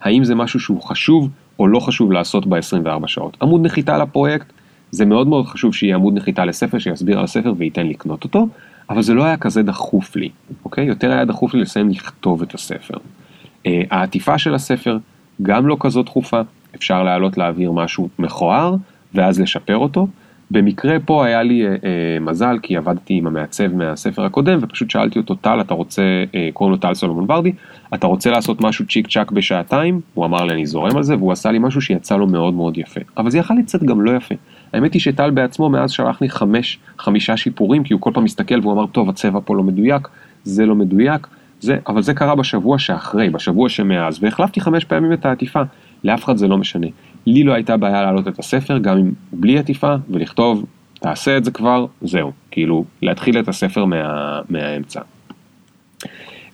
האם 0.00 0.24
זה 0.24 0.34
משהו 0.34 0.60
שהוא 0.60 0.82
חשוב 0.82 1.28
או 1.58 1.68
לא 1.68 1.80
חשוב 1.80 2.12
לעשות 2.12 2.46
ב-24 2.46 3.06
שעות. 3.06 3.36
עמוד 3.42 3.66
נחיתה 3.66 3.98
לפרויקט, 3.98 4.46
זה 4.90 5.06
מאוד 5.06 5.26
מאוד 5.26 5.46
חשוב 5.46 5.74
שיהיה 5.74 5.94
עמוד 5.94 6.14
נחיתה 6.14 6.44
לספר 6.44 6.78
שיסביר 6.78 7.18
על 7.18 7.24
הספר 7.24 7.52
וייתן 7.58 7.86
לקנות 7.86 8.24
אותו, 8.24 8.48
אבל 8.90 9.02
זה 9.02 9.14
לא 9.14 9.24
היה 9.24 9.36
כזה 9.36 9.62
דחוף 9.62 10.16
לי, 10.16 10.28
אוקיי? 10.64 10.84
יותר 10.84 11.12
היה 11.12 11.24
דחוף 11.24 11.54
לי 11.54 11.60
לסיים 11.60 11.90
לכתוב 11.90 12.42
את 12.42 12.54
הספר. 12.54 12.94
Uh, 12.94 13.68
העטיפה 13.90 14.38
של 14.38 14.54
הספר 14.54 14.98
גם 15.42 15.66
לא 15.66 15.76
כזאת 15.80 16.06
דחופה, 16.06 16.40
אפשר 16.76 17.02
לעלות 17.02 17.38
להעביר 17.38 17.72
משהו 17.72 18.08
מכוער 18.18 18.74
ואז 19.14 19.40
לשפר 19.40 19.76
אותו. 19.76 20.08
במקרה 20.50 20.96
פה 21.04 21.26
היה 21.26 21.42
לי 21.42 21.66
uh, 21.66 21.80
uh, 21.80 21.84
מזל 22.20 22.58
כי 22.62 22.76
עבדתי 22.76 23.14
עם 23.14 23.26
המעצב 23.26 23.74
מהספר 23.74 24.24
הקודם 24.24 24.58
ופשוט 24.62 24.90
שאלתי 24.90 25.18
אותו 25.18 25.34
טל 25.34 25.60
אתה 25.60 25.74
רוצה, 25.74 26.02
uh, 26.32 26.36
קוראים 26.52 26.72
לו 26.72 26.78
טל 26.78 26.94
סולומון 26.94 27.30
ורדי, 27.30 27.52
אתה 27.94 28.06
רוצה 28.06 28.30
לעשות 28.30 28.60
משהו 28.60 28.86
צ'יק 28.86 29.08
צ'אק 29.08 29.30
בשעתיים? 29.30 30.00
הוא 30.14 30.24
אמר 30.24 30.44
לי 30.44 30.54
אני 30.54 30.66
זורם 30.66 30.96
על 30.96 31.02
זה 31.02 31.16
והוא 31.16 31.32
עשה 31.32 31.50
לי 31.50 31.58
משהו 31.58 31.80
שיצא 31.80 32.16
לו 32.16 32.26
מאוד 32.26 32.54
מאוד 32.54 32.78
יפה. 32.78 33.00
אבל 33.16 33.30
זה 33.30 33.38
יכל 33.38 33.54
לצאת 33.54 33.82
גם 33.82 34.00
לא 34.00 34.10
יפה. 34.10 34.34
האמת 34.72 34.94
היא 34.94 35.00
שטל 35.02 35.30
בעצמו 35.30 35.68
מאז 35.68 35.90
שלח 35.90 36.20
לי 36.20 36.28
חמש, 36.28 36.78
חמישה 36.98 37.36
שיפורים, 37.36 37.84
כי 37.84 37.92
הוא 37.92 38.00
כל 38.00 38.10
פעם 38.14 38.24
מסתכל 38.24 38.60
והוא 38.62 38.72
אמר, 38.72 38.86
טוב, 38.86 39.08
הצבע 39.08 39.40
פה 39.44 39.56
לא 39.56 39.62
מדויק, 39.62 40.08
זה 40.44 40.66
לא 40.66 40.74
מדויק, 40.74 41.26
זה, 41.60 41.78
אבל 41.86 42.02
זה 42.02 42.14
קרה 42.14 42.34
בשבוע 42.34 42.78
שאחרי, 42.78 43.30
בשבוע 43.30 43.68
שמאז, 43.68 44.22
והחלפתי 44.22 44.60
חמש 44.60 44.84
פעמים 44.84 45.12
את 45.12 45.26
העטיפה, 45.26 45.62
לאף 46.04 46.24
אחד 46.24 46.36
זה 46.36 46.48
לא 46.48 46.58
משנה. 46.58 46.86
לי 47.26 47.44
לא 47.44 47.52
הייתה 47.52 47.76
בעיה 47.76 48.02
להעלות 48.02 48.28
את 48.28 48.38
הספר, 48.38 48.78
גם 48.78 48.98
אם 48.98 49.12
בלי 49.32 49.58
עטיפה, 49.58 49.94
ולכתוב, 50.10 50.64
תעשה 51.00 51.36
את 51.36 51.44
זה 51.44 51.50
כבר, 51.50 51.86
זהו, 52.02 52.32
כאילו, 52.50 52.84
להתחיל 53.02 53.38
את 53.38 53.48
הספר 53.48 53.84
מה, 53.84 54.40
מהאמצע. 54.48 55.00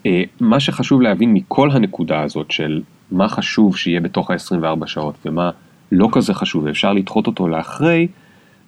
אה, 0.07 0.23
מה 0.41 0.61
שחשוב 0.61 1.03
להבין 1.03 1.33
מכל 1.35 1.71
הנקודה 1.71 2.21
הזאת 2.23 2.51
של 2.51 2.83
מה 3.11 3.29
חשוב 3.29 3.77
שיהיה 3.77 4.01
בתוך 4.01 4.31
ה-24 4.31 4.87
שעות 4.87 5.15
ומה 5.27 5.51
לא 5.95 6.09
כזה 6.13 6.35
חשוב 6.35 6.65
ואפשר 6.65 6.93
לדחות 6.93 7.27
אותו 7.27 7.49
לאחרי, 7.49 8.09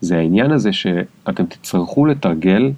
זה 0.01 0.18
העניין 0.18 0.51
הזה 0.51 0.72
שאתם 0.72 1.47
תצטרכו 1.47 2.07
לתרגל 2.07 2.72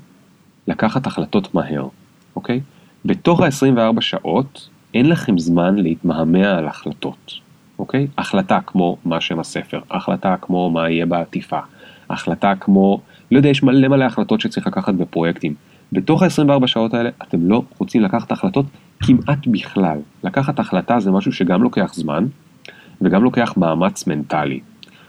לקחת 0.69 1.07
החלטות 1.07 1.55
מהר, 1.55 1.89
אוקיי? 2.37 2.61
בתוך 3.05 3.41
ה-24 3.41 4.01
שעות 4.01 4.69
אין 4.95 5.09
לכם 5.09 5.39
זמן 5.39 5.75
להתמהמה 5.77 6.51
על 6.51 6.67
החלטות, 6.67 7.33
אוקיי? 7.79 8.07
החלטה 8.19 8.59
כמו 8.67 8.97
מה 9.05 9.21
שם 9.21 9.41
הספר, 9.41 9.81
החלטה 9.91 10.37
כמו 10.41 10.71
מה 10.71 10.91
יהיה 10.91 11.07
בעטיפה, 11.07 11.59
החלטה 12.11 12.53
כמו, 12.61 13.01
לא 13.31 13.37
יודע, 13.37 13.49
יש 13.49 13.63
מלא 13.63 13.89
מלא 13.89 14.05
החלטות 14.05 14.41
שצריך 14.41 14.67
לקחת 14.67 14.95
בפרויקטים. 14.95 15.55
בתוך 15.93 16.23
ה-24 16.23 16.67
שעות 16.67 16.95
האלה 16.95 17.11
אתם 17.23 17.49
לא 17.49 17.63
רוצים 17.79 18.03
לקחת 18.03 18.33
החלטות 18.33 18.67
כמעט 19.01 19.47
בכלל. 19.47 19.99
לקחת 20.25 20.59
החלטה 20.59 21.01
זה 21.01 21.11
משהו 21.11 21.33
שגם 21.33 21.63
לוקח 21.63 21.95
זמן, 21.95 22.27
וגם 23.01 23.25
לוקח 23.25 23.55
מאמץ 23.57 24.07
מנטלי. 24.07 24.61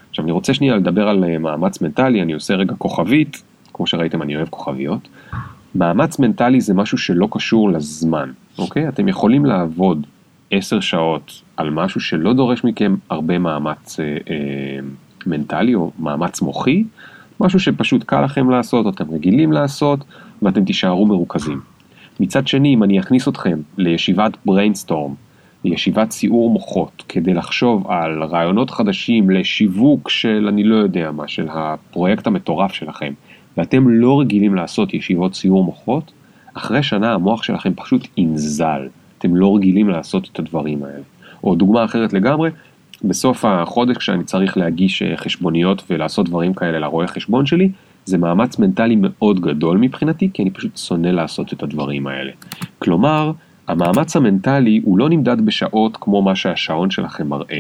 עכשיו 0.10 0.26
אני 0.26 0.32
רוצה 0.32 0.54
שנייה 0.54 0.76
לדבר 0.76 1.08
על 1.10 1.24
אה, 1.24 1.38
מאמץ 1.38 1.82
מנטלי, 1.82 2.22
אני 2.22 2.34
עושה 2.34 2.56
רגע 2.56 2.74
כוכבית, 2.78 3.44
כמו 3.74 3.88
שראיתם 3.88 4.22
אני 4.22 4.36
אוהב 4.36 4.50
כוכביות. 4.50 5.08
מאמץ 5.76 6.20
מנטלי 6.20 6.62
זה 6.62 6.74
משהו 6.74 6.98
שלא 6.98 7.28
קשור 7.32 7.72
לזמן, 7.72 8.32
אוקיי? 8.58 8.88
אתם 8.88 9.08
יכולים 9.08 9.46
לעבוד 9.46 10.08
עשר 10.52 10.80
שעות 10.80 11.42
על 11.58 11.70
משהו 11.70 12.02
שלא 12.02 12.34
דורש 12.34 12.64
מכם 12.64 12.96
הרבה 13.10 13.40
מאמץ 13.40 14.00
אה, 14.00 14.06
אה, 14.06 14.80
מנטלי 15.26 15.76
או 15.76 15.92
מאמץ 16.00 16.42
מוחי, 16.42 16.84
משהו 17.40 17.60
שפשוט 17.60 18.04
קל 18.04 18.22
לכם 18.22 18.50
לעשות, 18.50 18.96
אתם 18.96 19.12
רגילים 19.12 19.52
לעשות, 19.52 20.00
ואתם 20.42 20.66
תישארו 20.66 21.06
מרוכזים. 21.06 21.60
מצד 22.20 22.48
שני, 22.48 22.74
אם 22.74 22.84
אני 22.84 23.00
אכניס 23.00 23.28
אתכם 23.28 23.60
לישיבת 23.78 24.38
brainstorm 24.46 25.14
ישיבת 25.64 26.12
סיעור 26.12 26.50
מוחות 26.50 27.04
כדי 27.10 27.34
לחשוב 27.34 27.88
על 27.88 28.24
רעיונות 28.24 28.70
חדשים 28.70 29.30
לשיווק 29.30 30.10
של 30.10 30.46
אני 30.50 30.64
לא 30.64 30.76
יודע 30.76 31.12
מה, 31.12 31.28
של 31.28 31.48
הפרויקט 31.52 32.28
המטורף 32.28 32.74
שלכם, 32.74 33.14
ואתם 33.58 33.90
לא 33.90 34.20
רגילים 34.20 34.56
לעשות 34.56 34.94
ישיבות 34.94 35.36
סיעור 35.36 35.64
מוחות, 35.64 36.12
אחרי 36.54 36.84
שנה 36.84 37.14
המוח 37.14 37.44
שלכם 37.44 37.74
פשוט 37.76 38.08
ינזל, 38.18 38.88
אתם 39.18 39.36
לא 39.36 39.56
רגילים 39.56 39.90
לעשות 39.90 40.30
את 40.34 40.40
הדברים 40.40 40.84
האלה. 40.84 41.04
או 41.44 41.56
דוגמה 41.56 41.86
אחרת 41.86 42.14
לגמרי, 42.14 42.50
בסוף 43.04 43.46
החודש 43.46 43.98
כשאני 43.98 44.24
צריך 44.24 44.58
להגיש 44.58 45.02
אה, 45.02 45.18
חשבוניות 45.18 45.84
ולעשות 45.90 46.30
דברים 46.30 46.54
כאלה 46.54 46.80
לרואה 46.80 47.08
חשבון 47.08 47.46
שלי, 47.46 47.70
זה 48.06 48.18
מאמץ 48.18 48.60
מנטלי 48.60 48.96
מאוד 49.00 49.40
גדול 49.40 49.78
מבחינתי, 49.78 50.30
כי 50.34 50.42
אני 50.42 50.52
פשוט 50.52 50.78
שונא 50.78 51.08
לעשות 51.08 51.54
את 51.54 51.64
הדברים 51.64 52.08
האלה. 52.08 52.32
כלומר, 52.80 53.32
המאמץ 53.68 54.16
המנטלי 54.16 54.82
הוא 54.84 54.98
לא 54.98 55.10
נמדד 55.10 55.46
בשעות 55.46 55.98
כמו 56.02 56.22
מה 56.22 56.36
שהשעון 56.36 56.92
שלכם 56.92 57.28
מראה. 57.28 57.60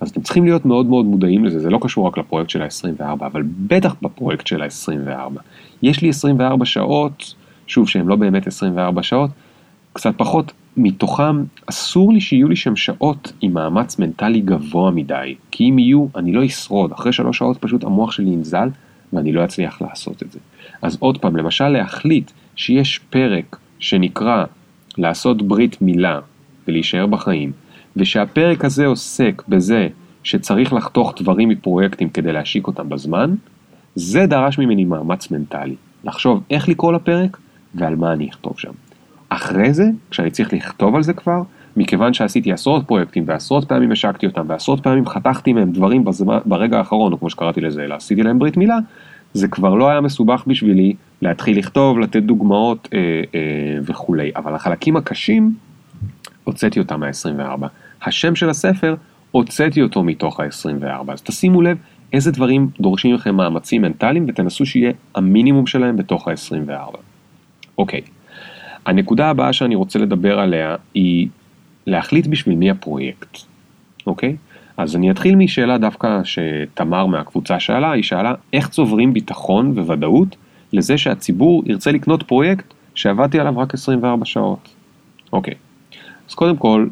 אז 0.00 0.10
אתם 0.10 0.20
צריכים 0.20 0.44
להיות 0.44 0.66
מאוד 0.66 0.86
מאוד 0.86 1.06
מודעים 1.06 1.44
לזה, 1.44 1.58
זה 1.60 1.70
לא 1.70 1.78
קשור 1.82 2.06
רק 2.06 2.18
לפרויקט 2.18 2.50
של 2.50 2.62
ה-24, 2.62 3.26
אבל 3.26 3.42
בטח 3.66 3.96
בפרויקט 4.02 4.46
של 4.46 4.62
ה-24. 4.62 5.40
יש 5.82 6.02
לי 6.02 6.08
24 6.08 6.64
שעות, 6.64 7.34
שוב, 7.66 7.88
שהן 7.88 8.06
לא 8.06 8.16
באמת 8.16 8.46
24 8.46 9.02
שעות, 9.02 9.30
קצת 9.92 10.14
פחות, 10.16 10.52
מתוכם 10.76 11.44
אסור 11.66 12.12
לי 12.12 12.20
שיהיו 12.20 12.48
לי 12.48 12.56
שם 12.56 12.76
שעות 12.76 13.32
עם 13.40 13.52
מאמץ 13.52 13.98
מנטלי 13.98 14.40
גבוה 14.40 14.90
מדי, 14.90 15.34
כי 15.50 15.70
אם 15.70 15.78
יהיו, 15.78 16.06
אני 16.16 16.32
לא 16.32 16.46
אשרוד, 16.46 16.92
אחרי 16.92 17.12
שלוש 17.12 17.38
שעות 17.38 17.58
פשוט 17.58 17.84
המוח 17.84 18.12
שלי 18.12 18.30
ינזל, 18.30 18.68
ואני 19.12 19.32
לא 19.32 19.44
אצליח 19.44 19.82
לעשות 19.82 20.22
את 20.22 20.32
זה. 20.32 20.38
אז 20.82 20.96
עוד 21.00 21.18
פעם, 21.18 21.36
למשל 21.36 21.68
להחליט 21.68 22.30
שיש 22.56 23.00
פרק 23.10 23.56
שנקרא 23.78 24.44
לעשות 24.98 25.42
ברית 25.42 25.82
מילה 25.82 26.20
ולהישאר 26.68 27.06
בחיים, 27.06 27.52
ושהפרק 27.96 28.64
הזה 28.64 28.86
עוסק 28.86 29.42
בזה 29.48 29.88
שצריך 30.22 30.72
לחתוך 30.72 31.14
דברים 31.20 31.48
מפרויקטים 31.48 32.08
כדי 32.08 32.32
להשיק 32.32 32.66
אותם 32.66 32.88
בזמן, 32.88 33.34
זה 33.94 34.26
דרש 34.26 34.58
ממני 34.58 34.84
מאמץ 34.84 35.30
מנטלי. 35.30 35.74
לחשוב 36.04 36.42
איך 36.50 36.68
לקרוא 36.68 36.92
לפרק 36.92 37.38
ועל 37.74 37.96
מה 37.96 38.12
אני 38.12 38.28
אכתוב 38.28 38.58
שם. 38.58 38.72
אחרי 39.28 39.72
זה, 39.72 39.84
כשאני 40.10 40.30
צריך 40.30 40.52
לכתוב 40.52 40.96
על 40.96 41.02
זה 41.02 41.12
כבר, 41.12 41.42
מכיוון 41.76 42.14
שעשיתי 42.14 42.52
עשרות 42.52 42.86
פרויקטים 42.86 43.24
ועשרות 43.26 43.68
פעמים 43.68 43.92
השקתי 43.92 44.26
אותם 44.26 44.44
ועשרות 44.48 44.82
פעמים 44.82 45.06
חתכתי 45.06 45.52
מהם 45.52 45.72
דברים 45.72 46.04
בזמן, 46.04 46.38
ברגע 46.44 46.78
האחרון, 46.78 47.12
או 47.12 47.18
כמו 47.18 47.30
שקראתי 47.30 47.60
לזה, 47.60 47.84
אלא 47.84 47.94
עשיתי 47.94 48.22
להם 48.22 48.38
ברית 48.38 48.56
מילה, 48.56 48.78
זה 49.34 49.48
כבר 49.48 49.74
לא 49.74 49.88
היה 49.88 50.00
מסובך 50.00 50.44
בשבילי 50.46 50.94
להתחיל 51.22 51.58
לכתוב, 51.58 51.98
לתת 51.98 52.22
דוגמאות 52.22 52.88
אה, 52.94 52.98
אה, 53.34 53.78
וכולי. 53.82 54.30
אבל 54.36 54.54
החלקים 54.54 54.96
הקשים, 54.96 55.54
הוצאתי 56.44 56.78
אותם 56.78 57.00
מה-24. 57.00 57.66
השם 58.02 58.34
של 58.34 58.50
הספר, 58.50 58.94
הוצאתי 59.30 59.82
אותו 59.82 60.02
מתוך 60.02 60.40
ה-24. 60.40 61.12
אז 61.12 61.22
תשימו 61.22 61.62
לב 61.62 61.78
איזה 62.12 62.30
דברים 62.30 62.68
דורשים 62.80 63.14
לכם 63.14 63.34
מאמצים 63.34 63.82
מנטליים 63.82 64.26
ותנסו 64.28 64.66
שיהיה 64.66 64.92
המינימום 65.14 65.66
שלהם 65.66 65.96
בתוך 65.96 66.28
ה-24. 66.28 66.96
אוקיי, 67.78 68.00
הנקודה 68.86 69.30
הבאה 69.30 69.52
שאני 69.52 69.74
רוצה 69.74 69.98
לדבר 69.98 70.38
עליה 70.38 70.76
היא 70.94 71.28
להחליט 71.86 72.26
בשביל 72.26 72.56
מי 72.56 72.70
הפרויקט, 72.70 73.38
אוקיי? 74.06 74.36
אז 74.82 74.96
אני 74.96 75.10
אתחיל 75.10 75.34
משאלה 75.34 75.78
דווקא 75.78 76.20
שתמר 76.24 77.06
מהקבוצה 77.06 77.60
שאלה, 77.60 77.92
היא 77.92 78.02
שאלה 78.02 78.34
איך 78.52 78.68
צוברים 78.68 79.12
ביטחון 79.12 79.78
וודאות 79.78 80.36
לזה 80.72 80.98
שהציבור 80.98 81.62
ירצה 81.66 81.92
לקנות 81.92 82.22
פרויקט 82.22 82.74
שעבדתי 82.94 83.40
עליו 83.40 83.58
רק 83.58 83.74
24 83.74 84.24
שעות. 84.24 84.68
אוקיי, 85.32 85.54
אז 86.28 86.34
קודם 86.34 86.56
כל, 86.56 86.86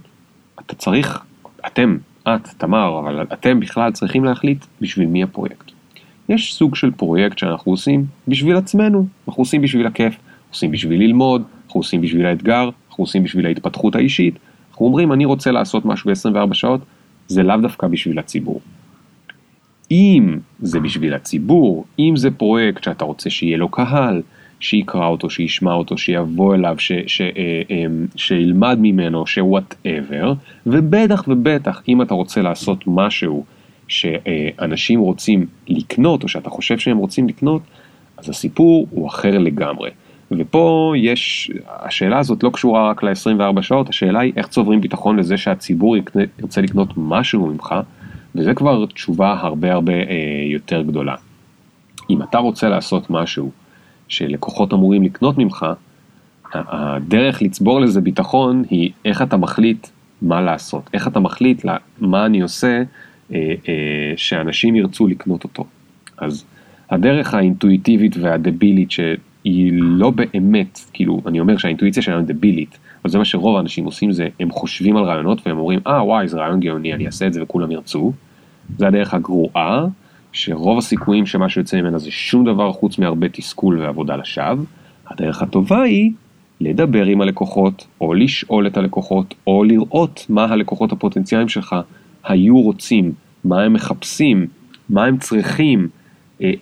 אתה 0.61 0.75
צריך, 0.75 1.25
אתם, 1.67 1.97
את, 2.23 2.49
תמר, 2.59 2.99
אבל 2.99 3.23
אתם 3.33 3.61
בכלל 3.61 3.93
צריכים 3.93 4.25
להחליט 4.25 4.65
בשביל 4.81 5.09
מי 5.09 5.23
הפרויקט. 5.23 5.71
יש 6.29 6.55
סוג 6.55 6.77
של 6.77 6.91
פרויקט 6.91 7.39
שאנחנו 7.39 7.73
עושים 7.73 8.05
בשביל 8.29 8.57
עצמנו, 8.57 9.07
אנחנו 9.29 9.41
עושים 9.43 9.63
בשביל 9.63 9.87
הכיף, 9.87 10.17
עושים 10.51 10.71
בשביל 10.71 11.01
ללמוד, 11.01 11.43
אנחנו 11.67 11.81
עושים 11.81 12.01
בשביל 12.01 12.27
האתגר, 12.27 12.71
אנחנו 12.89 13.05
עושים 13.05 13.25
בשביל 13.25 13.47
ההתפתחות 13.47 13.95
האישית, 13.95 14.39
אנחנו 14.71 14.87
אומרים 14.87 15.13
אני 15.13 15.25
רוצה 15.25 15.51
לעשות 15.51 15.85
משהו 15.85 16.11
ב-24 16.11 16.55
שעות, 16.55 16.81
זה 17.31 17.43
לאו 17.43 17.57
דווקא 17.57 17.87
בשביל 17.87 18.19
הציבור. 18.19 18.61
אם 19.91 20.39
זה 20.61 20.81
בשביל 20.81 21.15
הציבור, 21.15 21.85
אם 21.99 22.17
זה 22.17 22.31
פרויקט 22.31 22.85
שאתה 22.85 23.05
רוצה 23.05 23.31
שיהיה 23.31 23.57
לו 23.57 23.69
קהל, 23.69 24.23
שיקרא 24.61 25.07
אותו, 25.07 25.31
שישמע 25.31 25.73
אותו, 25.73 25.99
שיבוא 25.99 26.55
אליו, 26.55 26.75
ש, 26.79 26.93
ש, 27.07 27.21
אה, 27.21 27.63
אמ, 27.71 28.07
שילמד 28.17 28.79
ממנו, 28.81 29.27
שוואטאבר, 29.27 30.33
ובטח 30.67 31.25
ובטח 31.29 31.83
אם 31.89 32.03
אתה 32.03 32.15
רוצה 32.15 32.43
לעשות 32.43 32.85
משהו 32.87 33.45
שאנשים 33.89 35.01
רוצים 35.01 35.47
לקנות, 35.69 36.23
או 36.23 36.29
שאתה 36.29 36.51
חושב 36.51 36.79
שהם 36.79 36.97
רוצים 36.97 37.29
לקנות, 37.29 37.63
אז 38.17 38.29
הסיפור 38.29 38.87
הוא 38.91 39.09
אחר 39.09 39.39
לגמרי. 39.39 39.91
ופה 40.39 40.93
יש, 40.97 41.51
השאלה 41.69 42.19
הזאת 42.19 42.43
לא 42.43 42.51
קשורה 42.51 42.91
רק 42.91 43.03
ל-24 43.03 43.63
שעות, 43.63 43.89
השאלה 43.89 44.21
היא 44.21 44.33
איך 44.37 44.47
צוברים 44.47 44.81
ביטחון 44.81 45.19
לזה 45.19 45.37
שהציבור 45.37 45.97
ירצה 46.39 46.61
לקנות 46.61 46.89
משהו 46.97 47.47
ממך, 47.47 47.75
וזה 48.35 48.55
כבר 48.55 48.87
תשובה 48.87 49.37
הרבה 49.41 49.73
הרבה 49.73 49.93
אה, 49.93 50.07
יותר 50.53 50.83
גדולה. 50.83 51.15
אם 52.11 52.23
אתה 52.23 52.39
רוצה 52.39 52.69
לעשות 52.69 53.11
משהו 53.11 53.51
שלקוחות 54.09 54.73
אמורים 54.73 55.03
לקנות 55.03 55.39
ממך, 55.39 55.67
הדרך 56.55 57.43
לצבור 57.43 57.81
לזה 57.81 58.01
ביטחון 58.01 58.65
היא 58.71 58.91
איך 59.05 59.23
אתה 59.23 59.37
מחליט 59.37 59.87
מה 60.23 60.41
לעשות, 60.41 60.91
איך 60.95 61.09
אתה 61.09 61.21
מחליט 61.21 61.65
מה 62.01 62.27
אני 62.27 62.41
עושה 62.41 62.83
אה, 63.33 63.55
אה, 63.69 64.13
שאנשים 64.17 64.77
ירצו 64.77 65.07
לקנות 65.07 65.45
אותו. 65.45 65.65
אז 66.19 66.45
הדרך 66.91 67.35
האינטואיטיבית 67.35 68.17
והדבילית 68.17 68.91
שהיא 69.43 69.73
לא 69.75 70.11
באמת, 70.11 70.81
כאילו, 70.93 71.21
אני 71.27 71.41
אומר 71.41 71.57
שהאינטואיציה 71.57 72.03
שלנו 72.03 72.23
דבילית, 72.27 72.79
אבל 73.03 73.11
זה 73.11 73.19
מה 73.19 73.25
שרוב 73.25 73.57
האנשים 73.57 73.85
עושים 73.85 74.13
זה, 74.13 74.29
הם 74.41 74.51
חושבים 74.51 74.97
על 74.97 75.05
רעיונות 75.05 75.47
והם 75.47 75.59
אומרים, 75.59 75.81
אה 75.87 76.05
וואי 76.05 76.29
זה 76.29 76.39
רעיון 76.39 76.61
גאוני, 76.61 76.95
אני 76.95 77.07
אעשה 77.07 77.27
את 77.27 77.33
זה 77.33 77.43
וכולם 77.43 77.71
ירצו. 77.71 78.13
זה 78.79 78.87
הדרך 78.87 79.15
הגרועה, 79.15 79.87
שרוב 80.33 80.79
הסיכויים 80.79 81.27
שמה 81.27 81.49
שיוצא 81.49 81.81
ממנה 81.81 81.99
זה 81.99 82.11
שום 82.11 82.45
דבר 82.45 82.73
חוץ 82.73 82.99
מהרבה 82.99 83.29
תסכול 83.29 83.81
ועבודה 83.81 84.17
לשווא. 84.17 84.65
הדרך 85.07 85.43
הטובה 85.43 85.83
היא 85.83 86.13
לדבר 86.61 87.05
עם 87.05 87.21
הלקוחות, 87.21 87.87
או 88.01 88.15
לשאול 88.15 88.67
את 88.67 88.77
הלקוחות, 88.77 89.35
או 89.47 89.65
לראות 89.65 90.27
מה 90.29 90.45
הלקוחות 90.45 90.93
הפוטנציאליים 90.93 91.49
שלך 91.49 91.77
היו 92.25 92.61
רוצים, 92.61 93.13
מה 93.45 93.63
הם 93.63 93.73
מחפשים, 93.73 94.47
מה 94.89 95.05
הם 95.05 95.19
צריכים, 95.19 95.89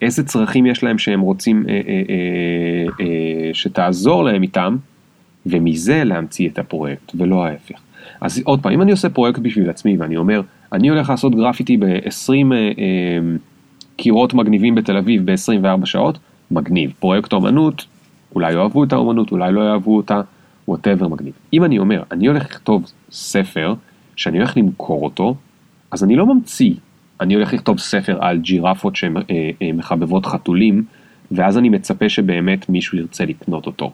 איזה 0.02 0.24
צרכים 0.24 0.66
יש 0.66 0.84
להם 0.84 0.98
שהם 0.98 1.20
רוצים 1.20 1.64
אה, 1.68 1.72
אה, 1.72 1.80
אה, 1.88 3.06
אה, 3.06 3.50
שתעזור 3.54 4.24
להם 4.24 4.42
איתם, 4.42 4.76
ומזה 5.46 6.04
להמציא 6.04 6.48
את 6.48 6.58
הפרויקט, 6.58 7.12
ולא 7.14 7.46
ההפך. 7.46 7.78
אז 8.20 8.42
עוד 8.44 8.62
פעם, 8.62 8.72
אם 8.72 8.82
אני 8.82 8.90
עושה 8.90 9.08
פרויקט 9.08 9.38
בשביל 9.38 9.70
עצמי 9.70 9.96
ואני 9.96 10.16
אומר, 10.16 10.40
אני 10.72 10.88
הולך 10.88 11.10
לעשות 11.10 11.34
גרפיטי 11.34 11.76
ב-20 11.76 12.30
אה, 12.52 12.56
אה, 12.56 12.72
קירות 13.96 14.34
מגניבים 14.34 14.74
בתל 14.74 14.96
אביב 14.96 15.30
ב-24 15.30 15.86
שעות, 15.86 16.18
מגניב. 16.50 16.92
פרויקט 16.98 17.32
אומנות, 17.32 17.86
אולי 18.34 18.52
יאהבו 18.52 18.84
את 18.84 18.92
האומנות, 18.92 19.32
אולי 19.32 19.52
לא 19.52 19.60
יאהבו 19.60 19.96
אותה, 19.96 20.20
ווטאבר 20.68 21.08
מגניב. 21.08 21.32
אם 21.52 21.64
אני 21.64 21.78
אומר, 21.78 22.02
אני 22.12 22.26
הולך 22.26 22.44
לכתוב 22.44 22.92
ספר, 23.10 23.74
שאני 24.16 24.38
הולך 24.38 24.56
למכור 24.56 25.04
אותו, 25.04 25.34
אז 25.90 26.04
אני 26.04 26.16
לא 26.16 26.34
ממציא. 26.34 26.74
אני 27.20 27.34
הולך 27.34 27.52
לכתוב 27.52 27.78
ספר 27.78 28.18
על 28.20 28.38
ג'ירפות 28.38 28.96
שמחבבות 28.96 30.26
אה, 30.26 30.30
חתולים, 30.30 30.84
ואז 31.30 31.58
אני 31.58 31.68
מצפה 31.68 32.08
שבאמת 32.08 32.68
מישהו 32.68 32.98
ירצה 32.98 33.24
לקנות 33.24 33.66
אותו. 33.66 33.92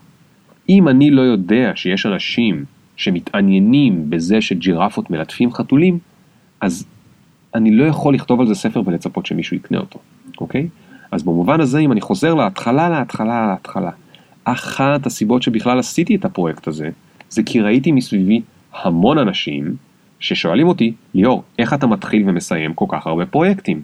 אם 0.69 0.89
אני 0.89 1.11
לא 1.11 1.23
יודע 1.23 1.73
שיש 1.75 2.07
אנשים 2.07 2.65
שמתעניינים 2.97 4.11
בזה 4.11 4.41
שג'ירפות 4.41 5.11
מלטפים 5.11 5.53
חתולים, 5.53 5.99
אז 6.61 6.87
אני 7.55 7.71
לא 7.71 7.85
יכול 7.85 8.15
לכתוב 8.15 8.41
על 8.41 8.47
זה 8.47 8.55
ספר 8.55 8.83
ולצפות 8.87 9.27
שמישהו 9.27 9.57
יקנה 9.57 9.79
אותו, 9.79 9.99
אוקיי? 10.41 10.69
אז 11.11 11.23
במובן 11.23 11.61
הזה, 11.61 11.79
אם 11.79 11.93
אני 11.93 12.01
חוזר 12.01 12.35
להתחלה, 12.35 12.89
להתחלה, 12.89 13.47
להתחלה, 13.51 13.91
אחת 14.45 15.07
הסיבות 15.07 15.43
שבכלל 15.43 15.79
עשיתי 15.79 16.15
את 16.15 16.25
הפרויקט 16.25 16.69
הזה, 16.69 16.91
זה 17.31 17.43
כי 17.43 17.61
ראיתי 17.61 17.93
מסביבי 17.93 18.41
המון 18.73 19.19
אנשים 19.19 19.77
ששואלים 20.25 20.69
אותי, 20.69 20.93
ליאור, 21.15 21.43
איך 21.59 21.75
אתה 21.75 21.87
מתחיל 21.87 22.23
ומסיים 22.27 22.75
כל 22.75 22.85
כך 22.89 23.07
הרבה 23.07 23.27
פרויקטים? 23.27 23.83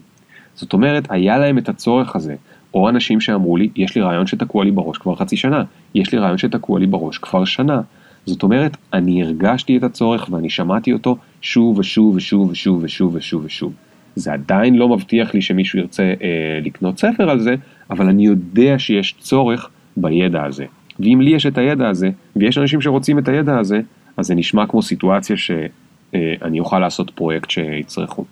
זאת 0.55 0.73
אומרת, 0.73 1.07
היה 1.09 1.37
להם 1.37 1.57
את 1.57 1.69
הצורך 1.69 2.15
הזה, 2.15 2.35
או 2.73 2.89
אנשים 2.89 3.21
שאמרו 3.21 3.57
לי, 3.57 3.69
יש 3.75 3.95
לי 3.95 4.01
רעיון 4.01 4.27
שתקוע 4.27 4.65
לי 4.65 4.71
בראש 4.71 4.97
כבר 4.97 5.15
חצי 5.15 5.37
שנה, 5.37 5.63
יש 5.95 6.11
לי 6.13 6.19
רעיון 6.19 6.37
שתקוע 6.37 6.79
לי 6.79 6.87
בראש 6.87 7.17
כבר 7.17 7.45
שנה. 7.45 7.81
זאת 8.25 8.43
אומרת, 8.43 8.77
אני 8.93 9.23
הרגשתי 9.23 9.77
את 9.77 9.83
הצורך 9.83 10.29
ואני 10.31 10.49
שמעתי 10.49 10.93
אותו 10.93 11.17
שוב 11.41 11.79
ושוב 11.79 12.15
ושוב 12.15 12.49
ושוב 12.49 12.83
ושוב 12.83 13.15
ושוב 13.15 13.45
ושוב. 13.45 13.73
זה 14.15 14.33
עדיין 14.33 14.75
לא 14.75 14.89
מבטיח 14.89 15.33
לי 15.33 15.41
שמישהו 15.41 15.79
ירצה 15.79 16.03
אה, 16.03 16.59
לקנות 16.63 16.99
ספר 16.99 17.29
על 17.29 17.39
זה, 17.39 17.55
אבל 17.89 18.07
אני 18.07 18.25
יודע 18.25 18.79
שיש 18.79 19.15
צורך 19.19 19.69
בידע 19.97 20.43
הזה. 20.43 20.65
ואם 20.99 21.21
לי 21.21 21.31
יש 21.31 21.45
את 21.45 21.57
הידע 21.57 21.89
הזה, 21.89 22.09
ויש 22.35 22.57
אנשים 22.57 22.81
שרוצים 22.81 23.19
את 23.19 23.27
הידע 23.27 23.59
הזה, 23.59 23.81
אז 24.17 24.25
זה 24.25 24.35
נשמע 24.35 24.67
כמו 24.67 24.81
סיטואציה 24.81 25.37
שאני 25.37 25.67
אה, 26.15 26.35
אוכל 26.59 26.79
לעשות 26.79 27.09
פרויקט 27.09 27.49
שיצרכו. 27.49 28.25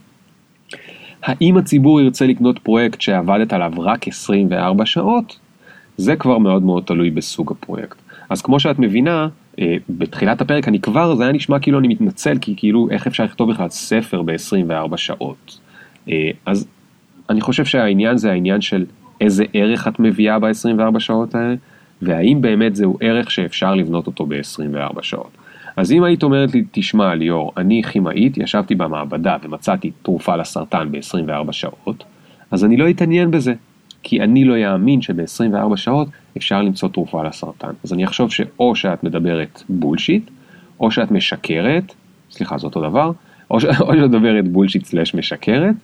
האם 1.24 1.58
הציבור 1.58 2.02
ירצה 2.02 2.28
לקנות 2.28 2.60
פרויקט 2.60 3.02
שעבדת 3.02 3.54
עליו 3.54 3.72
רק 3.78 4.08
24 4.08 4.86
שעות? 4.86 5.40
זה 5.98 6.16
כבר 6.16 6.38
מאוד 6.38 6.64
מאוד 6.64 6.84
תלוי 6.84 7.10
בסוג 7.10 7.52
הפרויקט. 7.52 7.98
אז 8.30 8.42
כמו 8.42 8.60
שאת 8.60 8.80
מבינה, 8.80 9.28
אה, 9.60 9.76
בתחילת 9.90 10.42
הפרק 10.42 10.68
אני 10.68 10.80
כבר, 10.80 11.16
זה 11.16 11.24
היה 11.24 11.32
נשמע 11.32 11.60
כאילו 11.60 11.80
אני 11.80 11.88
מתנצל, 11.88 12.38
כי 12.42 12.54
כאילו 12.58 12.88
איך 12.92 13.08
אפשר 13.08 13.24
לכתוב 13.24 13.52
בכלל 13.52 13.70
ספר 13.70 14.22
ב-24 14.22 14.98
שעות. 14.98 15.60
אה, 16.10 16.32
אז 16.46 16.68
אני 17.30 17.42
חושב 17.42 17.66
שהעניין 17.66 18.18
זה 18.18 18.32
העניין 18.32 18.62
של 18.62 18.86
איזה 19.22 19.44
ערך 19.54 19.88
את 19.88 20.00
מביאה 20.00 20.40
ב-24 20.40 21.00
שעות 21.00 21.36
האלה, 21.36 21.56
והאם 22.02 22.42
באמת 22.42 22.76
זהו 22.76 22.98
ערך 23.02 23.32
שאפשר 23.32 23.76
לבנות 23.76 24.08
אותו 24.08 24.26
ב-24 24.26 25.02
שעות. 25.02 25.38
אז 25.80 25.92
אם 25.92 26.04
היית 26.04 26.24
אומרת 26.24 26.54
לי, 26.54 26.64
תשמע 26.72 27.16
ליאור, 27.16 27.54
אני 27.58 27.84
כימאית, 27.84 28.38
ישבתי 28.38 28.76
במעבדה 28.76 29.38
ומצאתי 29.44 29.92
תרופה 30.02 30.36
לסרטן 30.36 30.92
ב-24 30.92 31.52
שעות, 31.52 32.04
אז 32.52 32.66
אני 32.66 32.78
לא 32.78 32.90
אתעניין 32.90 33.32
בזה, 33.32 33.54
כי 34.04 34.22
אני 34.22 34.46
לא 34.46 34.58
יאמין 34.58 35.02
שב-24 35.02 35.76
שעות 35.76 36.08
אפשר 36.38 36.62
למצוא 36.62 36.90
תרופה 36.90 37.24
לסרטן. 37.24 37.72
אז 37.84 37.94
אני 37.94 38.06
אחשוב 38.06 38.32
שאו 38.32 38.76
שאת 38.76 39.04
מדברת 39.04 39.64
בולשיט, 39.70 40.30
או 40.80 40.92
שאת 40.92 41.12
משקרת, 41.12 41.94
סליחה 42.32 42.58
זה 42.58 42.68
אותו 42.68 42.82
דבר, 42.82 43.12
או, 43.52 43.60
ש... 43.60 43.66
או 43.82 43.94
שאת 43.94 44.10
מדברת 44.10 44.48
בולשיט 44.48 44.86
סלאש 44.86 45.16
משקרת, 45.16 45.76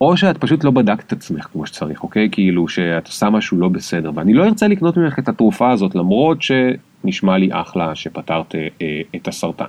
או 0.00 0.16
שאת 0.16 0.38
פשוט 0.38 0.64
לא 0.64 0.70
בדקת 0.70 1.06
את 1.06 1.12
עצמך 1.12 1.46
כמו 1.52 1.66
שצריך, 1.66 2.02
אוקיי? 2.02 2.28
כאילו 2.32 2.68
שאת 2.68 3.06
עושה 3.06 3.30
משהו 3.30 3.60
לא 3.60 3.68
בסדר, 3.68 4.10
ואני 4.14 4.34
לא 4.34 4.44
ארצה 4.44 4.68
לקנות 4.68 4.96
ממך 4.96 5.18
את 5.18 5.28
התרופה 5.28 5.70
הזאת 5.70 5.94
למרות 5.94 6.42
שנשמע 7.06 7.38
לי 7.38 7.48
אחלה 7.52 7.94
שפתרת 7.94 8.54
אה, 8.54 8.68
אה, 8.82 9.00
את 9.16 9.28
הסרטן. 9.28 9.64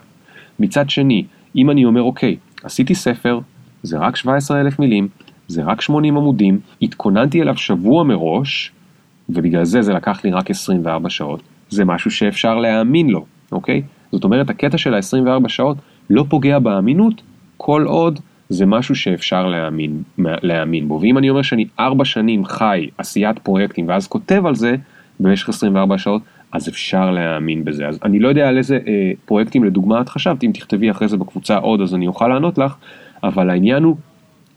מצד 0.59 0.89
שני, 0.89 1.23
אם 1.55 1.69
אני 1.69 1.85
אומר 1.85 2.01
אוקיי, 2.01 2.35
עשיתי 2.63 2.95
ספר, 2.95 3.39
זה 3.83 3.97
רק 3.97 4.15
17 4.15 4.61
אלף 4.61 4.79
מילים, 4.79 5.07
זה 5.47 5.63
רק 5.63 5.81
80 5.81 6.17
עמודים, 6.17 6.59
התכוננתי 6.81 7.41
אליו 7.41 7.57
שבוע 7.57 8.03
מראש, 8.03 8.71
ובגלל 9.29 9.63
זה 9.63 9.81
זה 9.81 9.93
לקח 9.93 10.23
לי 10.23 10.31
רק 10.31 10.49
24 10.49 11.09
שעות, 11.09 11.41
זה 11.69 11.85
משהו 11.85 12.11
שאפשר 12.11 12.55
להאמין 12.55 13.09
לו, 13.09 13.25
אוקיי? 13.51 13.81
זאת 14.11 14.23
אומרת, 14.23 14.49
הקטע 14.49 14.77
של 14.77 14.93
ה-24 14.93 15.47
שעות 15.47 15.77
לא 16.09 16.25
פוגע 16.29 16.59
באמינות, 16.59 17.21
כל 17.57 17.83
עוד 17.85 18.19
זה 18.49 18.65
משהו 18.65 18.95
שאפשר 18.95 19.47
להאמין, 19.47 20.03
להאמין 20.17 20.88
בו. 20.88 20.99
ואם 21.01 21.17
אני 21.17 21.29
אומר 21.29 21.41
שאני 21.41 21.65
ארבע 21.79 22.05
שנים 22.05 22.45
חי 22.45 22.88
עשיית 22.97 23.39
פרויקטים 23.39 23.88
ואז 23.88 24.07
כותב 24.07 24.45
על 24.45 24.55
זה 24.55 24.75
במשך 25.19 25.49
24 25.49 25.97
שעות, 25.97 26.21
אז 26.58 26.70
אפשר 26.70 27.12
להאמין 27.12 27.66
בזה. 27.66 27.88
אז 27.88 27.99
אני 28.03 28.20
לא 28.20 28.28
יודע 28.28 28.47
על 28.49 28.58
איזה 28.58 28.80
אה, 28.88 29.12
פרויקטים 29.26 29.64
לדוגמה 29.64 30.01
את 30.01 30.10
חשבת, 30.10 30.43
אם 30.43 30.51
תכתבי 30.53 30.91
אחרי 30.91 31.08
זה 31.08 31.18
בקבוצה 31.18 31.58
עוד 31.58 31.82
אז 31.82 31.95
אני 31.95 32.08
אוכל 32.08 32.28
לענות 32.28 32.58
לך, 32.58 32.76
אבל 33.24 33.49
העניין 33.49 33.84
הוא, 33.84 33.95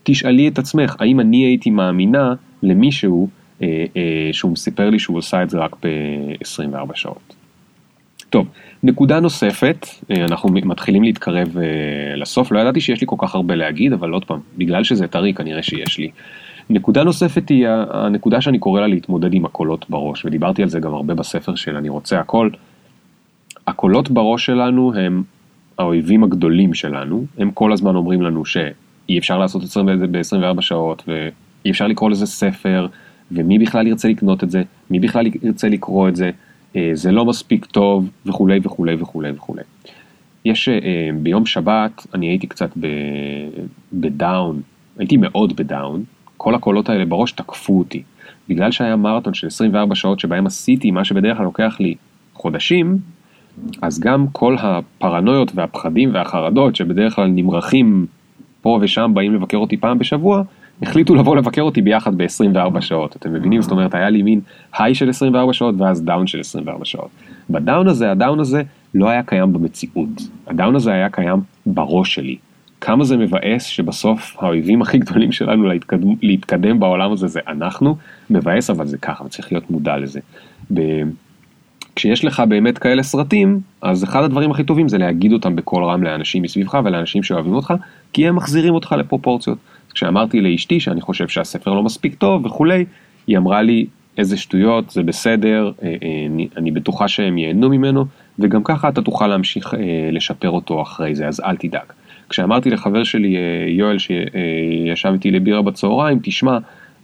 תשאלי 0.02 0.48
את 0.48 0.58
עצמך, 0.58 0.96
האם 0.98 1.20
אני 1.20 1.36
הייתי 1.36 1.70
מאמינה 1.70 2.34
למישהו 2.62 3.28
אה, 3.62 3.84
אה, 3.96 4.28
שהוא 4.32 4.56
סיפר 4.56 4.90
לי 4.90 4.98
שהוא 4.98 5.18
עושה 5.18 5.42
את 5.42 5.50
זה 5.50 5.58
רק 5.58 5.76
ב-24 5.82 6.90
שעות. 6.94 7.34
טוב, 8.30 8.48
נקודה 8.82 9.20
נוספת, 9.20 9.86
אה, 10.10 10.24
אנחנו 10.24 10.48
מתחילים 10.52 11.02
להתקרב 11.02 11.58
אה, 11.58 12.16
לסוף, 12.16 12.52
לא 12.52 12.58
ידעתי 12.60 12.80
שיש 12.80 13.00
לי 13.00 13.06
כל 13.06 13.16
כך 13.18 13.34
הרבה 13.34 13.54
להגיד, 13.54 13.92
אבל 13.92 14.10
עוד 14.10 14.24
פעם, 14.24 14.40
בגלל 14.58 14.84
שזה 14.84 15.06
טרי 15.06 15.34
כנראה 15.34 15.62
שיש 15.62 15.98
לי. 15.98 16.10
נקודה 16.70 17.04
נוספת 17.04 17.48
היא 17.48 17.66
הנקודה 17.68 18.40
שאני 18.40 18.58
קורא 18.58 18.80
לה 18.80 18.86
להתמודד 18.86 19.34
עם 19.34 19.44
הקולות 19.44 19.90
בראש, 19.90 20.24
ודיברתי 20.24 20.62
על 20.62 20.68
זה 20.68 20.80
גם 20.80 20.94
הרבה 20.94 21.14
בספר 21.14 21.54
של 21.54 21.76
אני 21.76 21.88
רוצה 21.88 22.20
הכל. 22.20 22.50
הקולות 23.66 24.10
בראש 24.10 24.46
שלנו 24.46 24.94
הם 24.94 25.22
האויבים 25.78 26.24
הגדולים 26.24 26.74
שלנו, 26.74 27.24
הם 27.38 27.50
כל 27.50 27.72
הזמן 27.72 27.96
אומרים 27.96 28.22
לנו 28.22 28.44
שאי 28.44 29.18
אפשר 29.18 29.38
לעשות 29.38 29.62
את 29.62 29.68
זה 29.68 30.06
ב-24 30.10 30.60
שעות, 30.60 31.02
ואי 31.06 31.70
אפשר 31.70 31.86
לקרוא 31.86 32.10
לזה 32.10 32.26
ספר, 32.26 32.86
ומי 33.32 33.58
בכלל 33.58 33.86
ירצה 33.86 34.08
לקנות 34.08 34.44
את 34.44 34.50
זה, 34.50 34.62
מי 34.90 35.00
בכלל 35.00 35.26
ירצה 35.42 35.68
לקרוא 35.68 36.08
את 36.08 36.16
זה. 36.16 36.30
אה, 36.76 36.90
זה 36.94 37.12
לא 37.12 37.24
מספיק 37.24 37.64
טוב 37.64 38.10
וכולי 38.26 38.60
וכולי 38.62 38.94
וכולי 38.94 39.30
וכולי. 39.30 39.62
יש 40.44 40.68
אה, 40.68 41.08
ביום 41.22 41.46
שבת 41.46 42.06
אני 42.14 42.26
הייתי 42.26 42.46
קצת 42.46 42.70
בדאון, 43.92 44.60
הייתי 44.98 45.16
מאוד 45.16 45.56
בדאון, 45.56 46.04
כל 46.42 46.54
הקולות 46.54 46.88
האלה 46.88 47.04
בראש 47.04 47.32
תקפו 47.32 47.78
אותי. 47.78 48.02
בגלל 48.48 48.70
שהיה 48.70 48.96
מרתון 48.96 49.34
של 49.34 49.46
24 49.46 49.94
שעות 49.94 50.20
שבהם 50.20 50.46
עשיתי 50.46 50.90
מה 50.90 51.04
שבדרך 51.04 51.36
כלל 51.36 51.44
לוקח 51.44 51.76
לי 51.80 51.94
חודשים, 52.34 52.98
אז 53.82 54.00
גם 54.00 54.26
כל 54.32 54.56
הפרנויות 54.60 55.52
והפחדים 55.54 56.14
והחרדות 56.14 56.76
שבדרך 56.76 57.14
כלל 57.14 57.26
נמרחים 57.26 58.06
פה 58.62 58.78
ושם 58.82 59.10
באים 59.14 59.34
לבקר 59.34 59.56
אותי 59.56 59.76
פעם 59.76 59.98
בשבוע, 59.98 60.42
החליטו 60.82 61.14
לבוא 61.14 61.36
לבקר 61.36 61.62
אותי 61.62 61.82
ביחד 61.82 62.14
ב-24 62.16 62.80
שעות, 62.80 63.16
אתם 63.16 63.32
מבינים? 63.32 63.62
זאת 63.62 63.70
אומרת, 63.70 63.94
היה 63.94 64.10
לי 64.10 64.22
מין 64.22 64.40
high 64.78 64.94
של 64.94 65.08
24 65.08 65.52
שעות 65.52 65.74
ואז 65.78 66.04
down 66.04 66.26
של 66.26 66.40
24 66.40 66.84
שעות. 66.84 67.10
ב 67.50 67.58
down 67.58 67.88
הזה, 67.88 68.10
ה 68.10 68.16
down 68.16 68.40
הזה 68.40 68.62
לא 68.94 69.08
היה 69.08 69.22
קיים 69.22 69.52
במציאות. 69.52 70.08
ה 70.46 70.52
down 70.52 70.76
הזה 70.76 70.92
היה 70.92 71.08
קיים 71.10 71.40
בראש 71.66 72.14
שלי. 72.14 72.36
כמה 72.80 73.04
זה 73.04 73.16
מבאס 73.16 73.64
שבסוף 73.64 74.36
האויבים 74.38 74.82
הכי 74.82 74.98
גדולים 74.98 75.32
שלנו 75.32 75.68
להתקדם, 75.68 76.14
להתקדם 76.22 76.80
בעולם 76.80 77.12
הזה 77.12 77.26
זה 77.26 77.40
אנחנו, 77.48 77.96
מבאס 78.30 78.70
אבל 78.70 78.86
זה 78.86 78.98
ככה, 78.98 79.24
וצריך 79.24 79.52
להיות 79.52 79.70
מודע 79.70 79.96
לזה. 79.96 80.20
ב... 80.74 80.80
כשיש 81.96 82.24
לך 82.24 82.42
באמת 82.48 82.78
כאלה 82.78 83.02
סרטים, 83.02 83.60
אז 83.82 84.04
אחד 84.04 84.22
הדברים 84.22 84.50
הכי 84.50 84.64
טובים 84.64 84.88
זה 84.88 84.98
להגיד 84.98 85.32
אותם 85.32 85.56
בקול 85.56 85.84
רם 85.84 86.02
לאנשים 86.02 86.42
מסביבך 86.42 86.78
ולאנשים 86.84 87.22
שאוהבים 87.22 87.54
אותך, 87.54 87.74
כי 88.12 88.28
הם 88.28 88.36
מחזירים 88.36 88.74
אותך 88.74 88.92
לפרופורציות. 88.92 89.58
כשאמרתי 89.94 90.40
לאשתי 90.40 90.80
שאני 90.80 91.00
חושב 91.00 91.28
שהספר 91.28 91.74
לא 91.74 91.82
מספיק 91.82 92.14
טוב 92.14 92.46
וכולי, 92.46 92.84
היא 93.26 93.38
אמרה 93.38 93.62
לי 93.62 93.86
איזה 94.18 94.36
שטויות, 94.36 94.90
זה 94.90 95.02
בסדר, 95.02 95.72
אה, 95.82 95.88
אה, 95.88 96.26
אני, 96.26 96.48
אני 96.56 96.70
בטוחה 96.70 97.08
שהם 97.08 97.38
ייהנו 97.38 97.68
ממנו, 97.68 98.04
וגם 98.38 98.64
ככה 98.64 98.88
אתה 98.88 99.02
תוכל 99.02 99.26
להמשיך 99.26 99.74
אה, 99.74 100.08
לשפר 100.12 100.50
אותו 100.50 100.82
אחרי 100.82 101.14
זה, 101.14 101.28
אז 101.28 101.40
אל 101.40 101.56
תדאג. 101.56 101.86
כשאמרתי 102.30 102.70
לחבר 102.70 103.04
שלי 103.04 103.36
יואל 103.68 103.96
שישב 103.98 105.12
איתי 105.12 105.30
לבירה 105.30 105.62
בצהריים, 105.62 106.18
תשמע, 106.22 106.58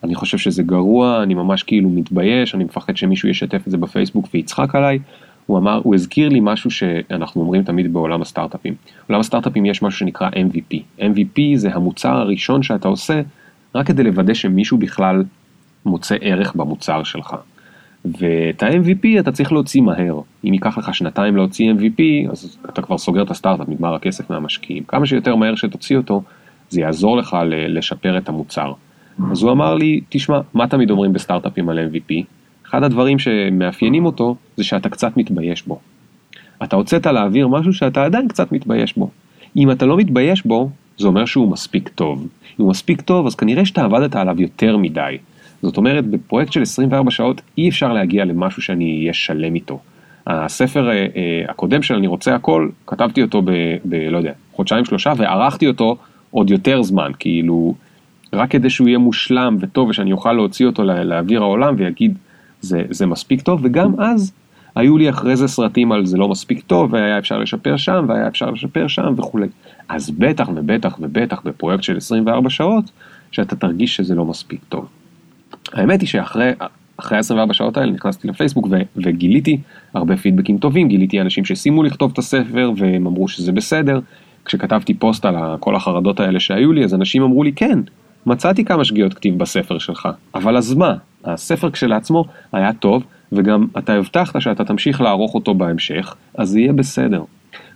אני 0.04 0.14
חושב 0.14 0.38
שזה 0.38 0.62
גרוע, 0.62 1.22
אני 1.22 1.34
ממש 1.34 1.62
כאילו 1.62 1.90
מתבייש, 1.90 2.54
אני 2.54 2.64
מפחד 2.64 2.96
שמישהו 2.96 3.28
ישתף 3.28 3.62
את 3.66 3.70
זה 3.70 3.76
בפייסבוק 3.76 4.28
ויצחק 4.34 4.74
עליי. 4.74 4.98
הוא 5.46 5.58
אמר, 5.58 5.80
הוא 5.82 5.94
הזכיר 5.94 6.28
לי 6.28 6.38
משהו 6.42 6.70
שאנחנו 6.70 7.40
אומרים 7.40 7.62
תמיד 7.62 7.92
בעולם 7.92 8.22
הסטארט-אפים. 8.22 8.74
בעולם 9.08 9.20
הסטארט-אפים 9.20 9.66
יש 9.66 9.82
משהו 9.82 9.98
שנקרא 9.98 10.28
MVP. 10.28 10.76
MVP 11.00 11.40
זה 11.54 11.74
המוצר 11.74 12.16
הראשון 12.16 12.62
שאתה 12.62 12.88
עושה 12.88 13.20
רק 13.74 13.86
כדי 13.86 14.02
לוודא 14.02 14.34
שמישהו 14.34 14.78
בכלל 14.78 15.24
מוצא 15.86 16.16
ערך 16.20 16.54
במוצר 16.54 17.02
שלך. 17.02 17.36
ואת 18.18 18.62
ה-MVP 18.62 19.20
אתה 19.20 19.32
צריך 19.32 19.52
להוציא 19.52 19.82
מהר. 19.82 20.20
אם 20.44 20.52
ייקח 20.52 20.78
לך 20.78 20.94
שנתיים 20.94 21.36
להוציא 21.36 21.72
MVP, 21.72 22.30
אז 22.30 22.58
אתה 22.68 22.82
כבר 22.82 22.98
סוגר 22.98 23.22
את 23.22 23.30
הסטארט-אפ, 23.30 23.68
נגמר 23.68 23.94
הכסף 23.94 24.30
מהמשקיעים. 24.30 24.84
כמה 24.84 25.06
שיותר 25.06 25.36
מהר 25.36 25.54
שתוציא 25.54 25.96
אותו, 25.96 26.22
זה 26.68 26.80
יעזור 26.80 27.16
לך 27.16 27.36
לשפר 27.48 28.18
את 28.18 28.28
המוצר. 28.28 28.72
אז 29.30 29.42
הוא 29.42 29.52
אמר 29.52 29.74
לי, 29.74 30.00
תשמע, 30.08 30.40
מה 30.54 30.66
תמיד 30.66 30.90
אומרים 30.90 31.12
בסטארט-אפים 31.12 31.68
על 31.68 31.78
MVP? 31.78 32.14
אחד 32.68 32.82
הדברים 32.82 33.18
שמאפיינים 33.18 34.06
אותו 34.06 34.36
זה 34.56 34.64
שאתה 34.64 34.88
קצת 34.88 35.16
מתבייש 35.16 35.66
בו. 35.66 35.78
אתה 36.62 36.76
הוצאת 36.76 37.06
לאוויר 37.06 37.48
משהו 37.48 37.72
שאתה 37.72 38.04
עדיין 38.04 38.28
קצת 38.28 38.52
מתבייש 38.52 38.96
בו. 38.96 39.10
אם 39.56 39.70
אתה 39.70 39.86
לא 39.86 39.96
מתבייש 39.96 40.46
בו, 40.46 40.70
זה 40.98 41.06
אומר 41.06 41.24
שהוא 41.24 41.50
מספיק 41.50 41.88
טוב. 41.88 42.28
אם 42.60 42.64
הוא 42.64 42.70
מספיק 42.70 43.00
טוב, 43.00 43.26
אז 43.26 43.34
כנראה 43.34 43.64
שאתה 43.64 43.84
עבדת 43.84 44.16
עליו 44.16 44.40
יותר 44.40 44.76
מדי. 44.76 45.18
זאת 45.66 45.76
אומרת, 45.76 46.06
בפרויקט 46.06 46.52
של 46.52 46.62
24 46.62 47.10
שעות 47.10 47.40
אי 47.58 47.68
אפשר 47.68 47.92
להגיע 47.92 48.24
למשהו 48.24 48.62
שאני 48.62 48.98
אהיה 49.00 49.12
שלם 49.12 49.54
איתו. 49.54 49.78
הספר 50.26 50.88
אה, 50.88 50.92
אה, 50.92 51.06
הקודם 51.48 51.82
של 51.82 51.94
אני 51.94 52.06
רוצה 52.06 52.34
הכל, 52.34 52.68
כתבתי 52.86 53.22
אותו 53.22 53.42
ב... 53.42 53.50
ב 53.84 53.94
לא 54.10 54.18
יודע, 54.18 54.32
חודשיים 54.52 54.84
שלושה, 54.84 55.12
וערכתי 55.16 55.66
אותו 55.66 55.96
עוד 56.30 56.50
יותר 56.50 56.82
זמן, 56.82 57.10
כאילו, 57.18 57.74
רק 58.32 58.50
כדי 58.50 58.70
שהוא 58.70 58.88
יהיה 58.88 58.98
מושלם 58.98 59.56
וטוב 59.60 59.88
ושאני 59.88 60.12
אוכל 60.12 60.32
להוציא 60.32 60.66
אותו 60.66 60.84
לאוויר 60.84 61.42
העולם 61.42 61.74
ויגיד 61.78 62.18
זה, 62.60 62.82
זה 62.90 63.06
מספיק 63.06 63.40
טוב, 63.40 63.60
וגם 63.62 64.00
אז 64.00 64.32
היו 64.74 64.98
לי 64.98 65.10
אחרי 65.10 65.36
זה 65.36 65.48
סרטים 65.48 65.92
על 65.92 66.06
זה 66.06 66.16
לא 66.16 66.28
מספיק 66.28 66.62
טוב, 66.66 66.92
והיה 66.92 67.18
אפשר 67.18 67.38
לשפר 67.38 67.76
שם, 67.76 68.04
והיה 68.08 68.28
אפשר 68.28 68.50
לשפר 68.50 68.88
שם 68.88 69.14
וכולי. 69.16 69.46
אז 69.88 70.10
בטח 70.10 70.48
ובטח 70.54 70.96
ובטח 71.00 71.40
בפרויקט 71.44 71.82
של 71.82 71.96
24 71.96 72.50
שעות, 72.50 72.84
שאתה 73.32 73.56
תרגיש 73.56 73.96
שזה 73.96 74.14
לא 74.14 74.24
מספיק 74.24 74.60
טוב. 74.68 74.88
האמת 75.72 76.00
היא 76.00 76.08
שאחרי 76.08 76.52
אחרי 76.96 77.18
24 77.18 77.54
שעות 77.54 77.76
האלה 77.76 77.92
נכנסתי 77.92 78.28
לפייסבוק 78.28 78.66
ו- 78.70 78.76
וגיליתי 78.96 79.58
הרבה 79.94 80.16
פידבקים 80.16 80.58
טובים, 80.58 80.88
גיליתי 80.88 81.20
אנשים 81.20 81.44
שסיימו 81.44 81.82
לכתוב 81.82 82.10
את 82.12 82.18
הספר 82.18 82.72
והם 82.76 83.06
אמרו 83.06 83.28
שזה 83.28 83.52
בסדר. 83.52 84.00
כשכתבתי 84.44 84.94
פוסט 84.94 85.24
על 85.24 85.34
כל 85.60 85.76
החרדות 85.76 86.20
האלה 86.20 86.40
שהיו 86.40 86.72
לי, 86.72 86.84
אז 86.84 86.94
אנשים 86.94 87.22
אמרו 87.22 87.42
לי, 87.42 87.52
כן, 87.52 87.78
מצאתי 88.26 88.64
כמה 88.64 88.84
שגיאות 88.84 89.14
כתיב 89.14 89.38
בספר 89.38 89.78
שלך, 89.78 90.08
אבל 90.34 90.56
אז 90.56 90.74
מה? 90.74 90.94
הספר 91.24 91.70
כשלעצמו 91.70 92.24
היה 92.52 92.72
טוב, 92.72 93.04
וגם 93.32 93.66
אתה 93.78 93.94
הבטחת 93.94 94.40
שאתה 94.40 94.64
תמשיך 94.64 95.00
לערוך 95.00 95.34
אותו 95.34 95.54
בהמשך, 95.54 96.14
אז 96.34 96.48
זה 96.48 96.60
יהיה 96.60 96.72
בסדר. 96.72 97.22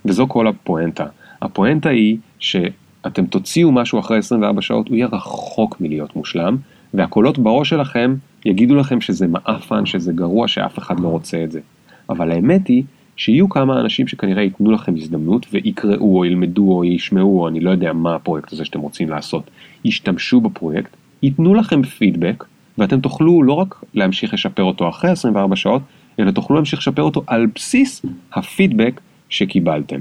וזו 0.05 0.27
כל 0.27 0.47
הפואנטה. 0.47 1.05
הפואנטה 1.41 1.89
היא 1.89 2.17
שאתם 2.39 3.25
תוציאו 3.25 3.71
משהו 3.71 3.99
אחרי 3.99 4.17
24 4.17 4.61
שעות, 4.61 4.87
הוא 4.87 4.95
יהיה 4.95 5.07
רחוק 5.11 5.81
מלהיות 5.81 6.15
מושלם, 6.15 6.57
והקולות 6.93 7.37
בראש 7.37 7.69
שלכם 7.69 8.15
יגידו 8.45 8.75
לכם 8.75 9.01
שזה 9.01 9.27
מעפן, 9.27 9.85
שזה 9.85 10.13
גרוע, 10.13 10.47
שאף 10.47 10.79
אחד 10.79 10.99
לא 10.99 11.07
רוצה 11.07 11.43
את 11.43 11.51
זה. 11.51 11.59
אבל 12.09 12.31
האמת 12.31 12.67
היא 12.67 12.83
שיהיו 13.15 13.49
כמה 13.49 13.79
אנשים 13.79 14.07
שכנראה 14.07 14.43
ייתנו 14.43 14.71
לכם 14.71 14.93
הזדמנות 14.97 15.45
ויקראו 15.53 16.17
או 16.17 16.25
ילמדו 16.25 16.71
או 16.71 16.85
ישמעו 16.85 17.41
או 17.41 17.47
אני 17.47 17.59
לא 17.59 17.69
יודע 17.69 17.93
מה 17.93 18.15
הפרויקט 18.15 18.53
הזה 18.53 18.65
שאתם 18.65 18.79
רוצים 18.79 19.09
לעשות, 19.09 19.49
ישתמשו 19.85 20.41
בפרויקט, 20.41 20.95
ייתנו 21.23 21.53
לכם 21.53 21.83
פידבק 21.83 22.43
ואתם 22.77 22.99
תוכלו 22.99 23.43
לא 23.43 23.53
רק 23.53 23.83
להמשיך 23.93 24.33
לשפר 24.33 24.63
אותו 24.63 24.89
אחרי 24.89 25.09
24 25.09 25.55
שעות, 25.55 25.81
אלא 26.19 26.31
תוכלו 26.31 26.55
להמשיך 26.55 26.79
לשפר 26.79 27.01
אותו 27.01 27.23
על 27.27 27.47
בסיס 27.55 28.05
הפידבק 28.33 29.01
שקיבלתם. 29.29 29.99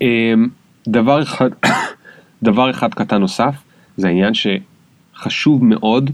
אמ, 0.00 0.48
דבר 0.88 1.22
אחד, 1.22 1.50
דבר 2.42 2.70
אחד 2.70 2.94
קטן 2.94 3.20
נוסף, 3.20 3.54
זה 3.96 4.08
העניין 4.08 4.34
שחשוב 5.24 5.64
מאוד 5.64 6.10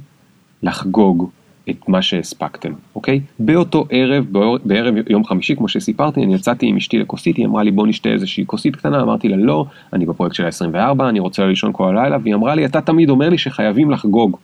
לחגוג 0.63 1.31
את 1.71 1.89
מה 1.89 2.03
שהספקתם, 2.03 2.73
אוקיי? 2.95 3.21
באותו 3.39 3.87
ערב, 3.91 4.25
בערב 4.65 4.95
יום 5.09 5.25
חמישי, 5.25 5.57
כמו 5.57 5.69
שסיפרתי, 5.69 6.25
אני 6.25 6.35
יצאתי 6.35 6.67
עם 6.67 6.77
אשתי 6.77 6.99
לכוסית, 6.99 7.37
היא 7.37 7.47
אמרה 7.47 7.63
לי 7.63 7.71
בוא 7.71 7.87
נשתה 7.87 8.09
איזושהי 8.09 8.45
כוסית 8.47 8.77
קטנה, 8.77 9.03
אמרתי 9.03 9.29
לה 9.29 9.37
לא, 9.37 9.65
אני 9.93 10.07
בפרויקט 10.07 10.35
של 10.35 10.45
ה-24, 10.45 11.09
אני 11.09 11.21
רוצה 11.21 11.47
לישון 11.47 11.71
כל 11.75 11.97
הלילה, 11.97 12.17
והיא 12.23 12.35
אמרה 12.35 12.55
לי 12.55 12.67
אתה 12.67 12.81
תמיד 12.81 13.11
אומר 13.11 13.29
לי 13.29 13.39
שחייבים 13.39 13.91
לחגוג. 13.91 14.37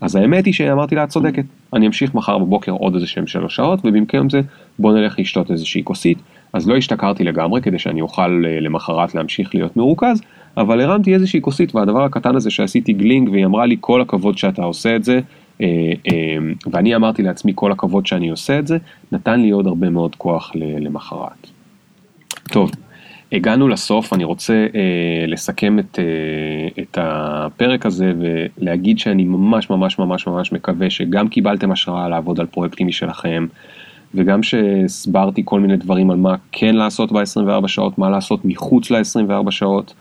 אז 0.00 0.16
האמת 0.16 0.46
היא 0.46 0.54
שאמרתי 0.54 0.94
לה 0.94 1.04
את 1.04 1.08
צודקת, 1.08 1.44
אני 1.72 1.86
אמשיך 1.86 2.14
מחר 2.14 2.38
בבוקר 2.38 2.72
עוד 2.72 2.94
איזה 2.94 3.06
שהם 3.06 3.26
שלוש 3.26 3.56
שעות, 3.56 3.80
ובמקום 3.84 4.30
זה 4.30 4.40
בוא 4.78 4.92
נלך 4.92 5.18
לשתות 5.18 5.50
איזושהי 5.50 5.84
כוסית. 5.84 6.18
אז 6.52 6.68
לא 6.68 6.76
השתכרתי 6.76 7.24
לגמרי 7.24 7.62
כדי 7.62 7.78
שאני 7.78 8.00
אוכל 8.00 8.42
אה, 8.46 8.60
למחרת 8.60 9.14
להמשיך 9.14 9.54
להיות 9.54 9.76
מרוכז, 9.76 10.22
אבל 10.56 10.80
הרמתי 10.80 11.14
איזושהי 11.14 11.40
כוסית 11.40 11.74
והדבר 11.74 12.04
הקטן 12.04 12.36
הזה 12.36 12.50
שעשיתי 12.50 12.92
גלינג 12.92 13.28
והיא 13.28 13.44
אמרה 13.44 13.66
לי 13.66 13.76
כל 13.80 14.00
הכבוד 14.00 14.38
שאתה 14.38 14.62
עושה 14.62 14.96
את 14.96 15.04
זה, 15.04 15.20
אה, 15.60 15.66
אה, 16.12 16.38
ואני 16.72 16.96
אמרתי 16.96 17.22
לעצמי 17.22 17.52
כל 17.54 17.72
הכבוד 17.72 18.06
שאני 18.06 18.28
עושה 18.28 18.58
את 18.58 18.66
זה, 18.66 18.78
נתן 19.12 19.40
לי 19.40 19.50
עוד 19.50 19.66
הרבה 19.66 19.90
מאוד 19.90 20.14
כוח 20.14 20.52
למחרת. 20.54 21.50
טוב, 22.50 22.70
הגענו 23.32 23.68
לסוף, 23.68 24.12
אני 24.12 24.24
רוצה 24.24 24.66
אה, 24.74 25.26
לסכם 25.26 25.78
את, 25.78 25.98
אה, 25.98 26.82
את 26.82 26.98
הפרק 27.00 27.86
הזה 27.86 28.12
ולהגיד 28.18 28.98
שאני 28.98 29.24
ממש 29.24 29.70
ממש 29.70 29.98
ממש 29.98 30.26
ממש 30.26 30.52
מקווה 30.52 30.90
שגם 30.90 31.28
קיבלתם 31.28 31.72
השראה 31.72 32.08
לעבוד 32.08 32.40
על 32.40 32.46
פרויקטים 32.46 32.86
משלכם 32.86 33.46
וגם 34.14 34.42
שהסברתי 34.42 35.42
כל 35.44 35.60
מיני 35.60 35.76
דברים 35.76 36.10
על 36.10 36.16
מה 36.16 36.34
כן 36.52 36.76
לעשות 36.76 37.12
ב-24 37.12 37.68
שעות, 37.68 37.98
מה 37.98 38.10
לעשות 38.10 38.44
מחוץ 38.44 38.90
ל-24 38.90 39.50
שעות, 39.50 39.94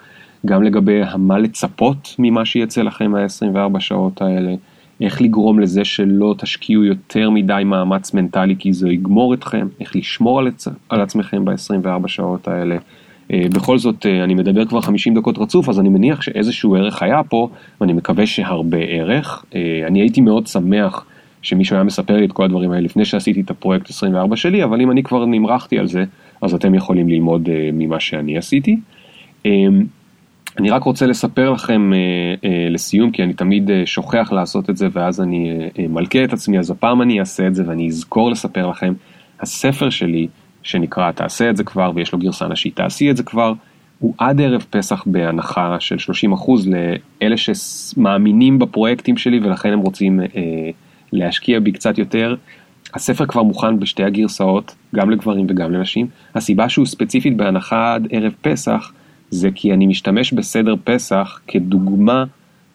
גם 0.45 0.63
לגבי 0.63 1.01
מה 1.17 1.37
לצפות 1.37 2.15
ממה 2.19 2.45
שיצא 2.45 2.81
לכם 2.81 3.11
מה-24 3.11 3.79
שעות 3.79 4.21
האלה. 4.21 4.55
איך 5.01 5.21
לגרום 5.21 5.59
לזה 5.59 5.85
שלא 5.85 6.35
תשקיעו 6.37 6.83
יותר 6.83 7.29
מדי 7.29 7.63
מאמץ 7.65 8.13
מנטלי 8.13 8.55
כי 8.59 8.73
זה 8.73 8.89
יגמור 8.89 9.33
אתכם, 9.33 9.67
איך 9.79 9.95
לשמור 9.95 10.39
על, 10.39 10.47
עצ... 10.47 10.67
על 10.89 11.01
עצמכם 11.01 11.45
ב-24 11.45 12.07
שעות 12.07 12.47
האלה. 12.47 12.77
אה, 13.33 13.45
בכל 13.53 13.77
זאת 13.77 14.05
אה, 14.05 14.23
אני 14.23 14.35
מדבר 14.35 14.65
כבר 14.65 14.81
50 14.81 15.13
דקות 15.13 15.37
רצוף 15.37 15.69
אז 15.69 15.79
אני 15.79 15.89
מניח 15.89 16.21
שאיזשהו 16.21 16.75
ערך 16.75 17.03
היה 17.03 17.23
פה 17.23 17.49
ואני 17.81 17.93
מקווה 17.93 18.27
שהרבה 18.27 18.77
ערך. 18.77 19.45
אה, 19.55 19.83
אני 19.87 19.99
הייתי 19.99 20.21
מאוד 20.21 20.47
שמח 20.47 21.05
שמישהו 21.41 21.75
היה 21.75 21.83
מספר 21.83 22.17
לי 22.17 22.25
את 22.25 22.31
כל 22.31 22.43
הדברים 22.43 22.71
האלה 22.71 22.81
לפני 22.81 23.05
שעשיתי 23.05 23.41
את 23.41 23.49
הפרויקט 23.49 23.89
24 23.89 24.35
שלי 24.35 24.63
אבל 24.63 24.81
אם 24.81 24.91
אני 24.91 25.03
כבר 25.03 25.25
נמרחתי 25.25 25.79
על 25.79 25.87
זה 25.87 26.03
אז 26.41 26.53
אתם 26.53 26.75
יכולים 26.75 27.09
ללמוד 27.09 27.49
ממה 27.73 27.99
שאני 27.99 28.37
עשיתי. 28.37 28.79
אני 30.58 30.70
רק 30.70 30.84
רוצה 30.84 31.06
לספר 31.06 31.50
לכם 31.50 31.93
אה, 31.93 31.97
אה, 32.50 32.68
לסיום, 32.70 33.12
כי 33.12 33.24
אני 33.24 33.34
תמיד 33.34 33.72
אה, 33.72 33.86
שוכח 33.86 34.32
לעשות 34.32 34.70
את 34.70 34.78
זה 34.78 34.88
ואז 34.91 35.22
אני 35.22 35.70
מלכה 35.89 36.24
את 36.24 36.34
עצמי, 36.34 36.60
אז 36.60 36.72
הפעם 36.72 37.02
אני 37.02 37.20
אעשה 37.20 37.47
את 37.47 37.56
זה 37.56 37.64
ואני 37.68 37.88
אזכור 37.88 38.32
לספר 38.32 38.68
לכם. 38.68 38.93
הספר 39.39 39.89
שלי, 39.89 40.28
שנקרא 40.64 41.12
תעשה 41.12 41.50
את 41.50 41.58
זה 41.58 41.64
כבר, 41.64 41.91
ויש 41.95 42.14
לו 42.14 42.20
גרסה 42.20 42.47
נשית 42.47 42.76
תעשי 42.76 43.12
את 43.12 43.18
זה 43.18 43.24
כבר, 43.24 43.54
הוא 44.00 44.14
עד 44.18 44.41
ערב 44.41 44.66
פסח 44.70 45.04
בהנחה 45.06 45.78
של 45.80 45.95
30% 46.36 46.52
לאלה 47.22 47.36
שמאמינים 47.38 48.60
בפרויקטים 48.60 49.18
שלי 49.18 49.39
ולכן 49.39 49.74
הם 49.74 49.80
רוצים 49.80 50.20
אה, 50.20 50.26
להשקיע 51.14 51.60
בי 51.60 51.72
קצת 51.72 51.97
יותר. 51.97 52.36
הספר 52.93 53.26
כבר 53.26 53.43
מוכן 53.43 53.80
בשתי 53.80 54.04
הגרסאות, 54.04 54.76
גם 54.95 55.10
לגברים 55.10 55.45
וגם 55.50 55.72
לנשים. 55.72 56.08
הסיבה 56.36 56.70
שהוא 56.70 56.86
ספציפית 56.86 57.38
בהנחה 57.38 57.93
עד 57.93 58.08
ערב 58.12 58.34
פסח, 58.41 58.91
זה 59.32 59.49
כי 59.55 59.73
אני 59.73 59.88
משתמש 59.88 60.34
בסדר 60.34 60.75
פסח 60.84 61.39
כדוגמה 61.47 62.23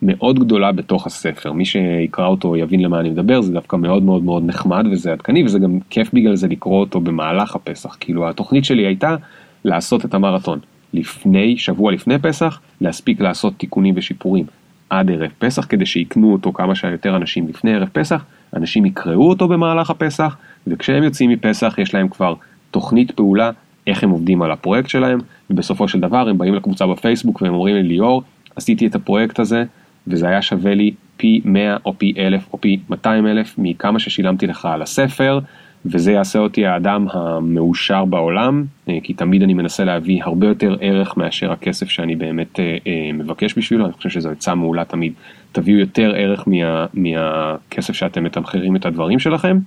מאוד 0.03 0.39
גדולה 0.39 0.73
בתוך 0.73 1.07
הספר. 1.07 1.53
מי 1.53 1.65
שיקרא 1.65 2.27
אותו 2.27 2.57
יבין 2.57 2.81
למה 2.81 3.01
אני 3.01 3.11
מדבר, 3.11 3.43
זה 3.43 3.53
דווקא 3.53 3.77
מאוד 3.77 4.03
מאוד 4.03 4.25
מאוד 4.25 4.43
נחמד 4.47 4.87
וזה 4.93 5.13
עדכני 5.13 5.45
וזה 5.45 5.59
גם 5.59 5.79
כיף 5.91 6.11
בגלל 6.13 6.37
זה 6.37 6.49
לקרוא 6.49 6.81
אותו 6.81 7.01
במהלך 7.01 7.55
הפסח. 7.55 7.97
כאילו 8.01 8.29
התוכנית 8.29 8.65
שלי 8.65 8.87
הייתה 8.87 9.17
לעשות 9.65 10.05
את 10.05 10.15
המרתון. 10.15 10.59
לפני, 10.95 11.57
שבוע 11.57 11.93
לפני 11.93 12.19
פסח, 12.19 12.61
להספיק 12.81 13.21
לעשות 13.21 13.55
תיקונים 13.57 13.95
ושיפורים 13.97 14.45
עד 14.91 15.11
ערב 15.11 15.31
פסח 15.39 15.67
כדי 15.69 15.87
שיקנו 15.87 16.33
אותו 16.33 16.53
כמה 16.53 16.75
שיותר 16.75 17.17
אנשים 17.17 17.49
לפני 17.49 17.75
ערב 17.75 17.89
פסח, 17.93 18.25
אנשים 18.57 18.87
יקראו 18.87 19.29
אותו 19.29 19.49
במהלך 19.49 19.91
הפסח, 19.91 20.37
וכשהם 20.67 21.03
יוצאים 21.03 21.31
מפסח 21.31 21.75
יש 21.79 21.95
להם 21.95 22.09
כבר 22.09 22.35
תוכנית 22.71 23.11
פעולה 23.11 23.51
איך 23.87 24.05
הם 24.05 24.11
עובדים 24.11 24.43
על 24.43 24.51
הפרויקט 24.51 24.89
שלהם, 24.89 25.19
ובסופו 25.51 25.89
של 25.89 26.01
דבר 26.01 26.29
הם 26.29 26.39
באים 26.39 26.55
לקבוצה 26.55 26.87
בפייסבוק 26.87 27.43
והם 27.43 27.55
אומרים 27.55 27.77
לי 27.77 27.83
ליאור, 27.83 28.23
עשיתי 28.57 28.87
את 28.87 28.95
הפרויקט 28.95 29.39
הזה, 29.39 29.65
וזה 30.07 30.29
היה 30.29 30.43
שווה 30.43 30.75
לי 30.75 30.95
פי 31.17 31.41
100 31.45 31.77
או 31.85 31.99
פי 31.99 32.15
1,000 32.19 32.49
או 32.53 32.61
פי 32.61 32.79
200 32.91 33.27
אלף 33.27 33.55
מכמה 33.59 33.99
ששילמתי 33.99 34.47
לך 34.47 34.65
על 34.65 34.83
הספר, 34.83 35.41
וזה 35.87 36.13
יעשה 36.13 36.39
אותי 36.39 36.67
האדם 36.67 37.07
המאושר 37.13 38.05
בעולם, 38.05 38.65
אה, 38.89 38.99
כי 39.03 39.15
תמיד 39.15 39.43
אני 39.43 39.55
מנסה 39.55 39.85
להביא 39.85 40.23
הרבה 40.25 40.47
יותר 40.47 40.77
ערך 40.81 41.17
מאשר 41.17 41.53
הכסף 41.53 41.89
שאני 41.89 42.17
באמת 42.17 42.61
אה, 42.61 42.77
אה, 42.87 43.11
מבקש 43.15 43.59
בשבילו, 43.59 43.85
אני 43.85 43.93
חושב 43.93 44.09
שזו 44.09 44.31
עצה 44.31 44.55
מעולה 44.55 44.85
תמיד, 44.85 45.13
תביאו 45.53 45.79
יותר 45.79 46.13
ערך 46.17 46.49
מה, 46.49 46.87
מהכסף 46.95 47.95
שאתם 47.95 48.25
מתמחרים 48.25 48.77
את 48.77 48.87
הדברים 48.87 49.19
שלכם. 49.19 49.59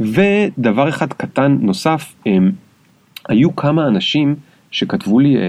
ודבר 0.00 0.88
אחד 0.88 1.12
קטן 1.12 1.58
נוסף, 1.60 2.14
היו 3.28 3.56
כמה 3.56 3.88
אנשים 3.88 4.36
שכתבו 4.70 5.18
לי 5.18 5.36
אה, 5.36 5.42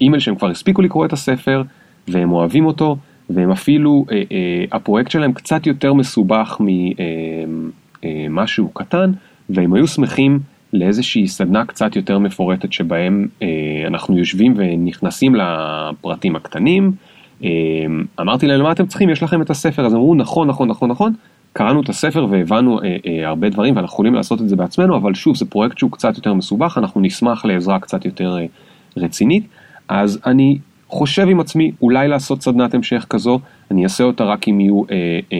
אימייל 0.00 0.20
שהם 0.20 0.34
כבר 0.34 0.50
הספיקו 0.50 0.82
לקרוא 0.82 1.06
את 1.06 1.12
הספר 1.12 1.62
והם 2.08 2.32
אוהבים 2.32 2.66
אותו 2.66 2.96
והם 3.30 3.50
אפילו, 3.50 4.04
אה, 4.10 4.22
אה, 4.32 4.64
הפרויקט 4.72 5.10
שלהם 5.10 5.32
קצת 5.32 5.66
יותר 5.66 5.94
מסובך 5.94 6.60
ממשהו 8.02 8.68
קטן 8.68 9.12
והם 9.50 9.74
היו 9.74 9.86
שמחים 9.86 10.38
לאיזושהי 10.72 11.28
סדנה 11.28 11.64
קצת 11.64 11.96
יותר 11.96 12.18
מפורטת 12.18 12.72
שבהם 12.72 13.28
אנחנו 13.86 14.18
יושבים 14.18 14.54
ונכנסים 14.56 15.34
לפרטים 15.34 16.36
הקטנים. 16.36 16.92
אמרתי 18.20 18.46
להם 18.46 18.62
מה 18.62 18.72
אתם 18.72 18.86
צריכים? 18.86 19.10
יש 19.10 19.22
לכם 19.22 19.42
את 19.42 19.50
הספר. 19.50 19.86
אז 19.86 19.94
אמרו 19.94 20.14
נכון 20.14 20.48
נכון 20.48 20.68
נכון 20.68 20.90
נכון 20.90 21.12
קראנו 21.56 21.80
את 21.80 21.88
הספר 21.88 22.26
והבנו 22.30 22.82
אה, 22.82 22.96
אה, 23.06 23.28
הרבה 23.28 23.48
דברים 23.48 23.76
ואנחנו 23.76 23.94
יכולים 23.94 24.14
לעשות 24.14 24.40
את 24.40 24.48
זה 24.48 24.56
בעצמנו, 24.56 24.96
אבל 24.96 25.14
שוב, 25.14 25.36
זה 25.36 25.46
פרויקט 25.46 25.78
שהוא 25.78 25.90
קצת 25.90 26.16
יותר 26.16 26.34
מסובך, 26.34 26.78
אנחנו 26.78 27.00
נשמח 27.00 27.44
לעזרה 27.44 27.78
קצת 27.78 28.04
יותר 28.04 28.38
אה, 28.38 28.46
רצינית. 28.96 29.46
אז 29.88 30.18
אני 30.26 30.58
חושב 30.88 31.28
עם 31.28 31.40
עצמי 31.40 31.72
אולי 31.82 32.08
לעשות 32.08 32.42
סדנת 32.42 32.74
המשך 32.74 33.06
כזו, 33.10 33.40
אני 33.70 33.84
אעשה 33.84 34.04
אותה 34.04 34.24
רק 34.24 34.48
אם 34.48 34.60
יהיו 34.60 34.82
אה, 34.90 34.96
אה, 35.32 35.38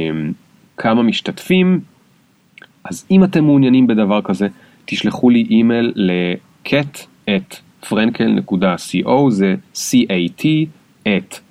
כמה 0.77 1.03
משתתפים. 1.03 1.81
אז 2.85 3.07
אם 3.11 3.25
אתם 3.25 3.45
מעוניינים 3.45 3.87
בדבר 3.87 4.23
כזה, 4.23 4.49
תשלחו 4.85 5.31
לי 5.31 5.47
אימייל 5.51 5.93
ל-cat 5.97 7.07
at 7.31 7.57
frankel.co, 7.85 9.31
זה 9.31 9.55
c-a-t 9.75 10.45
at 11.09 11.46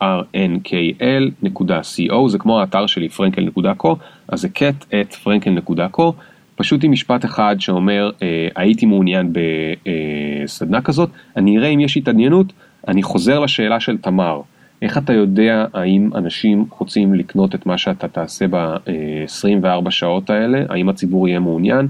frnkl.co, 0.00 2.28
זה 2.28 2.38
כמו 2.38 2.60
האתר 2.60 2.86
שלי 2.86 3.08
frankel.co, 3.16 3.88
אז 4.28 4.40
זה 4.40 4.48
cat 4.54 4.84
at 4.84 5.14
frankel.co, 5.24 6.02
פשוט 6.56 6.84
עם 6.84 6.92
משפט 6.92 7.24
אחד 7.24 7.56
שאומר 7.58 8.10
אה, 8.22 8.48
הייתי 8.56 8.86
מעוניין 8.86 9.32
בסדנה 10.44 10.82
כזאת, 10.82 11.10
אני 11.36 11.58
אראה 11.58 11.68
אם 11.68 11.80
יש 11.80 11.96
התעניינות, 11.96 12.52
אני 12.88 13.02
חוזר 13.02 13.40
לשאלה 13.40 13.80
של 13.80 13.96
תמר, 13.96 14.40
איך 14.82 14.98
אתה 14.98 15.12
יודע 15.12 15.66
האם 15.74 16.10
אנשים 16.14 16.66
רוצים 16.78 17.14
לקנות 17.14 17.54
את 17.54 17.66
מה 17.66 17.78
שאתה 17.78 18.08
תעשה 18.08 18.46
ב-24 18.50 19.90
שעות 19.90 20.30
האלה, 20.30 20.62
האם 20.68 20.88
הציבור 20.88 21.28
יהיה 21.28 21.40
מעוניין? 21.40 21.88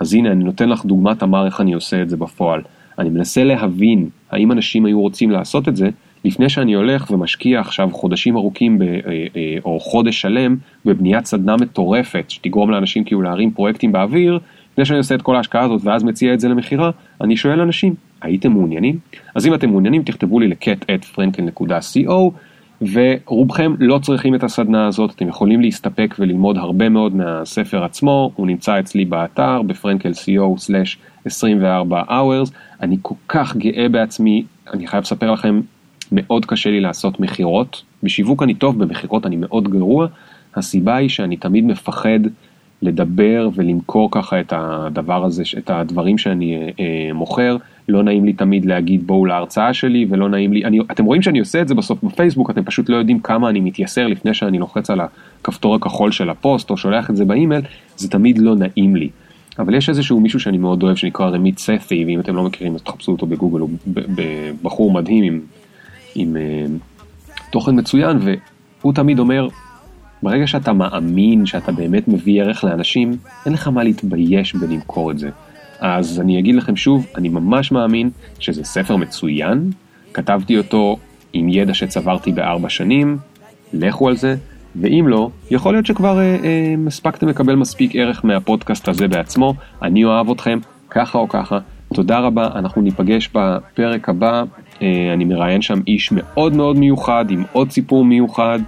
אז 0.00 0.14
הנה 0.14 0.32
אני 0.32 0.44
נותן 0.44 0.68
לך 0.68 0.84
דוגמה 0.84 1.14
תמר 1.14 1.46
איך 1.46 1.60
אני 1.60 1.72
עושה 1.72 2.02
את 2.02 2.10
זה 2.10 2.16
בפועל. 2.16 2.62
אני 2.98 3.08
מנסה 3.08 3.44
להבין 3.44 4.08
האם 4.30 4.52
אנשים 4.52 4.86
היו 4.86 5.00
רוצים 5.00 5.30
לעשות 5.30 5.68
את 5.68 5.76
זה, 5.76 5.88
לפני 6.28 6.48
שאני 6.48 6.74
הולך 6.74 7.10
ומשקיע 7.10 7.60
עכשיו 7.60 7.88
חודשים 7.92 8.36
ארוכים 8.36 8.78
ב, 8.78 8.82
אה, 8.82 8.88
אה, 9.36 9.56
או 9.64 9.80
חודש 9.80 10.20
שלם 10.20 10.56
בבניית 10.84 11.26
סדנה 11.26 11.56
מטורפת 11.56 12.24
שתגרום 12.28 12.70
לאנשים 12.70 13.04
כאילו 13.04 13.22
להרים 13.22 13.50
פרויקטים 13.50 13.92
באוויר, 13.92 14.38
לפני 14.72 14.84
שאני 14.84 14.98
עושה 14.98 15.14
את 15.14 15.22
כל 15.22 15.36
ההשקעה 15.36 15.64
הזאת 15.64 15.80
ואז 15.84 16.04
מציע 16.04 16.34
את 16.34 16.40
זה 16.40 16.48
למכירה, 16.48 16.90
אני 17.20 17.36
שואל 17.36 17.60
אנשים, 17.60 17.94
הייתם 18.22 18.52
מעוניינים? 18.52 18.98
אז 19.34 19.46
אם 19.46 19.54
אתם 19.54 19.68
מעוניינים 19.68 20.02
תכתבו 20.02 20.40
לי 20.40 20.48
ל-cat@franken.co 20.48 22.30
ורובכם 22.92 23.74
לא 23.78 23.98
צריכים 23.98 24.34
את 24.34 24.44
הסדנה 24.44 24.86
הזאת, 24.86 25.10
אתם 25.10 25.28
יכולים 25.28 25.60
להסתפק 25.60 26.14
וללמוד 26.18 26.58
הרבה 26.58 26.88
מאוד 26.88 27.16
מהספר 27.16 27.84
עצמו, 27.84 28.30
הוא 28.34 28.46
נמצא 28.46 28.80
אצלי 28.80 29.04
באתר 29.04 29.62
בפרנקל.co/24 29.62 32.08
hours, 32.08 32.50
אני 32.80 32.96
כל 33.02 33.14
כך 33.28 33.56
גאה 33.56 33.88
בעצמי, 33.88 34.44
אני 34.74 34.86
חייב 34.86 35.02
לספר 35.02 35.30
לכם 35.30 35.60
מאוד 36.12 36.46
קשה 36.46 36.70
לי 36.70 36.80
לעשות 36.80 37.20
מכירות. 37.20 37.82
בשיווק 38.02 38.42
אני 38.42 38.54
טוב, 38.54 38.84
במכירות 38.84 39.26
אני 39.26 39.36
מאוד 39.36 39.68
גרוע. 39.68 40.06
הסיבה 40.56 40.96
היא 40.96 41.08
שאני 41.08 41.36
תמיד 41.36 41.64
מפחד 41.64 42.20
לדבר 42.82 43.48
ולמכור 43.54 44.08
ככה 44.10 44.40
את 44.40 44.52
הדבר 44.56 45.24
הזה, 45.24 45.42
את 45.58 45.70
הדברים 45.70 46.18
שאני 46.18 46.72
אה, 46.80 47.10
מוכר. 47.14 47.56
לא 47.88 48.02
נעים 48.02 48.24
לי 48.24 48.32
תמיד 48.32 48.64
להגיד 48.64 49.06
בואו 49.06 49.26
להרצאה 49.26 49.74
שלי 49.74 50.06
ולא 50.10 50.28
נעים 50.28 50.52
לי, 50.52 50.64
אני, 50.64 50.78
אתם 50.90 51.04
רואים 51.04 51.22
שאני 51.22 51.38
עושה 51.38 51.60
את 51.60 51.68
זה 51.68 51.74
בסוף 51.74 52.04
בפייסבוק, 52.04 52.50
אתם 52.50 52.64
פשוט 52.64 52.88
לא 52.88 52.96
יודעים 52.96 53.20
כמה 53.20 53.48
אני 53.50 53.60
מתייסר 53.60 54.06
לפני 54.06 54.34
שאני 54.34 54.58
לוחץ 54.58 54.90
על 54.90 55.00
הכפתור 55.00 55.74
הכחול 55.74 56.12
של 56.12 56.30
הפוסט 56.30 56.70
או 56.70 56.76
שולח 56.76 57.10
את 57.10 57.16
זה 57.16 57.24
באימייל, 57.24 57.62
זה 57.96 58.10
תמיד 58.10 58.38
לא 58.38 58.54
נעים 58.54 58.96
לי. 58.96 59.08
אבל 59.58 59.74
יש 59.74 59.88
איזשהו 59.88 60.20
מישהו 60.20 60.40
שאני 60.40 60.58
מאוד 60.58 60.82
אוהב 60.82 60.96
שנקרא 60.96 61.28
רמית 61.28 61.58
ספי, 61.58 62.04
ואם 62.04 62.20
אתם 62.20 62.36
לא 62.36 62.42
מכירים 62.42 62.74
אז 62.74 62.82
תחפשו 62.82 63.12
אותו 63.12 63.26
בגוגל, 63.26 63.60
הוא 63.60 63.70
בחור 64.62 64.92
מדהים 64.92 65.24
עם, 65.24 65.40
עם 66.18 66.36
uh, 66.36 67.50
תוכן 67.50 67.78
מצוין, 67.78 68.18
והוא 68.80 68.92
תמיד 68.92 69.18
אומר, 69.18 69.48
ברגע 70.22 70.46
שאתה 70.46 70.72
מאמין 70.72 71.46
שאתה 71.46 71.72
באמת 71.72 72.08
מביא 72.08 72.42
ערך 72.42 72.64
לאנשים, 72.64 73.16
אין 73.46 73.52
לך 73.52 73.68
מה 73.68 73.82
להתבייש 73.82 74.54
בלמכור 74.54 75.10
את 75.10 75.18
זה. 75.18 75.30
אז 75.80 76.20
אני 76.20 76.38
אגיד 76.38 76.54
לכם 76.54 76.76
שוב, 76.76 77.06
אני 77.16 77.28
ממש 77.28 77.72
מאמין 77.72 78.10
שזה 78.38 78.64
ספר 78.64 78.96
מצוין, 78.96 79.70
כתבתי 80.14 80.58
אותו 80.58 80.96
עם 81.32 81.48
ידע 81.48 81.74
שצברתי 81.74 82.32
בארבע 82.32 82.68
שנים, 82.68 83.18
לכו 83.72 84.08
על 84.08 84.16
זה, 84.16 84.36
ואם 84.76 85.04
לא, 85.08 85.30
יכול 85.50 85.74
להיות 85.74 85.86
שכבר 85.86 86.18
אה, 86.18 86.22
אה, 86.24 86.74
הספקתם 86.86 87.28
לקבל 87.28 87.54
מספיק 87.54 87.90
ערך 87.94 88.24
מהפודקאסט 88.24 88.88
הזה 88.88 89.08
בעצמו, 89.08 89.54
אני 89.82 90.04
אוהב 90.04 90.30
אתכם, 90.30 90.58
ככה 90.90 91.18
או 91.18 91.28
ככה. 91.28 91.58
תודה 91.94 92.18
רבה, 92.18 92.48
אנחנו 92.54 92.82
ניפגש 92.82 93.30
בפרק 93.34 94.08
הבא, 94.08 94.32
אה, 94.32 94.44
אני 95.14 95.24
מראיין 95.24 95.62
שם 95.62 95.80
איש 95.86 96.12
מאוד 96.12 96.56
מאוד 96.56 96.78
מיוחד, 96.78 97.24
עם 97.30 97.44
עוד 97.52 97.70
סיפור 97.70 98.04
מיוחד. 98.04 98.58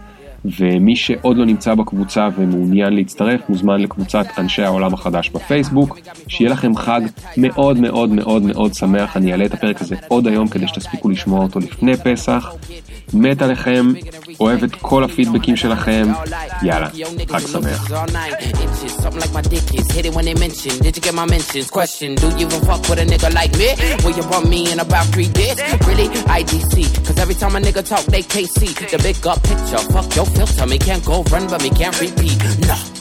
ומי 0.45 0.97
שעוד 0.97 1.37
לא 1.37 1.45
נמצא 1.45 1.75
בקבוצה 1.75 2.29
ומעוניין 2.37 2.93
להצטרף 2.93 3.41
מוזמן 3.49 3.81
לקבוצת 3.81 4.27
אנשי 4.39 4.63
העולם 4.63 4.95
החדש 4.95 5.31
בפייסבוק. 5.31 5.99
שיהיה 6.29 6.51
לכם 6.51 6.77
חג 6.77 7.01
מאוד 7.37 7.81
מאוד 7.81 8.11
מאוד 8.11 8.43
מאוד 8.43 8.75
שמח, 8.75 9.17
אני 9.17 9.33
אעלה 9.33 9.45
את 9.45 9.55
הפרק 9.55 9.81
הזה 9.81 9.97
עוד 10.09 10.27
היום 10.27 10.49
כדי 10.49 10.69
שתספיקו 10.69 11.09
לשמוע 11.09 11.43
אותו 11.43 11.61
לפני 11.61 11.97
פסח. 11.97 12.55
מת 13.14 13.42
עליכם, 13.42 13.94
אוהב 14.40 14.64
את 14.64 14.76
כל 14.82 15.04
הפידבקים 15.04 15.56
שלכם, 15.56 16.08
יאללה, 16.64 16.90
חג 17.32 17.48
שמח. 17.48 17.92
Cause 27.06 27.20
every 27.20 27.36
time 27.36 27.56
a 27.56 27.60
nigga 27.60 27.84
talk, 27.92 28.06
they 28.14 28.24
can't 28.34 28.50
see 28.58 28.72
the 28.92 29.00
big 29.06 29.26
up 29.28 29.42
picture. 29.44 29.78
Fuck 29.94 30.16
your 30.16 30.26
filter, 30.26 30.66
me 30.66 30.78
can't 30.78 31.04
go 31.06 31.24
run, 31.32 31.48
but 31.48 31.62
me 31.64 31.70
can't 31.70 31.96
repeat. 32.02 32.38
Nah. 32.68 32.99